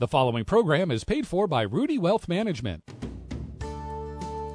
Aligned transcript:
The 0.00 0.08
following 0.08 0.46
program 0.46 0.90
is 0.90 1.04
paid 1.04 1.26
for 1.26 1.46
by 1.46 1.66
Ruedi 1.66 1.98
Wealth 1.98 2.26
Management. 2.26 2.82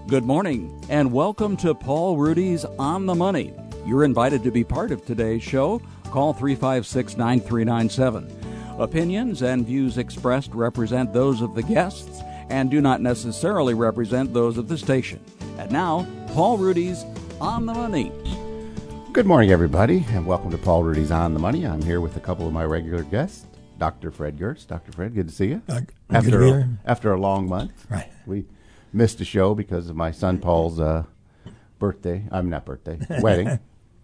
Good 0.07 0.23
morning, 0.23 0.83
and 0.89 1.13
welcome 1.13 1.55
to 1.57 1.75
Paul 1.75 2.17
Ruedi's 2.17 2.65
On 2.79 3.05
the 3.05 3.13
Money. 3.13 3.53
You're 3.85 4.05
invited 4.05 4.43
to 4.43 4.49
be 4.49 4.63
part 4.63 4.91
of 4.91 5.05
today's 5.05 5.43
show. 5.43 5.83
Call 6.05 6.33
356 6.33 7.15
9397. 7.15 8.75
Opinions 8.79 9.43
and 9.43 9.67
views 9.67 9.99
expressed 9.99 10.51
represent 10.51 11.13
those 11.13 11.41
of 11.43 11.53
the 11.53 11.61
guests 11.61 12.21
and 12.49 12.71
do 12.71 12.81
not 12.81 13.01
necessarily 13.01 13.75
represent 13.75 14.33
those 14.33 14.57
of 14.57 14.67
the 14.67 14.79
station. 14.79 15.23
And 15.59 15.71
now, 15.71 16.07
Paul 16.29 16.57
Ruedi's 16.57 17.05
On 17.39 17.67
the 17.67 17.73
Money. 17.75 18.11
Good 19.13 19.27
morning, 19.27 19.51
everybody, 19.51 20.07
and 20.09 20.25
welcome 20.25 20.49
to 20.49 20.57
Paul 20.57 20.81
Ruedi's 20.81 21.11
On 21.11 21.35
the 21.35 21.39
Money. 21.39 21.67
I'm 21.67 21.83
here 21.83 22.01
with 22.01 22.17
a 22.17 22.19
couple 22.19 22.47
of 22.47 22.53
my 22.53 22.65
regular 22.65 23.03
guests. 23.03 23.45
Dr. 23.77 24.11
Fred 24.11 24.37
Giertz. 24.37 24.65
Dr. 24.65 24.91
Fred, 24.91 25.13
good 25.15 25.27
to 25.27 25.33
see 25.33 25.47
you. 25.47 25.61
Uh, 25.67 25.81
after 26.09 26.29
good 26.31 26.31
to 26.31 26.39
be 26.39 26.45
here. 26.45 26.79
after 26.85 27.11
a 27.13 27.19
long 27.19 27.47
month, 27.49 27.85
Right. 27.89 28.11
We 28.25 28.45
missed 28.93 29.19
a 29.21 29.25
show 29.25 29.53
because 29.55 29.89
of 29.89 29.95
my 29.95 30.11
son 30.11 30.39
Paul's 30.39 30.79
uh, 30.79 31.03
birthday. 31.79 32.25
I'm 32.31 32.49
not 32.49 32.65
birthday, 32.65 32.99
wedding. 33.21 33.47
I 33.49 33.59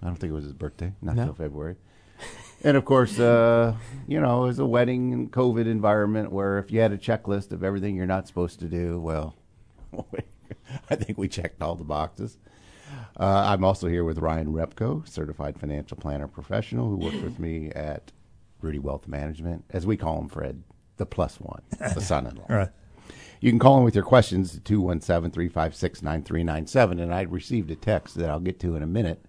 don't 0.06 0.16
think 0.18 0.32
it 0.32 0.36
was 0.36 0.44
his 0.46 0.54
birthday, 0.54 0.94
not 1.02 1.16
No. 1.16 1.22
until 1.24 1.36
February. 1.36 1.76
And 2.64 2.78
of 2.78 2.86
course, 2.86 3.20
uh, 3.20 3.74
you 4.08 4.20
know, 4.20 4.44
it 4.44 4.48
was 4.48 4.60
a 4.60 4.66
wedding 4.66 5.14
and 5.14 5.32
COVID 5.32 5.66
environment 5.66 6.32
where 6.32 6.60
if 6.60 6.72
you 6.72 6.80
had 6.80 6.92
a 6.92 6.98
checklist 6.98 7.52
of 7.52 7.64
everything 7.64 7.96
you're 7.96 8.06
not 8.06 8.28
supposed 8.28 8.60
to 8.60 8.66
do, 8.68 9.00
well, 9.00 9.36
I 10.90 10.96
think 10.96 11.18
we 11.18 11.28
checked 11.28 11.62
all 11.62 11.76
the 11.76 11.84
boxes. 11.84 12.38
Uh, 13.20 13.24
I'm 13.48 13.64
also 13.64 13.88
here 13.88 14.04
with 14.04 14.20
Ryan 14.20 14.48
Repko, 14.54 15.08
certified 15.08 15.58
financial 15.60 15.98
planner 15.98 16.28
professional, 16.28 16.90
who 16.90 16.98
works 16.98 17.18
with 17.18 17.40
me 17.40 17.70
at 17.72 18.12
Ruedi 18.62 18.80
Wealth 18.80 19.08
Management, 19.08 19.66
as 19.70 19.86
we 19.86 19.98
call 19.98 20.20
him, 20.20 20.30
Fred, 20.30 20.64
the 20.98 21.06
plus 21.06 21.40
one, 21.40 21.62
the 21.80 22.02
son-in-law. 22.02 22.46
All 22.50 22.56
right. 22.56 22.70
You 23.40 23.52
can 23.52 23.60
call 23.60 23.80
in 23.80 23.84
with 23.84 23.96
your 23.96 24.04
questions 24.04 24.52
to 24.52 24.60
217 24.60 25.32
356 25.32 26.04
9397. 26.04 27.00
And 27.00 27.14
I 27.14 27.24
received 27.24 27.72
a 27.72 27.76
text 27.76 28.16
that 28.16 28.30
I'll 28.30 28.40
get 28.40 28.60
to 28.60 28.76
in 28.76 28.84
a 28.84 28.88
minute. 28.88 29.26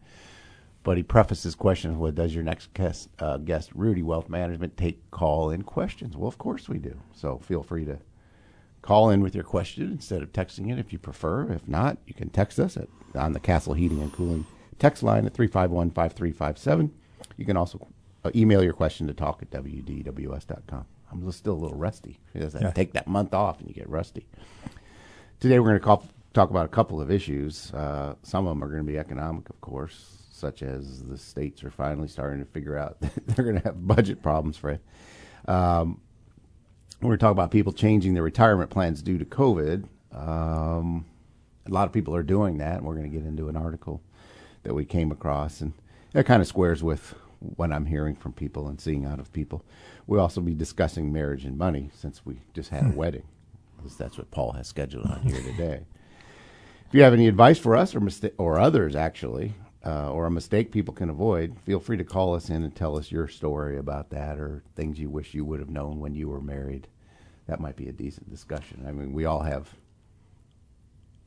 But 0.84 0.97
he 0.97 1.03
prefaced 1.03 1.45
his 1.45 1.55
question 1.55 1.98
with 1.98 2.17
Does 2.17 2.34
your 2.34 2.45
next 2.45 2.75
guest, 2.75 3.09
uh, 3.19 3.39
guest 3.39 3.75
Ruedi 3.75 4.03
Wealth 4.03 4.29
Management, 4.29 4.77
take 4.77 5.11
call 5.11 5.51
in 5.51 5.62
questions? 5.62 6.17
Well, 6.17 6.29
of 6.29 6.39
course 6.39 6.69
we 6.69 6.79
do. 6.79 7.01
So 7.14 7.39
feel 7.39 7.62
free 7.62 7.85
to 7.87 7.98
call 8.83 9.11
in 9.11 9.23
with 9.23 9.35
your 9.35 9.45
question 9.45 9.91
instead 9.92 10.23
of 10.23 10.33
texting 10.33 10.70
it 10.70 10.79
if 10.79 10.92
you 10.92 10.98
prefer. 10.98 11.51
If 11.51 11.67
not, 11.67 11.98
you 12.07 12.14
can 12.14 12.31
text 12.31 12.59
us 12.59 12.77
at, 12.77 12.89
on 13.14 13.33
the 13.33 13.41
Castle 13.41 13.75
Heating 13.75 14.03
and 14.03 14.12
Cooling 14.12 14.45
text 14.79 15.05
line 15.05 15.25
at 15.25 15.33
351 15.33 15.91
5357. 15.91 16.92
You 17.37 17.47
can 17.47 17.57
also 17.57 17.87
email 18.34 18.62
your 18.62 18.73
question 18.73 19.06
to 19.09 19.15
talk 19.15 19.42
at 19.42 19.51
wdws.com. 19.51 20.84
I'm 21.11 21.33
still 21.33 21.55
a 21.55 21.61
little 21.62 21.77
rusty. 21.77 22.19
Because 22.33 22.55
I 22.56 22.61
Yeah. 22.61 22.70
take 22.70 22.92
that 22.92 23.06
month 23.06 23.34
off 23.34 23.59
and 23.61 23.69
you 23.69 23.75
get 23.75 23.89
rusty. 23.89 24.27
Today 25.41 25.59
we're 25.59 25.69
going 25.69 25.79
to 25.81 25.84
call, 25.84 26.05
talk 26.33 26.51
about 26.51 26.64
a 26.64 26.69
couple 26.69 27.01
of 27.01 27.11
issues. 27.11 27.73
Uh, 27.75 28.14
some 28.23 28.47
of 28.47 28.55
them 28.55 28.64
are 28.64 28.69
going 28.69 28.84
to 28.87 28.91
be 28.91 28.98
economic, 28.98 29.48
of 29.51 29.61
course, 29.61 30.19
such 30.31 30.62
as 30.62 31.03
the 31.03 31.19
states 31.19 31.62
are 31.64 31.70
finally 31.70 32.09
starting 32.09 32.39
to 32.41 32.47
figure 32.47 32.77
out 32.77 32.98
that 33.01 33.27
they're 33.27 33.45
going 33.45 33.56
to 33.59 33.62
have 33.64 33.87
budget 33.87 34.23
problems, 34.23 34.57
Fred. 34.57 34.81
Um, 35.47 36.01
we're 37.01 37.09
going 37.09 37.19
to 37.19 37.23
talk 37.25 37.33
about 37.33 37.51
people 37.51 37.73
changing 37.73 38.14
their 38.14 38.23
retirement 38.23 38.70
plans 38.70 39.03
due 39.03 39.19
to 39.19 39.25
COVID. 39.25 39.84
Um, 40.12 41.05
a 41.67 41.70
lot 41.70 41.86
of 41.86 41.92
people 41.92 42.14
are 42.14 42.23
doing 42.23 42.59
that, 42.59 42.79
and 42.79 42.86
we're 42.86 42.95
going 42.95 43.11
to 43.11 43.17
get 43.17 43.27
into 43.27 43.48
an 43.48 43.57
article 43.57 44.01
that 44.62 44.75
we 44.75 44.84
came 44.84 45.11
across, 45.11 45.61
and 45.61 45.73
that 46.12 46.27
kind 46.27 46.41
of 46.41 46.47
squares 46.47 46.83
with 46.83 47.14
what 47.57 47.73
I'm 47.73 47.87
hearing 47.87 48.15
from 48.15 48.33
people 48.33 48.69
and 48.69 48.81
seeing 48.81 49.05
out 49.05 49.19
of 49.19 49.33
people. 49.33 49.65
We'll 50.07 50.21
also 50.21 50.41
be 50.41 50.55
discussing 50.55 51.12
marriage 51.12 51.45
and 51.45 51.59
money 51.59 51.91
since 51.95 52.25
we 52.25 52.41
just 52.55 52.71
had 52.71 52.87
a 52.87 52.97
wedding, 52.97 53.25
because 53.77 53.97
that's 53.97 54.19
what 54.19 54.31
Paul 54.31 54.53
has 54.53 54.69
scheduled 54.69 55.07
on 55.07 55.21
here 55.23 55.41
today. 55.43 55.85
If 56.89 56.95
you 56.95 57.03
have 57.03 57.15
any 57.15 57.27
advice 57.27 57.59
for 57.59 57.77
us 57.77 57.95
or 57.95 58.01
mista- 58.01 58.33
or 58.39 58.59
others, 58.59 58.95
actually, 58.95 59.55
uh, 59.85 60.11
or 60.13 60.27
a 60.27 60.30
mistake 60.30 60.70
people 60.70 60.95
can 60.95 61.11
avoid, 61.11 61.57
feel 61.64 61.80
free 61.80 61.97
to 61.97 62.05
call 62.05 62.35
us 62.35 62.51
in 62.51 62.63
and 62.63 62.75
tell 62.75 62.97
us 62.97 63.11
your 63.11 63.29
story 63.29 63.79
about 63.79 64.11
that 64.11 64.39
or 64.39 64.63
things 64.77 64.98
you 64.98 65.11
wish 65.11 65.35
you 65.35 65.45
would 65.45 65.59
have 65.59 65.70
known 65.70 66.01
when 66.01 66.14
you 66.14 66.29
were 66.29 66.41
married. 66.41 66.86
That 67.47 67.61
might 67.61 67.77
be 67.77 67.89
a 67.89 67.92
decent 67.92 68.30
discussion. 68.30 68.85
I 68.86 68.92
mean, 68.92 69.13
we 69.13 69.24
all 69.24 69.42
have. 69.42 69.74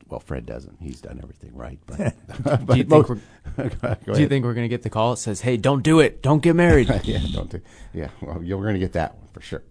Well, 0.08 0.20
Fred 0.20 0.46
doesn't. 0.46 0.76
He's 0.80 1.00
done 1.00 1.18
everything 1.22 1.54
right. 1.54 1.78
But, 1.86 2.14
but 2.44 2.66
Do 2.66 2.76
you 2.78 2.84
think 2.84 2.88
most- 2.88 3.08
we're- 3.56 3.70
Do 4.14 4.20
you 4.20 4.28
think 4.28 4.44
we're 4.44 4.54
going 4.54 4.64
to 4.64 4.68
get 4.68 4.82
the 4.82 4.90
call 4.90 5.10
that 5.12 5.16
says, 5.16 5.40
"Hey, 5.40 5.56
don't 5.56 5.82
do 5.82 6.00
it. 6.00 6.22
Don't 6.22 6.42
get 6.42 6.54
married"? 6.54 6.88
yeah, 7.04 7.20
don't 7.32 7.50
do, 7.50 7.60
yeah. 7.92 8.08
Well, 8.20 8.42
you're 8.42 8.60
going 8.60 8.74
to 8.74 8.80
get 8.80 8.92
that 8.92 9.16
one 9.16 9.28
for 9.32 9.40
sure. 9.40 9.62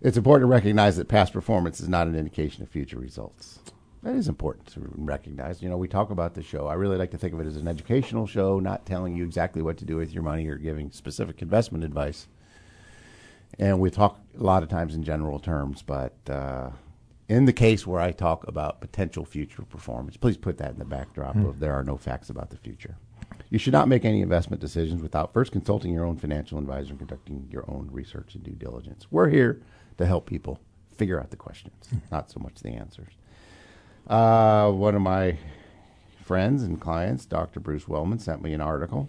It's 0.00 0.16
important 0.16 0.48
to 0.48 0.52
recognize 0.52 0.96
that 0.96 1.08
past 1.08 1.32
performance 1.32 1.80
is 1.80 1.88
not 1.88 2.06
an 2.06 2.14
indication 2.16 2.62
of 2.62 2.68
future 2.68 2.98
results. 2.98 3.58
That 4.02 4.14
is 4.14 4.28
important 4.28 4.66
to 4.68 4.88
recognize. 4.94 5.62
You 5.62 5.68
know, 5.68 5.76
we 5.76 5.88
talk 5.88 6.10
about 6.10 6.34
the 6.34 6.42
show. 6.42 6.66
I 6.68 6.74
really 6.74 6.96
like 6.96 7.10
to 7.10 7.18
think 7.18 7.32
of 7.34 7.40
it 7.40 7.46
as 7.46 7.56
an 7.56 7.66
educational 7.66 8.26
show, 8.26 8.60
not 8.60 8.86
telling 8.86 9.16
you 9.16 9.24
exactly 9.24 9.62
what 9.62 9.78
to 9.78 9.84
do 9.84 9.96
with 9.96 10.12
your 10.12 10.22
money 10.22 10.46
or 10.46 10.56
giving 10.56 10.90
specific 10.92 11.42
investment 11.42 11.82
advice. 11.82 12.28
And 13.58 13.80
we 13.80 13.90
talk 13.90 14.20
a 14.38 14.42
lot 14.42 14.62
of 14.62 14.68
times 14.68 14.94
in 14.94 15.02
general 15.02 15.38
terms, 15.38 15.82
but 15.82 16.14
uh, 16.28 16.70
in 17.28 17.44
the 17.44 17.52
case 17.52 17.86
where 17.86 18.00
I 18.00 18.12
talk 18.12 18.46
about 18.46 18.80
potential 18.80 19.24
future 19.24 19.62
performance, 19.62 20.16
please 20.16 20.36
put 20.36 20.58
that 20.58 20.72
in 20.72 20.78
the 20.78 20.84
backdrop 20.84 21.36
of 21.36 21.58
there 21.58 21.74
are 21.74 21.82
no 21.82 21.96
facts 21.96 22.30
about 22.30 22.50
the 22.50 22.56
future. 22.56 22.96
You 23.50 23.58
should 23.58 23.72
not 23.72 23.88
make 23.88 24.04
any 24.04 24.22
investment 24.22 24.60
decisions 24.60 25.02
without 25.02 25.32
first 25.32 25.52
consulting 25.52 25.92
your 25.92 26.04
own 26.04 26.16
financial 26.16 26.58
advisor 26.58 26.90
and 26.90 26.98
conducting 26.98 27.48
your 27.50 27.64
own 27.68 27.88
research 27.92 28.34
and 28.34 28.42
due 28.42 28.52
diligence. 28.52 29.06
We're 29.10 29.28
here 29.28 29.62
to 29.98 30.06
help 30.06 30.26
people 30.26 30.60
figure 30.96 31.20
out 31.20 31.30
the 31.30 31.36
questions, 31.36 31.88
not 32.10 32.30
so 32.30 32.40
much 32.40 32.60
the 32.60 32.70
answers. 32.70 33.12
Uh, 34.06 34.70
one 34.70 34.94
of 34.94 35.02
my 35.02 35.36
friends 36.22 36.62
and 36.62 36.80
clients, 36.80 37.24
Dr. 37.24 37.60
Bruce 37.60 37.88
Wellman, 37.88 38.18
sent 38.18 38.42
me 38.42 38.52
an 38.52 38.60
article. 38.60 39.08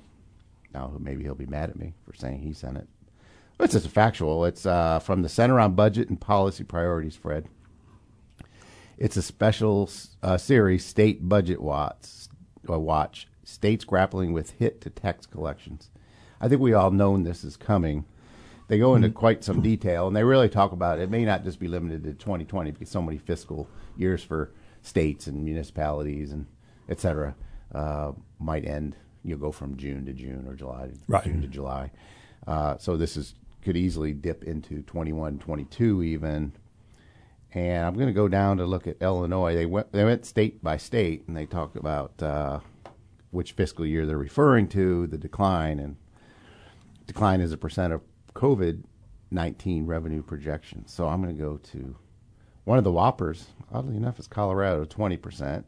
Now, 0.73 0.91
maybe 0.99 1.23
he'll 1.23 1.35
be 1.35 1.45
mad 1.45 1.69
at 1.69 1.75
me 1.75 1.93
for 2.05 2.15
saying 2.15 2.39
he 2.39 2.53
sent 2.53 2.77
it. 2.77 2.87
But 3.57 3.65
it's 3.65 3.73
just 3.73 3.87
factual. 3.87 4.45
It's 4.45 4.65
uh, 4.65 4.99
from 4.99 5.23
the 5.23 5.29
Center 5.29 5.59
on 5.59 5.73
Budget 5.73 6.09
and 6.09 6.19
Policy 6.19 6.63
Priorities, 6.63 7.15
Fred. 7.15 7.47
It's 8.97 9.17
a 9.17 9.21
special 9.21 9.89
uh, 10.23 10.37
series, 10.37 10.83
State 10.83 11.27
Budget 11.29 11.61
Watch, 11.61 12.27
uh, 12.69 12.79
Watch, 12.79 13.27
States 13.43 13.85
Grappling 13.85 14.33
with 14.33 14.51
Hit 14.51 14.81
to 14.81 14.89
Tax 14.89 15.25
Collections. 15.25 15.89
I 16.41 16.47
think 16.47 16.61
we 16.61 16.73
all 16.73 16.91
known 16.91 17.23
this 17.23 17.43
is 17.43 17.57
coming. 17.57 18.05
They 18.67 18.79
go 18.79 18.95
into 18.95 19.09
quite 19.09 19.43
some 19.43 19.61
detail, 19.61 20.07
and 20.07 20.15
they 20.15 20.23
really 20.23 20.49
talk 20.49 20.71
about 20.71 20.99
it. 20.99 21.03
It 21.03 21.09
may 21.11 21.25
not 21.25 21.43
just 21.43 21.59
be 21.59 21.67
limited 21.67 22.03
to 22.03 22.13
2020 22.13 22.71
because 22.71 22.89
so 22.89 23.01
many 23.01 23.17
fiscal 23.17 23.69
years 23.95 24.23
for 24.23 24.51
states 24.81 25.27
and 25.27 25.43
municipalities 25.45 26.31
and 26.31 26.47
et 26.89 26.99
cetera 26.99 27.35
uh, 27.73 28.11
might 28.39 28.65
end. 28.65 28.95
You'll 29.23 29.39
go 29.39 29.51
from 29.51 29.77
June 29.77 30.05
to 30.05 30.13
June 30.13 30.45
or 30.47 30.55
July 30.55 30.87
to 30.87 30.93
Right. 31.07 31.23
June 31.23 31.41
to 31.41 31.47
July. 31.47 31.91
Uh, 32.45 32.77
so 32.77 32.97
this 32.97 33.15
is 33.15 33.35
could 33.61 33.77
easily 33.77 34.13
dip 34.13 34.43
into 34.43 34.81
21, 34.83 35.39
22 35.39 36.03
even. 36.03 36.53
And 37.53 37.85
I'm 37.85 37.93
going 37.93 38.07
to 38.07 38.13
go 38.13 38.27
down 38.27 38.57
to 38.57 38.65
look 38.65 38.87
at 38.87 39.01
Illinois. 39.01 39.55
They 39.55 39.65
went 39.65 39.91
they 39.91 40.03
went 40.03 40.25
state 40.25 40.63
by 40.63 40.77
state, 40.77 41.23
and 41.27 41.35
they 41.35 41.45
talk 41.45 41.75
about 41.75 42.21
uh, 42.21 42.59
which 43.31 43.53
fiscal 43.53 43.85
year 43.85 44.05
they're 44.05 44.17
referring 44.17 44.67
to, 44.69 45.07
the 45.07 45.17
decline, 45.17 45.79
and 45.79 45.95
decline 47.05 47.41
as 47.41 47.51
a 47.51 47.57
percent 47.57 47.93
of 47.93 48.01
COVID 48.33 48.83
19 49.31 49.85
revenue 49.85 50.21
projections. 50.23 50.91
So 50.93 51.07
I'm 51.07 51.21
going 51.21 51.35
to 51.35 51.41
go 51.41 51.57
to 51.57 51.95
one 52.63 52.77
of 52.77 52.83
the 52.83 52.91
whoppers, 52.91 53.47
oddly 53.71 53.95
enough, 53.97 54.19
is 54.19 54.27
Colorado, 54.27 54.85
20%, 54.85 55.63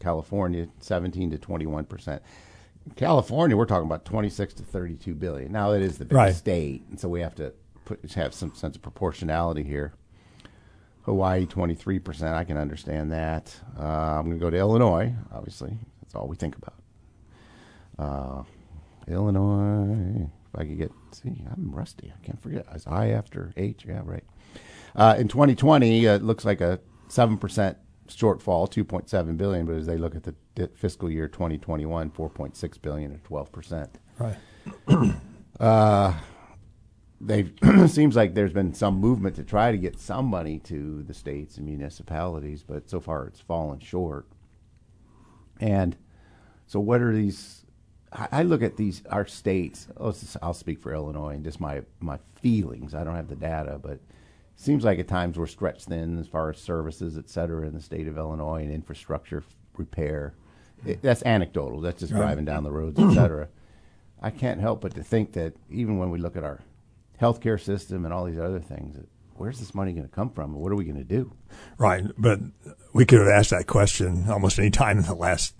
California, 0.00 0.68
17 0.80 1.30
to 1.32 1.38
21%. 1.38 2.20
California, 2.96 3.56
we're 3.56 3.64
talking 3.66 3.86
about 3.86 4.04
26 4.04 4.54
to 4.54 4.62
32 4.62 5.14
billion. 5.14 5.50
Now, 5.52 5.72
it 5.72 5.82
is 5.82 5.98
the 5.98 6.04
big 6.04 6.16
Right. 6.16 6.34
state, 6.34 6.84
and 6.90 6.98
so 6.98 7.08
we 7.08 7.20
have 7.20 7.34
to 7.36 7.52
put, 7.84 8.12
have 8.14 8.34
some 8.34 8.54
sense 8.54 8.76
of 8.76 8.82
proportionality 8.82 9.62
here. 9.62 9.94
Hawaii, 11.04 11.46
23%. 11.46 12.32
I 12.32 12.44
can 12.44 12.56
understand 12.56 13.12
that. 13.12 13.54
Uh, 13.78 13.82
I'm 13.82 14.24
going 14.24 14.38
to 14.38 14.42
go 14.42 14.50
to 14.50 14.56
Illinois, 14.56 15.14
obviously. 15.32 15.76
That's 16.00 16.14
all 16.14 16.26
we 16.26 16.36
think 16.36 16.56
about. 16.56 16.74
Uh, 17.98 18.42
Illinois. 19.06 20.28
If 20.52 20.60
I 20.60 20.64
could 20.64 20.78
get, 20.78 20.92
see, 21.12 21.44
I'm 21.52 21.70
rusty. 21.72 22.12
I 22.14 22.24
can't 22.24 22.40
forget. 22.40 22.66
Is 22.74 22.86
I 22.86 23.08
after 23.08 23.52
H? 23.56 23.84
Yeah, 23.86 24.00
right. 24.04 24.24
Uh, 24.96 25.16
in 25.18 25.28
2020, 25.28 26.08
uh, 26.08 26.14
it 26.14 26.22
looks 26.22 26.44
like 26.44 26.60
a 26.60 26.80
7% 27.08 27.76
shortfall, 28.08 28.70
2.7 28.70 29.36
billion, 29.36 29.66
but 29.66 29.74
as 29.74 29.86
they 29.86 29.98
look 29.98 30.14
at 30.14 30.22
the 30.22 30.34
di- 30.54 30.68
fiscal 30.74 31.10
year 31.10 31.28
2021, 31.28 32.10
4.6 32.10 32.82
billion 32.82 33.12
or 33.12 33.18
12%. 33.18 33.88
Right. 34.18 34.36
They 37.20 37.50
seems 37.86 38.16
like 38.16 38.34
there's 38.34 38.52
been 38.52 38.74
some 38.74 38.96
movement 38.96 39.36
to 39.36 39.44
try 39.44 39.70
to 39.70 39.78
get 39.78 39.98
some 39.98 40.26
money 40.26 40.58
to 40.60 41.02
the 41.02 41.14
states 41.14 41.56
and 41.56 41.66
municipalities, 41.66 42.62
but 42.66 42.90
so 42.90 43.00
far 43.00 43.26
it's 43.26 43.40
fallen 43.40 43.80
short. 43.80 44.26
And 45.60 45.96
so, 46.66 46.80
what 46.80 47.00
are 47.00 47.12
these? 47.12 47.64
I 48.12 48.28
I 48.32 48.42
look 48.42 48.62
at 48.62 48.76
these 48.76 49.02
our 49.10 49.26
states. 49.26 49.88
oh, 49.98 50.14
I'll 50.42 50.54
speak 50.54 50.80
for 50.80 50.92
Illinois 50.92 51.34
and 51.34 51.44
just 51.44 51.60
my 51.60 51.82
my 52.00 52.18
feelings. 52.40 52.94
I 52.94 53.04
don't 53.04 53.16
have 53.16 53.28
the 53.28 53.36
data, 53.36 53.78
but 53.82 54.00
seems 54.56 54.84
like 54.84 54.98
at 54.98 55.08
times 55.08 55.38
we're 55.38 55.46
stretched 55.46 55.86
thin 55.86 56.18
as 56.18 56.26
far 56.28 56.50
as 56.50 56.58
services, 56.58 57.18
et 57.18 57.28
cetera, 57.28 57.66
in 57.66 57.74
the 57.74 57.80
state 57.80 58.06
of 58.06 58.16
Illinois 58.18 58.62
and 58.62 58.72
infrastructure 58.72 59.42
repair. 59.76 60.34
It, 60.86 61.02
that's 61.02 61.22
anecdotal. 61.22 61.80
That's 61.80 62.00
just 62.00 62.12
driving 62.12 62.44
down 62.44 62.62
the 62.62 62.70
roads, 62.70 62.98
et 63.00 63.14
cetera. 63.14 63.48
I 64.20 64.30
can't 64.30 64.60
help 64.60 64.80
but 64.80 64.94
to 64.94 65.02
think 65.02 65.32
that 65.32 65.54
even 65.70 65.98
when 65.98 66.10
we 66.10 66.18
look 66.18 66.36
at 66.36 66.44
our 66.44 66.60
healthcare 67.24 67.60
system 67.60 68.04
and 68.04 68.12
all 68.12 68.24
these 68.24 68.38
other 68.38 68.60
things, 68.60 68.96
where's 69.34 69.58
this 69.58 69.74
money 69.74 69.92
going 69.92 70.06
to 70.06 70.14
come 70.14 70.30
from? 70.30 70.54
What 70.54 70.72
are 70.72 70.76
we 70.76 70.84
going 70.84 70.98
to 70.98 71.04
do? 71.04 71.32
Right, 71.78 72.04
but 72.18 72.40
we 72.92 73.06
could 73.06 73.20
have 73.20 73.28
asked 73.28 73.50
that 73.50 73.66
question 73.66 74.26
almost 74.28 74.58
any 74.58 74.70
time 74.70 74.98
in 74.98 75.04
the 75.04 75.14
last 75.14 75.54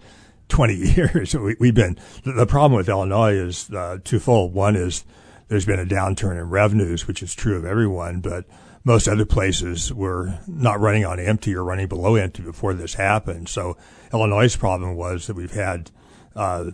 20 0.48 0.74
years. 0.96 1.34
We, 1.34 1.56
we've 1.58 1.74
been, 1.74 1.98
the, 2.24 2.32
the 2.32 2.46
problem 2.46 2.76
with 2.76 2.88
Illinois 2.88 3.34
is 3.34 3.70
uh, 3.70 3.98
twofold. 4.04 4.52
One 4.52 4.76
is 4.76 5.04
there's 5.48 5.66
been 5.66 5.80
a 5.80 5.86
downturn 5.86 6.38
in 6.38 6.50
revenues, 6.50 7.06
which 7.06 7.22
is 7.22 7.34
true 7.34 7.56
of 7.56 7.64
everyone, 7.64 8.20
but 8.20 8.44
most 8.84 9.08
other 9.08 9.24
places 9.24 9.92
were 9.92 10.38
not 10.46 10.78
running 10.80 11.06
on 11.06 11.18
empty 11.18 11.54
or 11.54 11.64
running 11.64 11.88
below 11.88 12.16
empty 12.16 12.42
before 12.42 12.74
this 12.74 12.94
happened. 12.94 13.48
So 13.48 13.76
Illinois' 14.12 14.56
problem 14.56 14.94
was 14.94 15.26
that 15.26 15.36
we've 15.36 15.52
had 15.52 15.90
uh, 16.36 16.70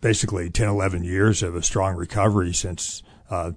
basically 0.00 0.50
10, 0.50 0.68
11 0.68 1.04
years 1.04 1.42
of 1.42 1.54
a 1.54 1.62
strong 1.62 1.94
recovery 1.94 2.52
since 2.52 3.02
uh, 3.30 3.52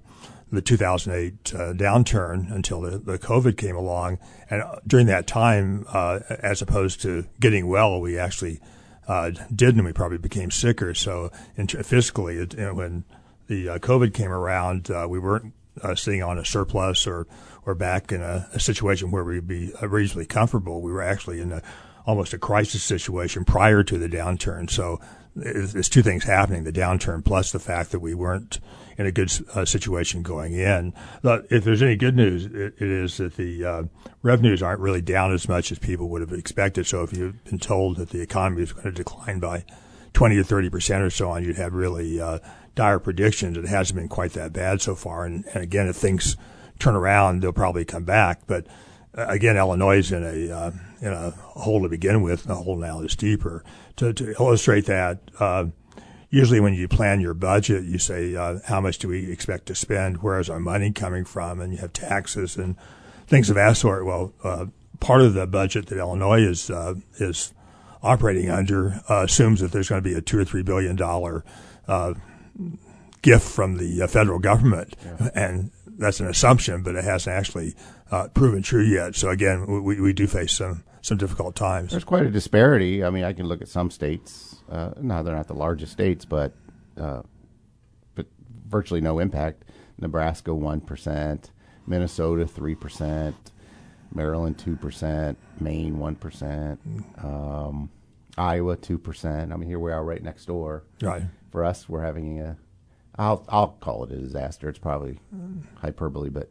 the 0.54 0.62
2008 0.62 1.54
uh, 1.56 1.74
downturn 1.74 2.54
until 2.54 2.82
the, 2.82 3.00
the 3.00 3.18
COVID 3.18 3.58
came 3.58 3.76
along. 3.76 4.20
And 4.50 4.62
uh, 4.62 4.76
during 4.86 5.08
that 5.08 5.26
time, 5.26 5.86
uh, 5.90 6.20
as 6.30 6.62
opposed 6.62 7.02
to 7.02 7.26
getting 7.40 7.68
well, 7.68 8.00
we 8.00 8.20
actually 8.20 8.60
uh, 9.08 9.32
did, 9.54 9.76
and 9.76 9.84
we 9.84 9.94
probably 9.94 10.20
became 10.20 10.52
sicker. 10.52 10.94
So 10.94 11.32
in, 11.56 11.68
fiscally, 11.68 12.40
it, 12.42 12.54
you 12.54 12.66
know, 12.66 12.74
when 12.76 13.04
the 13.48 13.70
uh, 13.70 13.78
COVID 13.80 14.14
came 14.14 14.32
around, 14.32 14.92
uh, 14.92 15.08
we 15.10 15.20
weren't 15.20 15.54
sitting 15.96 16.22
on 16.22 16.38
a 16.38 16.46
surplus 16.46 17.08
or 17.08 17.26
or 17.66 17.74
back 17.74 18.12
in 18.12 18.22
a, 18.22 18.48
a 18.54 18.60
situation 18.60 19.10
where 19.10 19.24
we'd 19.24 19.48
be 19.48 19.72
reasonably 19.82 20.26
comfortable. 20.26 20.82
We 20.82 20.92
were 20.92 21.02
actually 21.02 21.42
in 21.42 21.52
a 21.52 21.64
almost 22.06 22.34
a 22.34 22.38
crisis 22.38 22.84
situation 22.84 23.44
prior 23.44 23.84
to 23.84 23.98
the 23.98 24.10
downturn. 24.10 24.70
So 24.70 25.00
there's 25.36 25.90
two 25.90 26.04
things 26.04 26.26
happening: 26.26 26.64
the 26.64 26.72
downturn 26.72 27.26
plus 27.26 27.52
the 27.52 27.60
fact 27.60 27.92
that 27.92 28.02
we 28.02 28.14
weren't 28.14 28.60
in 28.98 29.06
a 29.06 29.12
good 29.12 29.32
uh, 29.54 29.66
situation 29.66 30.22
going 30.22 30.54
in. 30.54 30.94
But 31.22 31.48
if 31.50 31.64
there's 31.64 31.82
any 31.82 31.96
good 31.96 32.16
news, 32.16 32.46
it, 32.46 32.76
it 32.78 32.90
is 32.90 33.18
that 33.18 33.36
the 33.36 33.66
uh, 33.66 33.84
revenues 34.22 34.62
aren't 34.62 34.80
really 34.80 35.02
down 35.02 35.34
as 35.34 35.48
much 35.48 35.72
as 35.72 35.80
people 35.80 36.10
would 36.10 36.22
have 36.22 36.34
expected. 36.34 36.86
So 36.86 37.04
if 37.04 37.16
you've 37.16 37.44
been 37.46 37.60
told 37.60 37.98
that 37.98 38.10
the 38.10 38.22
economy 38.22 38.64
is 38.64 38.74
going 38.74 38.86
to 38.86 38.92
decline 38.92 39.40
by 39.40 39.66
20 40.14 40.38
or 40.38 40.44
30 40.44 40.70
percent 40.70 41.04
or 41.04 41.10
so 41.10 41.30
on, 41.30 41.44
you'd 41.44 41.58
have 41.58 41.74
really 41.74 42.22
uh, 42.22 42.40
dire 42.76 43.00
predictions. 43.00 43.58
It 43.58 43.66
hasn't 43.66 44.00
been 44.00 44.10
quite 44.10 44.34
that 44.34 44.54
bad 44.54 44.82
so 44.82 44.96
far. 44.96 45.26
And, 45.26 45.46
and 45.54 45.64
again, 45.64 45.88
if 45.88 45.96
things 45.96 46.38
turn 46.80 46.96
around, 46.96 47.42
they'll 47.42 47.54
probably 47.54 47.86
come 47.86 48.04
back. 48.04 48.42
But 48.48 48.68
uh, 49.18 49.26
again, 49.28 49.58
Illinois 49.58 49.98
is 49.98 50.12
in 50.12 50.24
a 50.24 50.52
uh, 50.52 50.72
in 51.02 51.12
a 51.12 51.32
hole 51.32 51.84
to 51.84 51.90
begin 51.90 52.22
with. 52.22 52.42
and 52.42 52.52
The 52.52 52.56
hole 52.56 52.78
now 52.78 53.02
is 53.02 53.16
deeper. 53.16 53.64
To, 53.98 54.14
to 54.14 54.34
illustrate 54.40 54.86
that, 54.86 55.20
uh, 55.40 55.66
usually 56.34 56.60
when 56.60 56.74
you 56.74 56.88
plan 56.88 57.22
your 57.22 57.36
budget, 57.36 57.84
you 57.84 58.00
say 58.00 58.36
uh, 58.36 58.58
how 58.66 58.82
much 58.82 58.98
do 58.98 59.08
we 59.08 59.32
expect 59.32 59.68
to 59.68 59.76
spend, 59.76 60.24
where 60.24 60.40
is 60.40 60.50
our 60.50 60.60
money 60.60 60.92
coming 60.92 61.24
from, 61.24 61.62
and 61.62 61.72
you 61.72 61.78
have 61.78 61.94
taxes 61.94 62.58
and 62.58 62.76
things 63.28 63.52
of 63.52 63.56
that 63.56 63.78
sort. 63.78 64.04
Well, 64.04 64.34
uh, 64.44 64.66
part 65.00 65.22
of 65.22 65.36
the 65.36 65.46
budget 65.46 65.86
that 65.86 66.00
Illinois 66.00 66.42
is 66.42 66.72
uh, 66.72 66.96
is 67.20 67.54
operating 68.02 68.50
under 68.50 69.00
assumes 69.08 69.60
that 69.60 69.72
there's 69.72 69.90
going 69.90 70.02
to 70.02 70.10
be 70.10 70.16
a 70.16 70.22
two 70.22 70.40
or 70.40 70.44
three 70.44 70.64
billion 70.64 70.96
dollar 70.96 71.46
gift 73.22 73.48
from 73.48 73.78
the 73.78 74.08
federal 74.08 74.40
government, 74.40 74.96
yeah. 75.06 75.30
and 75.36 75.72
that's 75.86 76.20
an 76.20 76.28
assumption, 76.28 76.82
but 76.82 76.96
it 76.96 77.04
hasn't 77.04 77.36
actually 77.36 77.76
uh, 78.10 78.28
proven 78.30 78.64
true 78.64 78.84
yet. 78.84 79.16
So 79.16 79.30
again, 79.30 79.84
we, 79.84 80.02
we 80.02 80.14
do 80.14 80.26
face 80.26 80.54
some 80.54 80.84
some 81.04 81.20
difficult 81.20 81.56
times. 81.56 81.92
There's 81.92 82.04
quite 82.04 82.26
a 82.26 82.32
disparity. 82.32 83.04
I 83.04 83.12
mean, 83.12 83.24
I 83.24 83.34
can 83.34 83.46
look 83.46 83.62
at 83.62 83.68
some 83.68 83.92
states. 83.92 84.53
Uh, 84.70 84.92
now 85.02 85.22
they're 85.24 85.36
not 85.36 85.48
the 85.48 85.54
largest 85.54 85.92
states, 85.92 86.26
but 86.26 86.54
uh, 87.00 87.22
but 88.16 88.26
virtually 88.68 89.02
no 89.02 89.20
impact. 89.20 89.66
Nebraska 90.00 90.54
one 90.54 90.82
percent, 90.82 91.52
Minnesota 91.86 92.48
three 92.48 92.76
percent, 92.76 93.52
Maryland 94.14 94.58
two 94.58 94.76
percent, 94.76 95.38
Maine 95.60 96.00
one 96.00 96.16
percent, 96.16 96.80
um, 97.24 97.90
Iowa 98.38 98.76
two 98.76 98.98
percent. 98.98 99.54
I 99.54 99.56
mean, 99.58 99.70
here 99.70 99.80
we 99.80 99.92
are 99.92 100.04
right 100.04 100.24
next 100.24 100.46
door. 100.46 100.84
Right. 101.02 101.24
For 101.52 101.64
us, 101.64 101.88
we're 101.88 102.02
having 102.02 102.40
a 102.40 102.58
I'll 103.16 103.46
I'll 103.48 103.78
call 103.80 104.04
it 104.06 104.12
a 104.12 104.18
disaster. 104.18 104.70
It's 104.70 104.80
probably 104.80 105.20
hyperbole, 105.76 106.30
but 106.30 106.50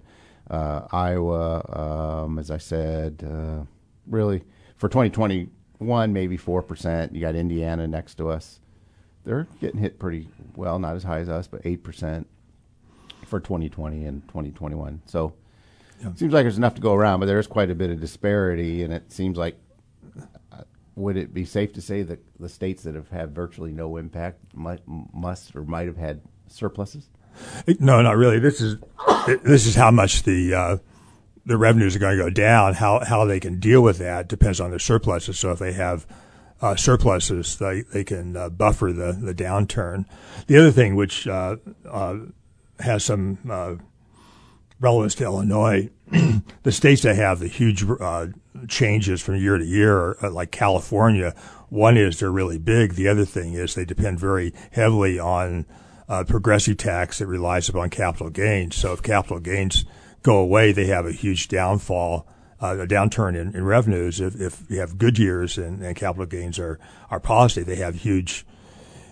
uh, 0.48 0.86
Iowa, 0.92 2.22
um, 2.24 2.38
as 2.38 2.50
I 2.50 2.58
said, 2.58 3.28
uh, 3.28 3.64
really 4.06 4.44
for 4.76 4.88
2021, 5.82 6.12
maybe 6.12 6.36
four 6.36 6.62
percent. 6.62 7.14
You 7.14 7.20
got 7.20 7.34
Indiana 7.34 7.86
next 7.86 8.14
to 8.16 8.28
us; 8.28 8.60
they're 9.24 9.46
getting 9.60 9.80
hit 9.80 9.98
pretty 9.98 10.28
well, 10.56 10.78
not 10.78 10.96
as 10.96 11.02
high 11.02 11.18
as 11.18 11.28
us, 11.28 11.46
but 11.46 11.62
eight 11.64 11.82
percent 11.82 12.26
for 13.26 13.40
2020 13.40 14.04
and 14.04 14.22
2021. 14.28 15.02
So 15.06 15.34
yeah. 16.00 16.10
it 16.10 16.18
seems 16.18 16.32
like 16.32 16.44
there's 16.44 16.58
enough 16.58 16.74
to 16.74 16.80
go 16.80 16.94
around, 16.94 17.20
but 17.20 17.26
there 17.26 17.38
is 17.38 17.46
quite 17.46 17.70
a 17.70 17.74
bit 17.74 17.90
of 17.90 18.00
disparity, 18.00 18.82
and 18.82 18.92
it 18.92 19.12
seems 19.12 19.36
like. 19.36 19.56
Uh, 20.52 20.62
would 20.94 21.16
it 21.16 21.32
be 21.32 21.46
safe 21.46 21.72
to 21.72 21.80
say 21.80 22.02
that 22.02 22.20
the 22.38 22.50
states 22.50 22.82
that 22.82 22.94
have 22.94 23.08
had 23.08 23.34
virtually 23.34 23.72
no 23.72 23.96
impact 23.96 24.40
might, 24.52 24.80
must 24.86 25.56
or 25.56 25.62
might 25.62 25.86
have 25.86 25.96
had 25.96 26.20
surpluses? 26.48 27.08
No, 27.78 28.02
not 28.02 28.18
really. 28.18 28.38
This 28.38 28.60
is 28.60 28.76
this 29.42 29.66
is 29.66 29.74
how 29.74 29.90
much 29.90 30.24
the 30.24 30.54
uh, 30.54 30.76
the 31.44 31.56
revenues 31.56 31.96
are 31.96 31.98
going 31.98 32.16
to 32.16 32.24
go 32.24 32.30
down. 32.30 32.74
How 32.74 33.00
how 33.04 33.24
they 33.24 33.40
can 33.40 33.58
deal 33.58 33.82
with 33.82 33.98
that 33.98 34.28
depends 34.28 34.60
on 34.60 34.70
their 34.70 34.78
surpluses. 34.78 35.38
So 35.38 35.52
if 35.52 35.58
they 35.58 35.72
have 35.72 36.06
uh, 36.60 36.76
surpluses, 36.76 37.58
they 37.58 37.82
they 37.92 38.04
can 38.04 38.36
uh, 38.36 38.48
buffer 38.48 38.92
the 38.92 39.12
the 39.12 39.34
downturn. 39.34 40.06
The 40.46 40.58
other 40.58 40.70
thing 40.70 40.94
which 40.94 41.26
uh, 41.26 41.56
uh, 41.88 42.16
has 42.80 43.04
some 43.04 43.38
uh, 43.50 43.74
relevance 44.80 45.14
to 45.16 45.24
Illinois, 45.24 45.90
the 46.62 46.72
states 46.72 47.02
that 47.02 47.16
have 47.16 47.40
the 47.40 47.48
huge 47.48 47.84
changes 48.68 49.20
from 49.20 49.36
year 49.36 49.58
to 49.58 49.64
year, 49.64 50.16
like 50.22 50.50
California, 50.50 51.34
one 51.68 51.96
is 51.96 52.20
they're 52.20 52.30
really 52.30 52.58
big. 52.58 52.94
The 52.94 53.08
other 53.08 53.24
thing 53.24 53.54
is 53.54 53.74
they 53.74 53.84
depend 53.86 54.20
very 54.20 54.52
heavily 54.72 55.18
on 55.18 55.64
uh, 56.06 56.22
progressive 56.24 56.76
tax 56.76 57.18
that 57.18 57.26
relies 57.26 57.70
upon 57.70 57.88
capital 57.88 58.28
gains. 58.28 58.76
So 58.76 58.92
if 58.92 59.02
capital 59.02 59.40
gains 59.40 59.86
go 60.22 60.38
away, 60.38 60.72
they 60.72 60.86
have 60.86 61.06
a 61.06 61.12
huge 61.12 61.48
downfall, 61.48 62.26
uh, 62.60 62.78
a 62.78 62.86
downturn 62.86 63.36
in, 63.36 63.54
in 63.54 63.64
revenues. 63.64 64.20
If, 64.20 64.40
if, 64.40 64.70
you 64.70 64.80
have 64.80 64.98
good 64.98 65.18
years 65.18 65.58
and, 65.58 65.82
and, 65.82 65.96
capital 65.96 66.26
gains 66.26 66.58
are, 66.58 66.78
are 67.10 67.20
positive, 67.20 67.66
they 67.66 67.76
have 67.76 67.96
huge 67.96 68.46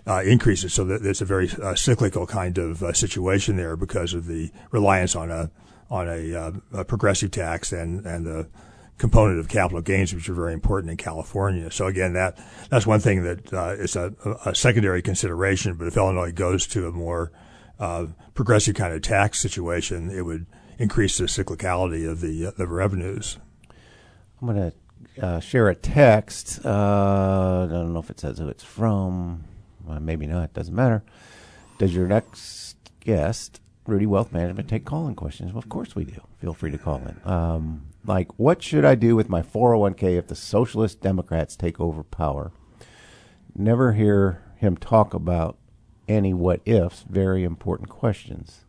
uh, 0.07 0.21
increases. 0.23 0.73
So 0.73 0.85
that 0.85 1.05
it's 1.05 1.21
a 1.21 1.25
very 1.25 1.49
uh, 1.61 1.75
cyclical 1.75 2.25
kind 2.25 2.57
of 2.57 2.81
uh, 2.81 2.93
situation 2.93 3.57
there 3.57 3.75
because 3.75 4.13
of 4.13 4.25
the 4.25 4.51
reliance 4.71 5.15
on 5.15 5.29
a 5.31 5.51
on 5.89 6.07
a, 6.07 6.33
uh, 6.33 6.51
a 6.73 6.85
progressive 6.85 7.31
tax 7.31 7.73
and 7.73 8.05
and 8.05 8.25
the 8.25 8.47
component 8.97 9.39
of 9.39 9.49
capital 9.49 9.81
gains, 9.81 10.13
which 10.13 10.29
are 10.29 10.33
very 10.33 10.53
important 10.53 10.91
in 10.91 10.95
California. 10.95 11.71
So 11.71 11.87
again, 11.87 12.13
that 12.13 12.37
that's 12.69 12.87
one 12.87 12.99
thing 12.99 13.23
that 13.23 13.53
uh, 13.53 13.75
is 13.77 13.95
a, 13.95 14.13
a, 14.45 14.55
secondary 14.55 15.01
consideration. 15.01 15.73
But 15.73 15.87
if 15.87 15.97
Illinois 15.97 16.31
goes 16.31 16.67
to 16.67 16.87
a 16.87 16.91
more 16.91 17.31
uh, 17.79 18.07
progressive 18.35 18.75
kind 18.75 18.93
of 18.93 19.01
tax 19.01 19.39
situation, 19.39 20.11
it 20.11 20.21
would 20.21 20.45
increase 20.81 21.17
the 21.17 21.25
cyclicality 21.25 22.09
of 22.09 22.21
the 22.21 22.47
uh, 22.47 22.67
revenues. 22.67 23.37
I'm 24.41 24.47
going 24.47 24.71
to 24.71 25.25
uh, 25.25 25.39
share 25.39 25.69
a 25.69 25.75
text. 25.75 26.65
Uh, 26.65 27.67
I 27.69 27.71
don't 27.71 27.93
know 27.93 27.99
if 27.99 28.09
it 28.09 28.19
says 28.19 28.39
who 28.39 28.47
it's 28.47 28.63
from. 28.63 29.43
Well, 29.85 29.99
maybe 29.99 30.25
not. 30.25 30.53
Doesn't 30.53 30.75
matter. 30.75 31.03
Does 31.77 31.95
your 31.95 32.07
next 32.07 32.77
guest, 32.99 33.61
Ruedi 33.87 34.07
Wealth 34.07 34.31
Management, 34.31 34.69
take 34.69 34.85
calling 34.85 35.15
questions? 35.15 35.53
Well, 35.53 35.59
of 35.59 35.69
course 35.69 35.95
we 35.95 36.05
do. 36.05 36.21
Feel 36.39 36.53
free 36.53 36.71
to 36.71 36.77
call 36.77 36.97
in. 36.97 37.19
Um, 37.29 37.87
like, 38.05 38.39
what 38.39 38.63
should 38.63 38.85
I 38.85 38.95
do 38.95 39.15
with 39.15 39.29
my 39.29 39.41
401k 39.41 40.17
if 40.17 40.27
the 40.27 40.35
Socialist 40.35 41.01
Democrats 41.01 41.55
take 41.55 41.79
over 41.79 42.03
power? 42.03 42.51
Never 43.55 43.93
hear 43.93 44.41
him 44.57 44.77
talk 44.77 45.13
about 45.13 45.57
any 46.07 46.33
what 46.33 46.61
ifs, 46.65 47.05
very 47.07 47.43
important 47.43 47.89
questions. 47.89 48.65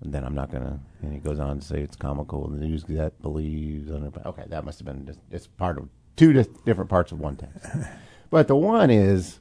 And 0.00 0.12
then 0.12 0.24
I'm 0.24 0.34
not 0.34 0.50
going 0.50 0.64
to, 0.64 0.78
and 1.02 1.12
he 1.12 1.18
goes 1.18 1.40
on 1.40 1.60
to 1.60 1.64
say 1.64 1.80
it's 1.80 1.96
comical. 1.96 2.48
The 2.48 2.58
News 2.58 2.84
Gazette 2.84 3.20
believes, 3.22 3.90
okay, 3.90 4.44
that 4.48 4.64
must 4.64 4.78
have 4.78 4.86
been 4.86 5.06
just, 5.06 5.20
it's 5.30 5.46
part 5.46 5.78
of 5.78 5.88
two 6.16 6.32
different 6.64 6.90
parts 6.90 7.12
of 7.12 7.20
one 7.20 7.36
text. 7.36 7.66
but 8.30 8.48
the 8.48 8.56
one 8.56 8.90
is, 8.90 9.40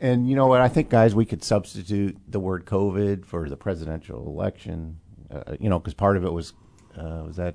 and 0.00 0.28
you 0.28 0.34
know 0.34 0.46
what, 0.46 0.60
I 0.60 0.68
think, 0.68 0.88
guys, 0.88 1.14
we 1.14 1.24
could 1.24 1.44
substitute 1.44 2.16
the 2.26 2.40
word 2.40 2.64
COVID 2.64 3.24
for 3.24 3.48
the 3.48 3.56
presidential 3.56 4.26
election, 4.26 4.98
uh, 5.30 5.56
you 5.60 5.68
know, 5.68 5.78
because 5.78 5.94
part 5.94 6.16
of 6.16 6.24
it 6.24 6.32
was 6.32 6.54
uh, 6.96 7.22
was 7.26 7.36
that? 7.36 7.54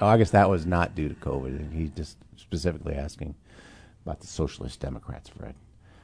Oh, 0.00 0.06
I 0.06 0.16
guess 0.18 0.30
that 0.30 0.48
was 0.48 0.66
not 0.66 0.94
due 0.94 1.08
to 1.08 1.14
COVID. 1.14 1.72
He's 1.72 1.90
just 1.90 2.18
specifically 2.36 2.94
asking 2.94 3.34
about 4.04 4.20
the 4.20 4.26
Socialist 4.26 4.80
Democrats, 4.80 5.28
Fred. 5.28 5.54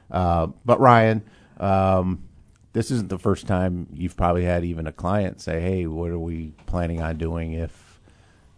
Uh, 0.09 0.47
but 0.65 0.79
Ryan, 0.79 1.23
um, 1.59 2.23
this 2.73 2.91
isn't 2.91 3.09
the 3.09 3.19
first 3.19 3.47
time 3.47 3.87
you've 3.93 4.17
probably 4.17 4.45
had 4.45 4.63
even 4.63 4.87
a 4.87 4.91
client 4.91 5.41
say, 5.41 5.59
"Hey, 5.61 5.85
what 5.87 6.11
are 6.11 6.19
we 6.19 6.53
planning 6.65 7.01
on 7.01 7.17
doing 7.17 7.53
if 7.53 7.99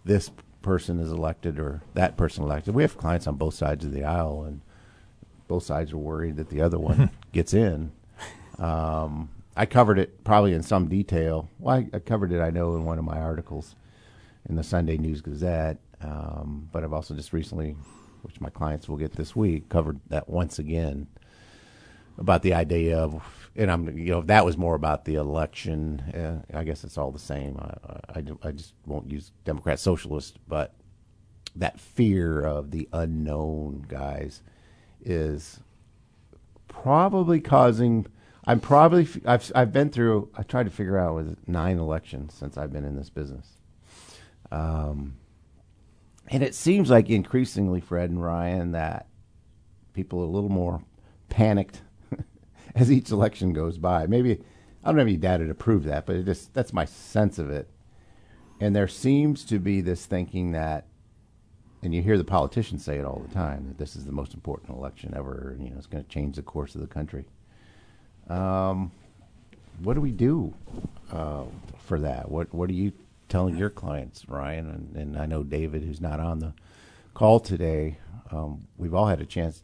this 0.03 0.31
person 0.61 0.99
is 0.99 1.11
elected 1.11 1.59
or 1.59 1.81
that 1.93 2.17
person 2.17 2.43
elected?" 2.43 2.75
We 2.75 2.83
have 2.83 2.97
clients 2.97 3.27
on 3.27 3.35
both 3.35 3.53
sides 3.53 3.85
of 3.85 3.93
the 3.93 4.03
aisle, 4.03 4.43
and 4.43 4.61
both 5.47 5.63
sides 5.63 5.93
are 5.93 5.97
worried 5.97 6.37
that 6.37 6.49
the 6.49 6.61
other 6.61 6.79
one 6.79 7.09
gets 7.31 7.53
in. 7.53 7.91
Um, 8.59 9.29
I 9.55 9.65
covered 9.65 9.99
it 9.99 10.23
probably 10.23 10.53
in 10.53 10.63
some 10.63 10.87
detail. 10.87 11.49
Well, 11.59 11.75
I, 11.75 11.87
I, 11.93 11.99
covered 11.99 12.31
it, 12.31 12.41
I 12.41 12.51
know, 12.51 12.75
in 12.75 12.85
one 12.85 12.99
of 12.99 13.05
my 13.05 13.19
articles 13.19 13.75
in 14.47 14.55
the 14.55 14.63
Sunday 14.63 14.97
News 14.97 15.21
Gazette. 15.21 15.77
Um, 16.01 16.69
but 16.71 16.83
I've 16.83 16.93
also 16.93 17.13
just 17.13 17.33
recently, 17.33 17.75
which 18.21 18.39
my 18.39 18.49
clients 18.49 18.87
will 18.87 18.97
get 18.97 19.13
this 19.13 19.35
week, 19.35 19.69
covered 19.69 19.99
that 20.07 20.29
once 20.29 20.57
again 20.57 21.07
about 22.17 22.43
the 22.43 22.53
idea 22.53 22.97
of, 22.97 23.40
and 23.55 23.71
I'm, 23.71 23.97
you 23.97 24.11
know, 24.11 24.21
that 24.21 24.45
was 24.45 24.57
more 24.57 24.75
about 24.75 25.05
the 25.05 25.15
election. 25.15 25.99
Uh, 26.13 26.57
I 26.57 26.63
guess 26.63 26.83
it's 26.83 26.97
all 26.97 27.11
the 27.11 27.19
same. 27.19 27.57
I, 27.57 28.19
I, 28.19 28.23
I 28.43 28.51
just 28.51 28.73
won't 28.85 29.09
use 29.11 29.31
Democrat 29.43 29.79
socialist, 29.79 30.39
but 30.47 30.73
that 31.55 31.79
fear 31.79 32.41
of 32.41 32.71
the 32.71 32.87
unknown, 32.93 33.85
guys, 33.87 34.41
is 35.03 35.59
probably 36.67 37.41
causing 37.41 38.07
I'm 38.45 38.59
probably 38.59 39.07
I've 39.25 39.51
I've 39.53 39.71
been 39.71 39.89
through. 39.89 40.29
I 40.35 40.43
tried 40.43 40.63
to 40.63 40.71
figure 40.71 40.97
out 40.97 41.15
was 41.15 41.35
nine 41.45 41.77
elections 41.77 42.33
since 42.33 42.57
I've 42.57 42.73
been 42.73 42.85
in 42.85 42.95
this 42.95 43.09
business, 43.09 43.45
um, 44.51 45.17
and 46.27 46.41
it 46.41 46.55
seems 46.55 46.89
like 46.89 47.09
increasingly, 47.09 47.81
Fred 47.81 48.09
and 48.09 48.23
Ryan, 48.23 48.71
that 48.71 49.07
people 49.93 50.21
are 50.21 50.25
a 50.25 50.29
little 50.29 50.49
more 50.49 50.81
panicked 51.29 51.81
as 52.75 52.91
each 52.91 53.11
election 53.11 53.53
goes 53.53 53.77
by. 53.77 54.07
Maybe 54.07 54.41
I 54.83 54.89
don't 54.89 54.97
have 54.97 55.07
any 55.07 55.17
data 55.17 55.47
to 55.47 55.53
prove 55.53 55.83
that, 55.85 56.05
but 56.05 56.15
it 56.15 56.25
just 56.25 56.53
that's 56.53 56.73
my 56.73 56.85
sense 56.85 57.39
of 57.39 57.49
it. 57.49 57.69
And 58.59 58.75
there 58.75 58.87
seems 58.87 59.43
to 59.45 59.59
be 59.59 59.81
this 59.81 60.05
thinking 60.05 60.51
that, 60.51 60.85
and 61.81 61.95
you 61.95 62.01
hear 62.03 62.17
the 62.17 62.23
politicians 62.23 62.85
say 62.85 62.97
it 62.97 63.05
all 63.05 63.23
the 63.27 63.33
time 63.33 63.67
that 63.67 63.77
this 63.79 63.95
is 63.95 64.05
the 64.05 64.11
most 64.11 64.35
important 64.35 64.69
election 64.77 65.13
ever. 65.15 65.55
And, 65.55 65.65
you 65.65 65.71
know, 65.71 65.77
it's 65.77 65.87
going 65.87 66.03
to 66.03 66.09
change 66.09 66.35
the 66.35 66.43
course 66.43 66.75
of 66.75 66.81
the 66.81 66.87
country. 66.87 67.25
Um, 68.29 68.91
what 69.79 69.95
do 69.95 70.01
we 70.01 70.11
do 70.11 70.53
uh, 71.11 71.45
for 71.79 71.99
that? 71.99 72.29
What 72.29 72.53
What 72.53 72.69
are 72.69 72.73
you 72.73 72.91
telling 73.29 73.57
your 73.57 73.71
clients, 73.71 74.29
Ryan? 74.29 74.69
And, 74.69 74.95
and 74.95 75.17
I 75.17 75.25
know 75.25 75.43
David, 75.43 75.83
who's 75.83 76.01
not 76.01 76.19
on 76.19 76.39
the 76.39 76.53
call 77.15 77.39
today. 77.39 77.97
Um, 78.31 78.67
we've 78.77 78.93
all 78.93 79.07
had 79.07 79.21
a 79.21 79.25
chance 79.25 79.63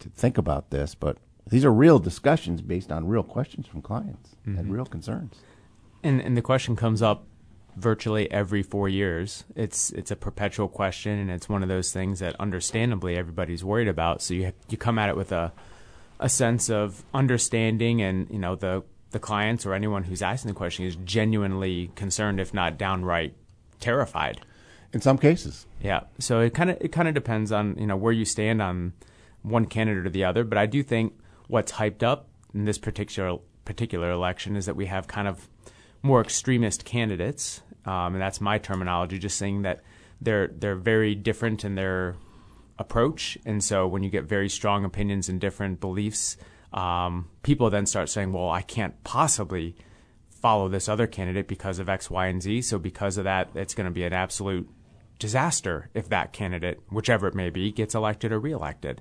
to 0.00 0.08
think 0.10 0.36
about 0.36 0.70
this, 0.70 0.94
but 0.94 1.16
these 1.46 1.64
are 1.64 1.72
real 1.72 1.98
discussions 1.98 2.62
based 2.62 2.90
on 2.90 3.06
real 3.06 3.22
questions 3.22 3.66
from 3.66 3.82
clients 3.82 4.30
mm-hmm. 4.46 4.58
and 4.58 4.72
real 4.72 4.86
concerns. 4.86 5.36
And 6.02 6.20
and 6.20 6.36
the 6.36 6.42
question 6.42 6.76
comes 6.76 7.02
up 7.02 7.26
virtually 7.76 8.30
every 8.30 8.62
four 8.62 8.88
years. 8.88 9.44
It's 9.54 9.90
it's 9.90 10.10
a 10.10 10.16
perpetual 10.16 10.68
question, 10.68 11.18
and 11.18 11.30
it's 11.30 11.48
one 11.48 11.62
of 11.62 11.68
those 11.68 11.92
things 11.92 12.20
that 12.20 12.36
understandably 12.38 13.16
everybody's 13.16 13.64
worried 13.64 13.88
about. 13.88 14.22
So 14.22 14.34
you 14.34 14.52
you 14.68 14.76
come 14.76 14.98
at 14.98 15.08
it 15.08 15.16
with 15.16 15.32
a 15.32 15.52
a 16.20 16.28
sense 16.28 16.70
of 16.70 17.04
understanding 17.12 18.00
and 18.00 18.30
you 18.30 18.38
know 18.38 18.54
the 18.54 18.82
the 19.10 19.18
clients 19.18 19.64
or 19.66 19.74
anyone 19.74 20.04
who's 20.04 20.22
asking 20.22 20.48
the 20.48 20.54
question 20.54 20.84
is 20.84 20.96
genuinely 20.96 21.90
concerned 21.94 22.40
if 22.40 22.54
not 22.54 22.78
downright 22.78 23.34
terrified 23.80 24.40
in 24.92 25.00
some 25.00 25.18
cases 25.18 25.66
yeah 25.82 26.00
so 26.18 26.40
it 26.40 26.54
kind 26.54 26.70
of 26.70 26.76
it 26.80 26.92
kind 26.92 27.08
of 27.08 27.14
depends 27.14 27.52
on 27.52 27.76
you 27.78 27.86
know 27.86 27.96
where 27.96 28.12
you 28.12 28.24
stand 28.24 28.62
on 28.62 28.92
one 29.42 29.66
candidate 29.66 30.06
or 30.06 30.10
the 30.10 30.24
other 30.24 30.44
but 30.44 30.56
i 30.56 30.66
do 30.66 30.82
think 30.82 31.12
what's 31.48 31.72
hyped 31.72 32.02
up 32.02 32.28
in 32.54 32.64
this 32.64 32.78
particular 32.78 33.38
particular 33.64 34.10
election 34.10 34.56
is 34.56 34.66
that 34.66 34.76
we 34.76 34.86
have 34.86 35.06
kind 35.06 35.26
of 35.26 35.48
more 36.02 36.20
extremist 36.20 36.84
candidates 36.84 37.62
um, 37.86 38.14
and 38.14 38.20
that's 38.20 38.40
my 38.40 38.58
terminology 38.58 39.18
just 39.18 39.38
saying 39.38 39.62
that 39.62 39.82
they're 40.20 40.48
they're 40.48 40.76
very 40.76 41.14
different 41.14 41.64
in 41.64 41.74
their 41.74 42.16
approach. 42.78 43.38
And 43.44 43.62
so 43.62 43.86
when 43.86 44.02
you 44.02 44.10
get 44.10 44.24
very 44.24 44.48
strong 44.48 44.84
opinions 44.84 45.28
and 45.28 45.40
different 45.40 45.80
beliefs, 45.80 46.36
um, 46.72 47.28
people 47.42 47.70
then 47.70 47.86
start 47.86 48.08
saying, 48.08 48.32
well, 48.32 48.50
I 48.50 48.62
can't 48.62 49.02
possibly 49.04 49.76
follow 50.30 50.68
this 50.68 50.88
other 50.88 51.06
candidate 51.06 51.48
because 51.48 51.78
of 51.78 51.88
X, 51.88 52.10
Y, 52.10 52.26
and 52.26 52.42
Z. 52.42 52.62
So 52.62 52.78
because 52.78 53.16
of 53.16 53.24
that, 53.24 53.50
it's 53.54 53.74
going 53.74 53.86
to 53.86 53.92
be 53.92 54.04
an 54.04 54.12
absolute 54.12 54.68
disaster 55.18 55.88
if 55.94 56.08
that 56.08 56.32
candidate, 56.32 56.80
whichever 56.90 57.28
it 57.28 57.34
may 57.34 57.50
be, 57.50 57.70
gets 57.70 57.94
elected 57.94 58.32
or 58.32 58.40
reelected. 58.40 59.00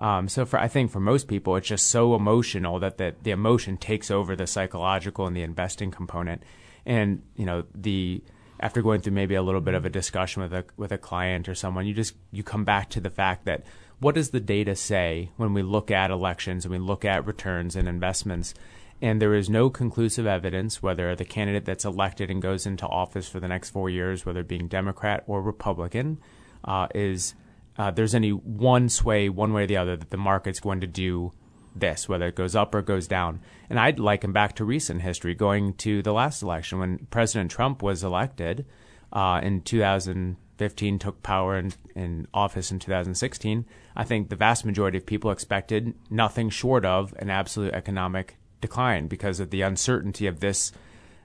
Um, 0.00 0.28
so 0.28 0.46
for 0.46 0.58
I 0.58 0.66
think 0.66 0.90
for 0.90 0.98
most 0.98 1.28
people, 1.28 1.54
it's 1.56 1.68
just 1.68 1.88
so 1.88 2.14
emotional 2.14 2.80
that 2.80 2.96
the, 2.98 3.14
the 3.22 3.30
emotion 3.30 3.76
takes 3.76 4.10
over 4.10 4.34
the 4.34 4.46
psychological 4.46 5.26
and 5.26 5.36
the 5.36 5.42
investing 5.42 5.90
component. 5.90 6.42
And 6.86 7.22
you 7.36 7.44
know 7.44 7.64
the 7.74 8.24
after 8.58 8.82
going 8.82 9.00
through 9.00 9.12
maybe 9.12 9.34
a 9.34 9.42
little 9.42 9.60
bit 9.60 9.74
of 9.74 9.84
a 9.84 9.90
discussion 9.90 10.42
with 10.42 10.54
a 10.54 10.64
with 10.76 10.90
a 10.90 10.98
client 10.98 11.48
or 11.48 11.54
someone, 11.54 11.86
you 11.86 11.92
just 11.92 12.14
you 12.32 12.42
come 12.42 12.64
back 12.64 12.88
to 12.90 13.00
the 13.00 13.10
fact 13.10 13.44
that 13.44 13.64
what 14.00 14.14
does 14.14 14.30
the 14.30 14.40
data 14.40 14.74
say 14.74 15.30
when 15.36 15.52
we 15.52 15.62
look 15.62 15.90
at 15.90 16.10
elections 16.10 16.64
and 16.64 16.72
we 16.72 16.78
look 16.78 17.04
at 17.04 17.26
returns 17.26 17.76
and 17.76 17.86
investments? 17.86 18.54
And 19.02 19.20
there 19.20 19.34
is 19.34 19.48
no 19.48 19.70
conclusive 19.70 20.26
evidence 20.26 20.82
whether 20.82 21.14
the 21.14 21.24
candidate 21.24 21.64
that's 21.64 21.84
elected 21.84 22.30
and 22.30 22.40
goes 22.40 22.66
into 22.66 22.86
office 22.86 23.28
for 23.28 23.40
the 23.40 23.48
next 23.48 23.70
four 23.70 23.88
years, 23.88 24.26
whether 24.26 24.42
being 24.42 24.68
Democrat 24.68 25.24
or 25.26 25.42
Republican, 25.42 26.18
uh, 26.64 26.88
is 26.94 27.34
uh, 27.80 27.90
there's 27.90 28.14
any 28.14 28.28
one 28.28 28.90
sway, 28.90 29.30
one 29.30 29.54
way 29.54 29.64
or 29.64 29.66
the 29.66 29.78
other, 29.78 29.96
that 29.96 30.10
the 30.10 30.16
market's 30.18 30.60
going 30.60 30.82
to 30.82 30.86
do 30.86 31.32
this, 31.74 32.06
whether 32.10 32.26
it 32.26 32.34
goes 32.34 32.54
up 32.54 32.74
or 32.74 32.82
goes 32.82 33.08
down. 33.08 33.40
And 33.70 33.80
I'd 33.80 33.98
liken 33.98 34.32
back 34.32 34.56
to 34.56 34.66
recent 34.66 35.00
history, 35.00 35.34
going 35.34 35.72
to 35.74 36.02
the 36.02 36.12
last 36.12 36.42
election 36.42 36.78
when 36.78 37.06
President 37.10 37.50
Trump 37.50 37.82
was 37.82 38.04
elected 38.04 38.66
uh, 39.14 39.40
in 39.42 39.62
2015, 39.62 40.98
took 40.98 41.22
power 41.22 41.56
in, 41.56 41.72
in 41.94 42.28
office 42.34 42.70
in 42.70 42.80
2016. 42.80 43.64
I 43.96 44.04
think 44.04 44.28
the 44.28 44.36
vast 44.36 44.66
majority 44.66 44.98
of 44.98 45.06
people 45.06 45.30
expected 45.30 45.94
nothing 46.10 46.50
short 46.50 46.84
of 46.84 47.14
an 47.18 47.30
absolute 47.30 47.72
economic 47.72 48.36
decline 48.60 49.08
because 49.08 49.40
of 49.40 49.48
the 49.48 49.62
uncertainty 49.62 50.26
of 50.26 50.40
this 50.40 50.70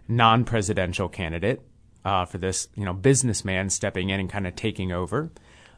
non-presidential 0.08 1.10
candidate 1.10 1.62
uh, 2.06 2.24
for 2.24 2.38
this, 2.38 2.70
you 2.76 2.86
know, 2.86 2.94
businessman 2.94 3.70
stepping 3.70 4.10
in 4.10 4.22
and 4.22 4.30
kind 4.30 4.48
of 4.48 4.56
taking 4.56 4.94
over. 4.94 5.32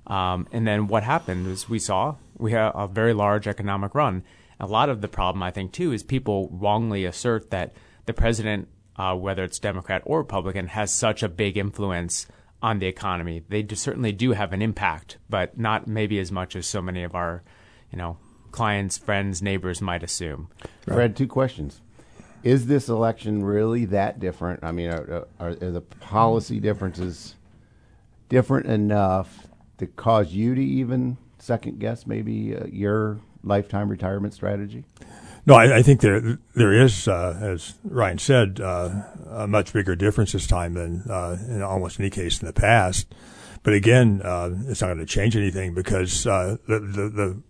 Um, 0.07 0.47
and 0.51 0.65
then 0.65 0.87
what 0.87 1.03
happened 1.03 1.47
is 1.47 1.69
we 1.69 1.79
saw 1.79 2.15
we 2.37 2.51
had 2.51 2.71
a 2.73 2.87
very 2.87 3.13
large 3.13 3.47
economic 3.47 3.93
run. 3.93 4.23
A 4.59 4.65
lot 4.65 4.89
of 4.89 5.01
the 5.01 5.07
problem, 5.07 5.43
I 5.43 5.51
think, 5.51 5.71
too, 5.71 5.91
is 5.91 6.03
people 6.03 6.49
wrongly 6.51 7.05
assert 7.05 7.51
that 7.51 7.73
the 8.05 8.13
president, 8.13 8.67
uh, 8.95 9.15
whether 9.15 9.43
it's 9.43 9.59
Democrat 9.59 10.01
or 10.05 10.19
Republican, 10.19 10.67
has 10.67 10.91
such 10.91 11.21
a 11.21 11.29
big 11.29 11.57
influence 11.57 12.25
on 12.61 12.79
the 12.79 12.87
economy. 12.87 13.43
They 13.49 13.61
do, 13.61 13.75
certainly 13.75 14.11
do 14.11 14.31
have 14.31 14.53
an 14.53 14.61
impact, 14.61 15.17
but 15.29 15.59
not 15.59 15.87
maybe 15.87 16.17
as 16.19 16.31
much 16.31 16.55
as 16.55 16.65
so 16.65 16.81
many 16.81 17.03
of 17.03 17.13
our, 17.13 17.43
you 17.91 17.97
know, 17.97 18.17
clients, 18.51 18.97
friends, 18.97 19.41
neighbors 19.41 19.81
might 19.81 20.03
assume. 20.03 20.49
Fred, 20.81 21.15
two 21.15 21.27
questions. 21.27 21.81
Is 22.43 22.65
this 22.65 22.87
election 22.87 23.43
really 23.43 23.85
that 23.85 24.19
different? 24.19 24.63
I 24.63 24.71
mean, 24.71 24.89
are, 24.89 25.27
are, 25.39 25.49
are 25.49 25.71
the 25.71 25.81
policy 25.81 26.59
differences 26.59 27.35
different 28.29 28.67
enough 28.67 29.47
to 29.77 29.87
cause 29.87 30.33
you 30.33 30.55
to 30.55 30.61
even 30.61 31.17
second 31.39 31.79
guess 31.79 32.07
maybe 32.07 32.55
uh, 32.55 32.65
your 32.65 33.19
lifetime 33.43 33.89
retirement 33.89 34.33
strategy? 34.33 34.83
No, 35.45 35.55
I, 35.55 35.77
I 35.77 35.81
think 35.81 36.01
there 36.01 36.39
there 36.55 36.73
is, 36.73 37.07
uh, 37.07 37.39
as 37.41 37.75
Ryan 37.85 38.17
said, 38.17 38.59
uh, 38.59 38.89
a 39.29 39.47
much 39.47 39.71
bigger 39.71 39.95
difference 39.95 40.33
this 40.33 40.45
time 40.45 40.73
than 40.73 41.03
uh, 41.09 41.37
in 41.47 41.61
almost 41.61 41.99
any 41.99 42.09
case 42.09 42.41
in 42.41 42.47
the 42.47 42.53
past. 42.53 43.07
But 43.63 43.73
again, 43.73 44.21
uh, 44.23 44.49
it's 44.67 44.81
not 44.81 44.87
going 44.87 44.99
to 44.99 45.05
change 45.05 45.35
anything 45.35 45.73
because 45.73 46.27
uh, 46.27 46.57
the 46.67 46.79
the, 46.79 47.09
the 47.09 47.41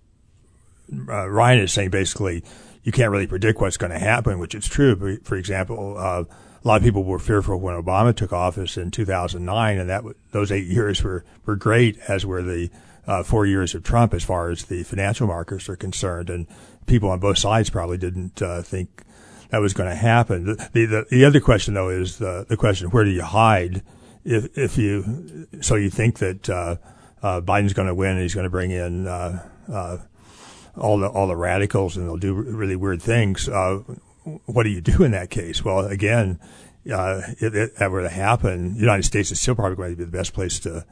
Ryan 1.09 1.59
is 1.59 1.73
saying 1.73 1.89
basically 1.89 2.43
you 2.83 2.91
can't 2.91 3.11
really 3.11 3.27
predict 3.27 3.59
what's 3.59 3.77
going 3.77 3.91
to 3.91 3.99
happen, 3.99 4.37
which 4.37 4.53
is 4.53 4.67
true. 4.67 5.19
For 5.23 5.35
example, 5.35 6.27
a 6.67 6.71
lot 6.71 6.77
of 6.77 6.83
people 6.83 7.05
were 7.05 7.17
fearful 7.17 7.57
when 7.57 7.81
Obama 7.81 8.13
took 8.13 8.33
office 8.33 8.75
in 8.75 8.91
2009, 8.91 9.77
and 9.77 9.89
that 9.89 10.03
those 10.31 10.51
eight 10.51 10.67
years 10.67 11.01
were 11.01 11.23
were 11.45 11.55
great, 11.55 11.97
as 12.09 12.25
were 12.25 12.41
the 12.41 12.69
uh, 13.07 13.23
four 13.23 13.45
years 13.45 13.73
of 13.73 13.83
Trump 13.83 14.13
as 14.13 14.21
far 14.21 14.49
as 14.49 14.65
the 14.65 14.83
financial 14.83 15.27
markets 15.27 15.69
are 15.69 15.77
concerned, 15.77 16.29
and 16.29 16.45
people 16.85 17.09
on 17.09 17.21
both 17.21 17.37
sides 17.37 17.69
probably 17.69 17.97
didn't 17.97 18.41
uh, 18.41 18.61
think 18.61 19.03
that 19.49 19.59
was 19.59 19.73
going 19.73 19.87
to 19.89 19.95
happen. 19.95 20.43
The, 20.43 20.69
the, 20.73 21.05
the 21.09 21.23
other 21.23 21.39
question 21.39 21.73
though 21.73 21.87
is 21.87 22.17
the 22.17 22.45
the 22.49 22.57
question 22.57 22.89
where 22.89 23.05
do 23.05 23.11
you 23.11 23.23
hide 23.23 23.81
if 24.25 24.57
if 24.57 24.77
you 24.77 25.47
so 25.61 25.75
you 25.75 25.89
think 25.89 26.19
that 26.19 26.49
uh, 26.49 26.75
uh, 27.23 27.39
Biden's 27.39 27.71
going 27.71 27.87
to 27.87 27.95
win 27.95 28.11
and 28.11 28.21
he's 28.21 28.35
going 28.35 28.43
to 28.43 28.49
bring 28.49 28.71
in 28.71 29.07
uh, 29.07 29.47
uh, 29.71 29.97
all 30.75 30.97
the 30.99 31.07
all 31.07 31.27
the 31.27 31.35
radicals 31.37 31.95
and 31.95 32.05
they'll 32.05 32.17
do 32.17 32.33
really 32.33 32.75
weird 32.75 33.01
things. 33.01 33.47
Uh, 33.47 33.83
what 34.45 34.63
do 34.63 34.69
you 34.69 34.81
do 34.81 35.03
in 35.03 35.11
that 35.11 35.29
case? 35.29 35.63
Well, 35.63 35.85
again, 35.85 36.39
uh, 36.91 37.21
if, 37.39 37.75
that 37.75 37.91
were 37.91 38.01
to 38.01 38.09
happen, 38.09 38.75
the 38.75 38.79
United 38.79 39.03
States 39.03 39.31
is 39.31 39.39
still 39.39 39.55
probably 39.55 39.75
going 39.75 39.91
to 39.91 39.97
be 39.97 40.03
the 40.03 40.11
best 40.11 40.33
place 40.33 40.59
to 40.61 40.85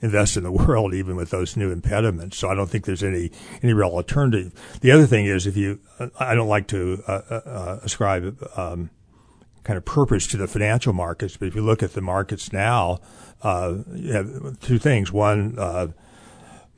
invest 0.00 0.36
in 0.36 0.42
the 0.42 0.52
world 0.66 0.94
even 0.94 1.16
with 1.16 1.30
those 1.30 1.56
new 1.56 1.70
impediments. 1.70 2.38
So 2.38 2.48
I 2.48 2.54
don't 2.54 2.68
think 2.68 2.84
there's 2.84 3.02
any 3.02 3.30
any 3.62 3.72
real 3.72 3.90
alternative. 3.90 4.52
The 4.80 4.90
other 4.90 5.06
thing 5.06 5.26
is 5.26 5.46
if 5.46 5.56
you, 5.56 5.80
I 6.18 6.34
don't 6.34 6.48
like 6.48 6.66
to 6.68 7.02
uh, 7.06 7.20
uh, 7.30 7.34
uh, 7.34 7.78
ascribe 7.82 8.46
um, 8.56 8.90
kind 9.64 9.76
of 9.76 9.84
purpose 9.84 10.26
to 10.28 10.36
the 10.36 10.48
financial 10.48 10.92
markets, 10.92 11.36
but 11.36 11.48
if 11.48 11.54
you 11.54 11.62
look 11.62 11.82
at 11.82 11.92
the 11.92 12.00
markets 12.00 12.52
now, 12.52 12.98
uh, 13.42 13.76
you 13.94 14.12
have 14.12 14.60
two 14.60 14.78
things. 14.78 15.12
One, 15.12 15.56
uh, 15.58 15.88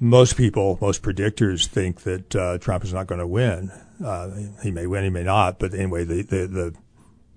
most 0.05 0.37
people, 0.37 0.79
most 0.81 1.03
predictors 1.03 1.67
think 1.67 2.03
that 2.03 2.37
uh, 2.37 2.59
Trump 2.59 2.85
is 2.85 2.93
not 2.93 3.07
going 3.07 3.21
to 3.21 3.27
win. 3.27 3.73
he 4.63 4.71
may 4.71 4.87
win, 4.87 5.05
he 5.05 5.11
may 5.11 5.25
not, 5.25 5.59
but 5.59 5.73
anyway, 5.75 6.05
the 6.05 6.23
the, 6.23 6.47
the 6.47 6.75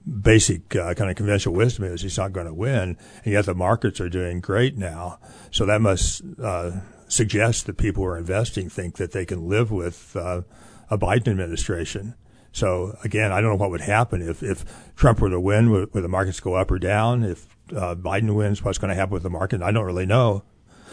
basic 0.08 0.76
uh, 0.76 0.94
kind 0.94 1.10
of 1.10 1.16
conventional 1.16 1.56
wisdom 1.56 1.86
is 1.86 2.02
he's 2.02 2.18
not 2.18 2.34
going 2.34 2.48
to 2.48 2.54
win, 2.54 2.98
and 3.24 3.34
yet 3.34 3.46
the 3.46 3.56
markets 3.56 4.00
are 4.00 4.10
doing 4.10 4.40
great 4.40 4.78
now. 4.78 5.20
So 5.52 5.66
that 5.66 5.82
must 5.82 6.22
uh, 6.42 6.72
suggest 7.08 7.66
that 7.66 7.78
people 7.78 8.04
who 8.04 8.10
are 8.10 8.18
investing 8.18 8.70
think 8.70 8.96
that 8.98 9.12
they 9.12 9.26
can 9.26 9.48
live 9.48 9.72
with 9.72 10.16
uh, 10.16 10.42
a 10.90 10.98
Biden 10.98 11.28
administration. 11.28 12.16
So 12.52 12.98
again, 13.04 13.32
I 13.32 13.42
don't 13.42 13.52
know 13.52 13.58
what 13.58 13.70
would 13.70 13.82
happen 13.82 14.22
if, 14.22 14.42
if 14.42 14.66
Trump 14.96 15.20
were 15.20 15.30
to 15.30 15.40
win, 15.40 15.70
would, 15.72 15.94
would 15.94 16.04
the 16.04 16.10
markets 16.10 16.40
go 16.40 16.56
up 16.56 16.72
or 16.72 16.80
down? 16.80 17.24
If 17.24 17.48
uh, 17.76 17.96
Biden 17.96 18.36
wins, 18.36 18.64
what's 18.64 18.78
going 18.78 18.90
to 18.90 18.96
happen 18.96 19.14
with 19.14 19.24
the 19.24 19.30
market? 19.30 19.62
I 19.62 19.72
don't 19.72 19.86
really 19.86 20.06
know. 20.06 20.44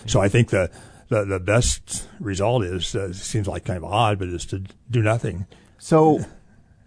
So 0.07 0.21
I 0.21 0.29
think 0.29 0.51
the 0.51 0.71
the, 1.09 1.25
the 1.25 1.41
best 1.41 2.09
result 2.21 2.65
is 2.65 2.95
uh, 2.95 3.13
seems 3.13 3.47
like 3.47 3.65
kind 3.65 3.77
of 3.77 3.85
odd, 3.85 4.19
but 4.19 4.29
is 4.29 4.47
to 4.47 4.65
do 4.91 5.03
nothing. 5.03 5.47
So 5.79 6.21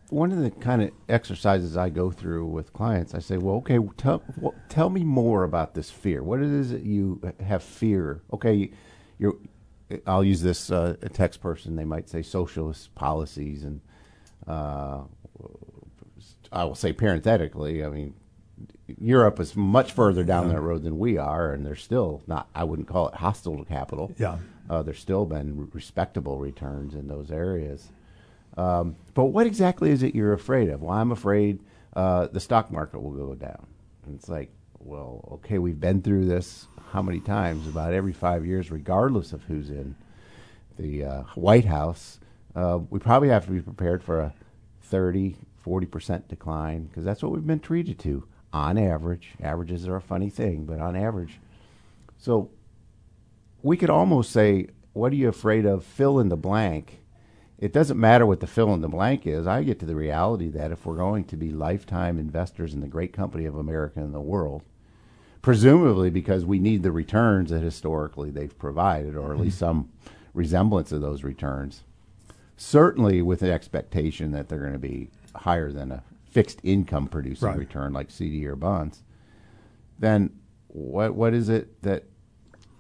one 0.10 0.32
of 0.32 0.40
the 0.40 0.52
kind 0.52 0.82
of 0.82 0.92
exercises 1.10 1.76
I 1.76 1.90
go 1.90 2.12
through 2.12 2.46
with 2.46 2.74
clients, 2.74 3.14
I 3.14 3.20
say, 3.20 3.38
well, 3.38 3.56
okay, 3.58 3.80
tell, 3.98 4.24
well, 4.38 4.56
tell 4.70 4.90
me 4.90 5.04
more 5.04 5.44
about 5.44 5.74
this 5.74 5.90
fear. 5.90 6.24
What 6.24 6.40
it 6.40 6.50
is 6.50 6.72
that 6.72 6.84
you 6.84 7.22
have 7.42 7.64
fear? 7.64 8.22
Okay, 8.34 8.72
you're, 9.20 9.36
I'll 10.06 10.24
use 10.24 10.42
this 10.42 10.72
uh, 10.72 10.96
text 11.14 11.42
person. 11.42 11.76
They 11.76 11.86
might 11.86 12.10
say 12.10 12.22
socialist 12.22 12.94
policies, 12.96 13.64
and 13.64 13.82
uh, 14.48 15.02
I 16.52 16.64
will 16.64 16.76
say 16.76 16.94
parenthetically, 16.94 17.84
I 17.84 17.90
mean, 17.90 18.14
Europe 19.00 19.40
is 19.40 19.56
much 19.56 19.92
further 19.92 20.24
down 20.24 20.50
that 20.50 20.62
road 20.62 20.84
than 20.84 20.98
we 20.98 21.18
are, 21.18 21.54
and 21.54 21.66
they're 21.66 21.76
still 21.76 22.24
not. 22.26 22.50
I 22.56 22.64
wouldn't 22.64 22.88
call 22.88 23.10
it 23.10 23.16
hostile 23.16 23.58
to 23.58 23.66
capital. 23.66 24.12
Yeah, 24.18 24.38
uh, 24.70 24.82
there's 24.82 25.00
still 25.00 25.26
been 25.26 25.70
respectable 25.74 26.40
returns 26.40 26.94
in 26.94 27.08
those 27.08 27.32
areas. 27.32 27.90
Um, 28.58 28.96
but 29.14 29.26
what 29.26 29.46
exactly 29.46 29.92
is 29.92 30.04
it 30.04 30.16
you're 30.16 30.34
afraid 30.34 30.70
of? 30.70 30.82
Well, 30.82 30.98
I'm 30.98 31.12
afraid 31.12 31.60
uh, 31.96 32.28
the 32.28 32.40
stock 32.40 32.72
market 32.72 33.02
will 33.02 33.12
go 33.12 33.36
down. 33.36 33.68
And 34.06 34.16
it's 34.16 34.30
like, 34.30 34.52
well, 34.80 35.28
okay, 35.34 35.60
we've 35.60 35.80
been 35.80 36.02
through 36.02 36.26
this 36.26 36.68
how 36.92 37.02
many 37.02 37.20
times? 37.20 37.68
About 37.68 37.94
every 37.94 38.14
five 38.14 38.46
years, 38.46 38.72
regardless 38.72 39.34
of 39.34 39.44
who's 39.44 39.70
in 39.70 39.96
the 40.78 41.04
uh, 41.04 41.22
White 41.36 41.66
House. 41.66 42.20
Uh, 42.56 42.80
we 42.90 43.00
probably 43.00 43.30
have 43.30 43.46
to 43.46 43.52
be 43.52 43.62
prepared 43.62 44.04
for 44.04 44.20
a 44.20 44.34
30, 44.84 45.36
40% 45.66 46.28
decline 46.28 46.86
because 46.86 47.04
that's 47.04 47.22
what 47.22 47.32
we've 47.32 47.46
been 47.46 47.60
treated 47.60 48.00
to 48.00 48.28
on 48.54 48.78
average. 48.78 49.30
Averages 49.42 49.88
are 49.88 49.96
a 49.96 50.02
funny 50.02 50.30
thing, 50.30 50.66
but 50.66 50.80
on 50.80 50.96
average. 50.96 51.40
So 52.18 52.50
we 53.62 53.78
could 53.78 53.90
almost 53.90 54.32
say, 54.32 54.68
what 54.94 55.12
are 55.12 55.16
you 55.16 55.30
afraid 55.30 55.66
of? 55.66 55.84
Fill 55.84 56.20
in 56.20 56.30
the 56.30 56.38
blank 56.38 57.00
it 57.58 57.74
doesn't 57.74 58.00
matter 58.00 58.26
what 58.26 58.40
the 58.40 58.48
fill 58.48 58.74
in 58.74 58.82
the 58.82 58.88
blank 58.88 59.26
is. 59.26 59.48
I 59.48 59.64
get 59.64 59.80
to 59.80 59.86
the 59.86 59.96
reality 59.96 60.48
that 60.50 60.72
if 60.72 60.86
we're 60.86 60.96
going 60.96 61.24
to 61.26 61.36
be 61.36 61.50
lifetime 61.50 62.20
investors 62.20 62.74
in 62.74 62.82
the 62.82 62.88
great 62.88 63.14
company 63.14 63.46
of 63.46 63.56
America 63.56 64.00
and 64.00 64.14
the 64.14 64.22
world, 64.22 64.64
presumably 65.42 66.12
because 66.12 66.46
we 66.46 66.60
need 66.60 66.84
the 66.84 66.92
returns 66.92 67.50
that 67.50 67.64
historically 67.64 68.30
they've 68.30 68.58
provided, 68.60 69.16
or 69.16 69.28
at 69.28 69.32
mm-hmm. 69.32 69.44
least 69.44 69.58
some 69.58 69.90
resemblance 70.36 70.92
of 70.92 71.02
those 71.02 71.24
returns, 71.24 71.84
certainly 72.58 73.24
with 73.24 73.40
the 73.40 73.52
expectation 73.52 74.32
that 74.32 74.50
they're 74.50 74.60
going 74.60 74.74
to 74.74 74.80
be 74.80 75.10
higher 75.36 75.72
than 75.72 75.92
a 75.92 76.04
fixed 76.32 76.60
income 76.64 77.08
producing 77.08 77.48
right. 77.48 77.58
return 77.58 77.94
like 77.94 78.12
CD 78.12 78.46
or 78.46 78.56
bonds, 78.56 79.04
then 80.00 80.32
what 80.68 81.16
what 81.16 81.34
is 81.34 81.50
it 81.50 81.82
that 81.84 82.04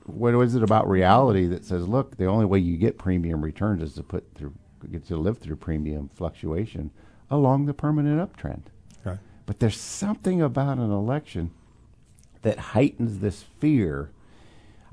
what 0.08 0.34
is 0.36 0.56
it 0.56 0.64
about 0.64 0.90
reality 0.90 1.48
that 1.48 1.66
says, 1.66 1.88
look, 1.88 2.18
the 2.18 2.26
only 2.26 2.46
way 2.46 2.60
you 2.60 2.78
get 2.78 2.98
premium 2.98 3.44
returns 3.44 3.84
is 3.84 3.94
to 3.96 4.04
put 4.04 4.26
through 4.36 4.54
get 4.92 5.06
to 5.08 5.18
live 5.18 5.40
through 5.40 5.56
premium 5.56 6.08
fluctuation 6.08 6.92
along 7.30 7.66
the 7.66 7.74
permanent 7.74 8.22
uptrend. 8.22 8.64
Right. 9.04 9.18
But 9.46 9.60
there's 9.60 9.78
something 9.78 10.42
about 10.42 10.78
an 10.78 10.92
election 10.92 11.52
that 12.44 12.60
heightens 12.60 13.20
this 13.20 13.44
fear. 13.60 14.12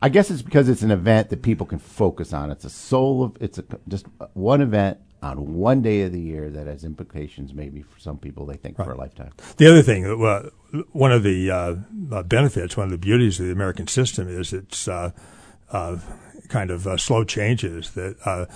I 0.01 0.09
guess 0.09 0.31
it's 0.31 0.43
because 0.43 0.69
it's 0.69 0.83
an 0.83 0.90
event 0.90 1.29
that 1.31 1.43
people 1.43 1.67
can 1.67 1.79
focus 1.79 2.33
on. 2.33 2.51
It's 2.51 2.64
a 2.64 2.71
soul 2.71 3.23
of 3.23 3.37
it's 3.40 3.59
a, 3.59 3.64
just 3.87 4.07
one 4.33 4.61
event 4.61 4.99
on 5.25 5.55
one 5.55 5.81
day 5.81 6.03
of 6.03 6.13
the 6.13 6.21
year 6.21 6.51
that 6.51 6.67
has 6.67 6.85
implications 6.85 7.55
maybe 7.55 7.81
for 7.83 7.99
some 7.99 8.19
people 8.19 8.45
they 8.45 8.57
think 8.57 8.79
right. 8.79 8.85
for 8.85 8.93
a 8.93 8.97
lifetime. 8.97 9.33
The 9.57 9.67
other 9.67 9.83
thing, 9.83 10.05
uh, 10.05 10.51
one 10.93 11.13
of 11.13 11.23
the 11.23 11.51
uh, 11.51 11.77
uh, 12.13 12.23
benefits, 12.23 12.77
one 12.77 12.85
of 12.85 12.91
the 12.91 12.99
beauties 12.99 13.41
of 13.41 13.47
the 13.47 13.53
American 13.53 13.87
system 13.87 14.29
is 14.29 14.53
its 14.53 14.87
uh, 14.87 15.13
uh, 15.71 15.99
kind 16.49 16.71
of 16.71 16.87
uh, 16.87 16.97
slow 16.99 17.25
changes 17.25 17.93
that 17.93 18.49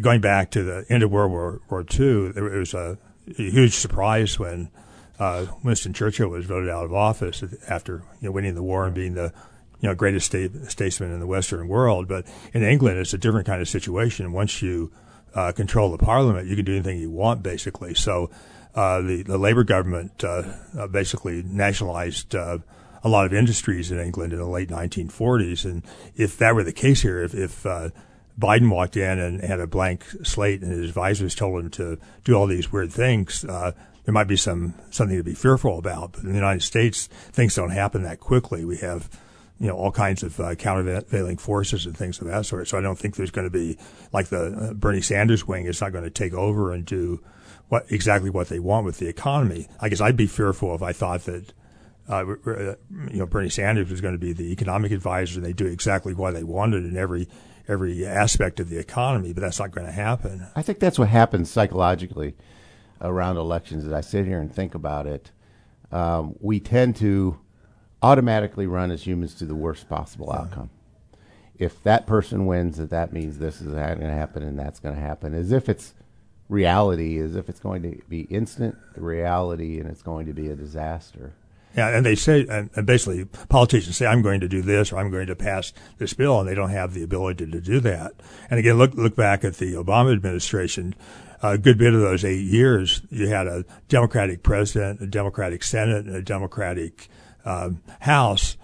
going 0.00 0.20
back 0.20 0.50
to 0.52 0.62
the 0.62 0.84
end 0.88 1.02
of 1.02 1.10
World 1.10 1.32
War, 1.32 1.60
War 1.68 1.80
II, 1.80 2.32
there 2.32 2.44
was 2.44 2.74
a, 2.74 2.98
a 3.26 3.50
huge 3.50 3.74
surprise 3.74 4.38
when 4.38 4.68
uh, 5.18 5.46
Winston 5.62 5.92
Churchill 5.92 6.28
was 6.28 6.44
voted 6.44 6.68
out 6.68 6.84
of 6.84 6.92
office 6.92 7.42
after 7.68 8.02
you 8.20 8.28
know, 8.28 8.32
winning 8.32 8.54
the 8.54 8.62
war 8.62 8.84
and 8.84 8.94
being 8.94 9.14
the 9.14 9.32
you 9.80 9.88
know 9.88 9.94
greatest 9.94 10.26
state, 10.26 10.52
statesman 10.68 11.12
in 11.12 11.20
the 11.20 11.26
Western 11.26 11.66
world. 11.66 12.08
But 12.08 12.26
in 12.52 12.62
England, 12.62 12.98
it's 12.98 13.14
a 13.14 13.18
different 13.18 13.46
kind 13.46 13.62
of 13.62 13.68
situation. 13.68 14.32
Once 14.32 14.60
you 14.60 14.92
uh, 15.34 15.52
control 15.52 15.90
the 15.90 15.98
parliament, 15.98 16.48
you 16.48 16.56
can 16.56 16.64
do 16.64 16.74
anything 16.74 16.98
you 16.98 17.10
want, 17.10 17.42
basically. 17.42 17.94
So 17.94 18.30
uh, 18.74 19.00
the 19.00 19.22
the 19.22 19.38
Labour 19.38 19.64
government 19.64 20.24
uh, 20.24 20.42
uh, 20.78 20.86
basically 20.86 21.42
nationalized. 21.42 22.34
Uh, 22.34 22.58
a 23.06 23.08
lot 23.10 23.26
of 23.26 23.34
industries 23.34 23.92
in 23.92 24.00
England 24.00 24.32
in 24.32 24.38
the 24.38 24.46
late 24.46 24.70
1940s, 24.70 25.66
and 25.66 25.82
if 26.16 26.38
that 26.38 26.54
were 26.54 26.64
the 26.64 26.72
case 26.72 27.02
here, 27.02 27.22
if, 27.22 27.34
if 27.34 27.66
Biden 28.38 28.70
walked 28.70 28.96
in 28.96 29.18
and 29.18 29.40
had 29.40 29.60
a 29.60 29.66
blank 29.66 30.04
slate, 30.22 30.62
and 30.62 30.72
his 30.72 30.88
advisors 30.88 31.34
told 31.34 31.64
him 31.64 31.70
to 31.70 31.98
do 32.24 32.34
all 32.34 32.46
these 32.46 32.72
weird 32.72 32.92
things. 32.92 33.44
Uh, 33.44 33.72
there 34.04 34.12
might 34.12 34.28
be 34.28 34.36
some 34.36 34.74
something 34.90 35.16
to 35.16 35.22
be 35.22 35.34
fearful 35.34 35.78
about. 35.78 36.12
But 36.12 36.24
in 36.24 36.30
the 36.30 36.34
United 36.34 36.62
States, 36.62 37.06
things 37.06 37.54
don't 37.54 37.70
happen 37.70 38.02
that 38.02 38.20
quickly. 38.20 38.64
We 38.64 38.78
have, 38.78 39.08
you 39.58 39.68
know, 39.68 39.76
all 39.76 39.92
kinds 39.92 40.22
of 40.22 40.38
uh, 40.40 40.54
countervailing 40.54 41.36
forces 41.36 41.86
and 41.86 41.96
things 41.96 42.20
of 42.20 42.26
that 42.26 42.44
sort. 42.46 42.68
So 42.68 42.76
I 42.76 42.80
don't 42.80 42.98
think 42.98 43.16
there's 43.16 43.30
going 43.30 43.46
to 43.46 43.50
be 43.50 43.78
like 44.12 44.26
the 44.26 44.70
uh, 44.70 44.74
Bernie 44.74 45.00
Sanders 45.00 45.46
wing 45.46 45.66
is 45.66 45.80
not 45.80 45.92
going 45.92 46.04
to 46.04 46.10
take 46.10 46.34
over 46.34 46.72
and 46.72 46.84
do 46.84 47.22
what 47.68 47.90
exactly 47.90 48.30
what 48.30 48.48
they 48.48 48.58
want 48.58 48.84
with 48.84 48.98
the 48.98 49.08
economy. 49.08 49.68
I 49.80 49.88
guess 49.88 50.00
I'd 50.00 50.16
be 50.16 50.26
fearful 50.26 50.74
if 50.74 50.82
I 50.82 50.92
thought 50.92 51.24
that. 51.24 51.52
Uh, 52.06 52.36
you 52.44 52.76
know, 53.14 53.24
Bernie 53.24 53.48
Sanders 53.48 53.90
was 53.90 54.02
going 54.02 54.12
to 54.12 54.18
be 54.18 54.34
the 54.34 54.52
economic 54.52 54.92
advisor, 54.92 55.38
and 55.38 55.46
they 55.46 55.54
do 55.54 55.64
exactly 55.64 56.12
what 56.12 56.34
they 56.34 56.44
wanted 56.44 56.84
in 56.84 56.98
every 56.98 57.26
every 57.66 58.04
aspect 58.06 58.60
of 58.60 58.68
the 58.68 58.78
economy, 58.78 59.32
but 59.32 59.40
that's 59.40 59.58
not 59.58 59.70
going 59.70 59.86
to 59.86 59.92
happen. 59.92 60.46
I 60.54 60.60
think 60.60 60.80
that's 60.80 60.98
what 60.98 61.08
happens 61.08 61.50
psychologically 61.50 62.36
around 63.00 63.36
elections. 63.36 63.86
As 63.86 63.92
I 63.92 64.00
sit 64.02 64.26
here 64.26 64.38
and 64.38 64.54
think 64.54 64.74
about 64.74 65.06
it, 65.06 65.30
um, 65.92 66.34
we 66.40 66.60
tend 66.60 66.96
to 66.96 67.38
automatically 68.04 68.66
run 68.66 68.90
as 68.90 69.06
humans 69.06 69.34
to 69.36 69.46
the 69.46 69.54
worst 69.54 69.88
possible 69.88 70.28
yeah. 70.30 70.40
outcome. 70.40 70.68
If 71.58 71.82
that 71.84 72.06
person 72.06 72.44
wins, 72.44 72.76
that 72.76 72.90
that 72.90 73.12
means 73.12 73.38
this 73.38 73.62
is 73.62 73.68
going 73.68 73.98
to 74.00 74.10
happen 74.10 74.42
and 74.42 74.58
that's 74.58 74.78
going 74.78 74.94
to 74.94 75.00
happen, 75.00 75.32
as 75.32 75.52
if 75.52 75.68
it's 75.70 75.94
reality, 76.50 77.18
as 77.18 77.34
if 77.34 77.48
it's 77.48 77.60
going 77.60 77.82
to 77.82 78.02
be 78.08 78.22
instant 78.22 78.76
reality 78.96 79.80
and 79.80 79.88
it's 79.88 80.02
going 80.02 80.26
to 80.26 80.34
be 80.34 80.48
a 80.48 80.54
disaster. 80.54 81.32
Yeah, 81.74 81.96
and 81.96 82.04
they 82.04 82.14
say, 82.14 82.46
and 82.48 82.86
basically, 82.86 83.24
politicians 83.24 83.96
say, 83.96 84.06
"I'm 84.06 84.22
going 84.22 84.40
to 84.40 84.48
do 84.48 84.62
this" 84.62 84.92
or 84.92 84.98
"I'm 84.98 85.10
going 85.10 85.26
to 85.26 85.34
pass 85.34 85.72
this 85.98 86.12
bill," 86.12 86.38
and 86.38 86.48
they 86.48 86.54
don't 86.54 86.70
have 86.70 86.94
the 86.94 87.02
ability 87.02 87.50
to 87.50 87.60
do 87.60 87.80
that. 87.80 88.12
And 88.48 88.60
again, 88.60 88.78
look 88.78 88.94
look 88.94 89.16
back 89.16 89.42
at 89.42 89.54
the 89.54 89.72
Obama 89.72 90.12
administration. 90.12 90.94
A 91.42 91.58
good 91.58 91.76
bit 91.76 91.92
of 91.92 92.00
those 92.00 92.24
eight 92.24 92.44
years, 92.44 93.02
you 93.10 93.28
had 93.28 93.48
a 93.48 93.64
Democratic 93.88 94.42
president, 94.42 95.00
a 95.00 95.06
Democratic 95.06 95.64
Senate, 95.64 96.06
and 96.06 96.14
a 96.14 96.22
Democratic 96.22 97.08
um, 97.44 97.82
House, 98.00 98.56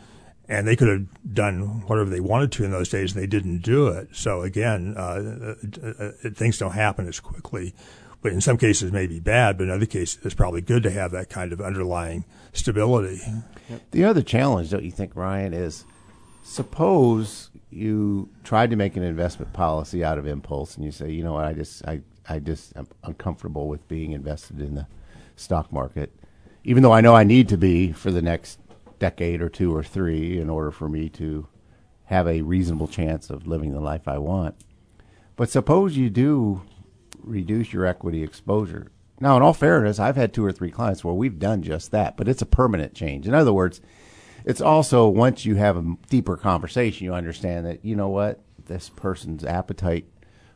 and 0.48 0.66
they 0.66 0.76
could 0.76 0.88
have 0.88 1.34
done 1.34 1.82
whatever 1.86 2.10
they 2.10 2.20
wanted 2.20 2.52
to 2.52 2.64
in 2.64 2.70
those 2.70 2.88
days, 2.88 3.14
and 3.14 3.22
they 3.22 3.26
didn't 3.26 3.58
do 3.58 3.88
it. 3.88 4.08
So 4.12 4.42
again, 4.42 4.94
uh, 4.96 5.46
uh, 5.82 5.86
uh 5.86 6.30
things 6.34 6.58
don't 6.58 6.72
happen 6.72 7.06
as 7.06 7.20
quickly 7.20 7.74
but 8.22 8.32
in 8.32 8.40
some 8.40 8.58
cases 8.58 8.92
may 8.92 9.06
be 9.06 9.20
bad, 9.20 9.56
but 9.56 9.64
in 9.64 9.70
other 9.70 9.86
cases 9.86 10.18
it's 10.24 10.34
probably 10.34 10.60
good 10.60 10.82
to 10.82 10.90
have 10.90 11.12
that 11.12 11.30
kind 11.30 11.52
of 11.52 11.60
underlying 11.60 12.24
stability. 12.52 13.20
The 13.92 14.04
other 14.04 14.22
challenge, 14.22 14.70
don't 14.70 14.84
you 14.84 14.90
think, 14.90 15.16
Ryan, 15.16 15.54
is 15.54 15.84
suppose 16.42 17.50
you 17.70 18.28
tried 18.44 18.70
to 18.70 18.76
make 18.76 18.96
an 18.96 19.02
investment 19.02 19.52
policy 19.52 20.04
out 20.04 20.18
of 20.18 20.26
impulse 20.26 20.76
and 20.76 20.84
you 20.84 20.90
say, 20.90 21.10
you 21.10 21.22
know 21.22 21.34
what, 21.34 21.44
I 21.44 21.52
just 21.52 21.86
I, 21.86 22.00
I 22.28 22.38
just 22.40 22.76
am 22.76 22.88
uncomfortable 23.04 23.68
with 23.68 23.86
being 23.88 24.12
invested 24.12 24.60
in 24.60 24.74
the 24.74 24.86
stock 25.36 25.72
market, 25.72 26.12
even 26.64 26.82
though 26.82 26.92
I 26.92 27.00
know 27.00 27.14
I 27.14 27.24
need 27.24 27.48
to 27.50 27.56
be 27.56 27.92
for 27.92 28.10
the 28.10 28.22
next 28.22 28.58
decade 29.00 29.42
or 29.42 29.48
two 29.48 29.74
or 29.74 29.82
three 29.82 30.38
in 30.38 30.48
order 30.48 30.70
for 30.70 30.88
me 30.88 31.08
to 31.08 31.48
have 32.04 32.28
a 32.28 32.42
reasonable 32.42 32.86
chance 32.86 33.30
of 33.30 33.48
living 33.48 33.72
the 33.72 33.80
life 33.80 34.06
I 34.06 34.18
want. 34.18 34.54
But 35.34 35.50
suppose 35.50 35.96
you 35.96 36.10
do 36.10 36.62
reduce 37.22 37.72
your 37.72 37.86
equity 37.86 38.22
exposure. 38.22 38.92
Now, 39.18 39.36
in 39.36 39.42
all 39.42 39.52
fairness, 39.52 39.98
I've 39.98 40.16
had 40.16 40.32
two 40.32 40.44
or 40.44 40.52
three 40.52 40.70
clients 40.70 41.04
where 41.04 41.14
we've 41.14 41.38
done 41.38 41.62
just 41.62 41.90
that, 41.90 42.16
but 42.16 42.28
it's 42.28 42.42
a 42.42 42.46
permanent 42.46 42.94
change. 42.94 43.26
In 43.26 43.34
other 43.34 43.52
words, 43.52 43.80
it's 44.44 44.60
also 44.60 45.08
once 45.08 45.44
you 45.44 45.56
have 45.56 45.76
a 45.76 45.96
deeper 46.08 46.36
conversation, 46.36 47.04
you 47.04 47.14
understand 47.14 47.66
that 47.66 47.84
you 47.84 47.94
know 47.94 48.08
what 48.08 48.40
this 48.66 48.88
person's 48.88 49.44
appetite 49.44 50.06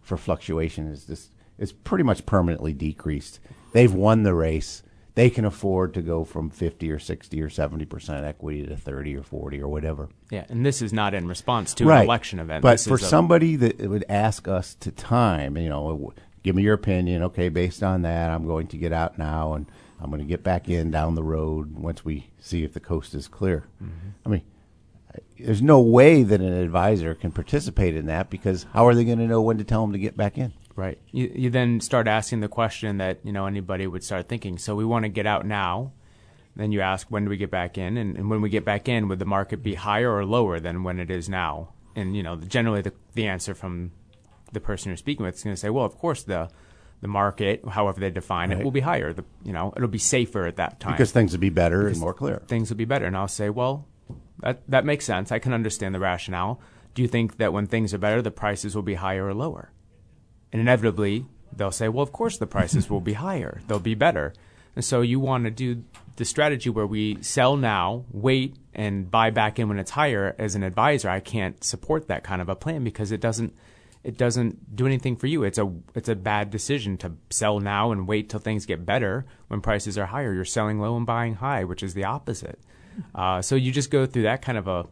for 0.00 0.16
fluctuation 0.16 0.86
is 0.86 1.04
just 1.04 1.30
is 1.58 1.72
pretty 1.72 2.04
much 2.04 2.26
permanently 2.26 2.72
decreased. 2.72 3.38
They've 3.72 3.92
won 3.92 4.22
the 4.22 4.34
race. 4.34 4.82
They 5.14 5.30
can 5.30 5.44
afford 5.44 5.94
to 5.94 6.02
go 6.02 6.24
from 6.24 6.50
50 6.50 6.90
or 6.90 6.98
60 6.98 7.40
or 7.40 7.48
70 7.48 7.84
percent 7.84 8.24
equity 8.24 8.66
to 8.66 8.76
30 8.76 9.16
or 9.16 9.22
40 9.22 9.62
or 9.62 9.68
whatever. 9.68 10.08
Yeah, 10.30 10.44
and 10.48 10.66
this 10.66 10.82
is 10.82 10.92
not 10.92 11.14
in 11.14 11.28
response 11.28 11.72
to 11.74 11.84
right. 11.84 12.00
an 12.00 12.06
election 12.06 12.40
event. 12.40 12.62
But 12.62 12.72
This 12.72 12.88
for 12.88 12.94
is 12.94 13.02
a- 13.02 13.06
somebody 13.06 13.56
that 13.56 13.80
would 13.80 14.04
ask 14.08 14.48
us 14.48 14.74
to 14.76 14.90
time, 14.90 15.56
you 15.56 15.68
know, 15.68 16.12
give 16.42 16.56
me 16.56 16.62
your 16.62 16.74
opinion. 16.74 17.22
Okay, 17.24 17.48
based 17.48 17.82
on 17.82 18.02
that, 18.02 18.30
I'm 18.30 18.46
going 18.46 18.66
to 18.68 18.76
get 18.76 18.92
out 18.92 19.16
now 19.16 19.54
and 19.54 19.66
I'm 20.00 20.10
going 20.10 20.20
to 20.22 20.28
get 20.28 20.42
back 20.42 20.68
in 20.68 20.90
down 20.90 21.14
the 21.14 21.22
road 21.22 21.76
once 21.76 22.04
we 22.04 22.30
see 22.40 22.64
if 22.64 22.72
the 22.72 22.80
coast 22.80 23.14
is 23.14 23.28
clear. 23.28 23.64
Mm-hmm. 23.82 24.10
I 24.26 24.28
mean, 24.28 24.42
there's 25.38 25.62
no 25.62 25.80
way 25.80 26.22
that 26.22 26.40
an 26.40 26.52
advisor 26.52 27.14
can 27.14 27.32
participate 27.32 27.94
in 27.96 28.06
that 28.06 28.30
because 28.30 28.66
how 28.72 28.86
are 28.86 28.94
they 28.94 29.04
going 29.04 29.18
to 29.18 29.26
know 29.26 29.40
when 29.42 29.58
to 29.58 29.64
tell 29.64 29.82
them 29.82 29.92
to 29.92 29.98
get 29.98 30.16
back 30.16 30.38
in? 30.38 30.52
Right. 30.76 30.98
You, 31.12 31.30
you 31.34 31.50
then 31.50 31.80
start 31.80 32.08
asking 32.08 32.40
the 32.40 32.48
question 32.48 32.98
that 32.98 33.20
you 33.22 33.32
know 33.32 33.46
anybody 33.46 33.86
would 33.86 34.02
start 34.02 34.28
thinking. 34.28 34.58
So 34.58 34.74
we 34.74 34.84
want 34.84 35.04
to 35.04 35.08
get 35.08 35.26
out 35.26 35.46
now. 35.46 35.92
Then 36.56 36.70
you 36.72 36.80
ask 36.80 37.08
when 37.10 37.24
do 37.24 37.30
we 37.30 37.36
get 37.36 37.50
back 37.50 37.78
in, 37.78 37.96
and, 37.96 38.16
and 38.16 38.30
when 38.30 38.40
we 38.40 38.48
get 38.48 38.64
back 38.64 38.88
in, 38.88 39.08
would 39.08 39.18
the 39.18 39.24
market 39.24 39.62
be 39.62 39.74
higher 39.74 40.12
or 40.12 40.24
lower 40.24 40.60
than 40.60 40.84
when 40.84 40.98
it 41.00 41.10
is 41.10 41.28
now? 41.28 41.70
And 41.96 42.16
you 42.16 42.22
know, 42.22 42.36
generally 42.36 42.82
the 42.82 42.92
the 43.14 43.26
answer 43.26 43.54
from 43.54 43.92
the 44.52 44.60
person 44.60 44.90
you're 44.90 44.96
speaking 44.96 45.24
with 45.26 45.36
is 45.36 45.42
going 45.42 45.54
to 45.54 45.60
say, 45.60 45.70
well, 45.70 45.84
of 45.84 45.96
course 45.98 46.22
the 46.22 46.48
the 47.00 47.08
market, 47.08 47.62
however 47.68 48.00
they 48.00 48.10
define 48.10 48.50
it, 48.50 48.64
will 48.64 48.70
be 48.70 48.80
higher. 48.80 49.12
The, 49.12 49.24
you 49.44 49.52
know, 49.52 49.74
it'll 49.76 49.88
be 49.88 49.98
safer 49.98 50.46
at 50.46 50.56
that 50.56 50.80
time 50.80 50.92
Because 50.92 51.12
things 51.12 51.32
would 51.32 51.40
be 51.40 51.50
better 51.50 51.86
and 51.86 51.98
more 51.98 52.14
clear. 52.14 52.42
things 52.46 52.70
will 52.70 52.78
be 52.78 52.86
better. 52.86 53.04
And 53.04 53.14
I'll 53.16 53.28
say, 53.28 53.50
well, 53.50 53.86
that 54.40 54.62
that 54.68 54.84
makes 54.84 55.04
sense. 55.04 55.30
I 55.30 55.38
can 55.38 55.52
understand 55.52 55.94
the 55.94 56.00
rationale. 56.00 56.60
Do 56.94 57.02
you 57.02 57.08
think 57.08 57.36
that 57.38 57.52
when 57.52 57.66
things 57.66 57.92
are 57.92 57.98
better, 57.98 58.22
the 58.22 58.30
prices 58.30 58.74
will 58.74 58.82
be 58.82 58.94
higher 58.94 59.26
or 59.26 59.34
lower? 59.34 59.70
And 60.54 60.60
inevitably, 60.60 61.26
they'll 61.52 61.72
say, 61.72 61.88
well, 61.88 62.04
of 62.04 62.12
course 62.12 62.38
the 62.38 62.46
prices 62.46 62.88
will 62.88 63.00
be 63.00 63.14
higher. 63.14 63.60
They'll 63.66 63.80
be 63.80 63.96
better. 63.96 64.32
And 64.76 64.84
so 64.84 65.00
you 65.00 65.18
want 65.18 65.46
to 65.46 65.50
do 65.50 65.82
the 66.14 66.24
strategy 66.24 66.70
where 66.70 66.86
we 66.86 67.20
sell 67.22 67.56
now, 67.56 68.04
wait, 68.12 68.54
and 68.72 69.10
buy 69.10 69.30
back 69.30 69.58
in 69.58 69.68
when 69.68 69.80
it's 69.80 69.90
higher. 69.90 70.36
As 70.38 70.54
an 70.54 70.62
advisor, 70.62 71.10
I 71.10 71.18
can't 71.18 71.64
support 71.64 72.06
that 72.06 72.22
kind 72.22 72.40
of 72.40 72.48
a 72.48 72.54
plan 72.54 72.84
because 72.84 73.10
it 73.10 73.20
doesn't 73.20 73.52
it 74.04 74.16
doesn't 74.16 74.76
do 74.76 74.86
anything 74.86 75.16
for 75.16 75.26
you. 75.26 75.42
It's 75.42 75.58
a 75.58 75.72
it's 75.96 76.08
a 76.08 76.14
bad 76.14 76.50
decision 76.50 76.98
to 76.98 77.14
sell 77.30 77.58
now 77.58 77.90
and 77.90 78.06
wait 78.06 78.28
till 78.28 78.38
things 78.38 78.64
get 78.64 78.86
better 78.86 79.26
when 79.48 79.60
prices 79.60 79.98
are 79.98 80.06
higher. 80.06 80.32
You're 80.32 80.44
selling 80.44 80.78
low 80.78 80.96
and 80.96 81.04
buying 81.04 81.34
high, 81.34 81.64
which 81.64 81.82
is 81.82 81.94
the 81.94 82.04
opposite. 82.04 82.60
Uh, 83.12 83.42
so 83.42 83.56
you 83.56 83.72
just 83.72 83.90
go 83.90 84.06
through 84.06 84.22
that 84.22 84.40
kind 84.40 84.56
of 84.56 84.68
a 84.68 84.86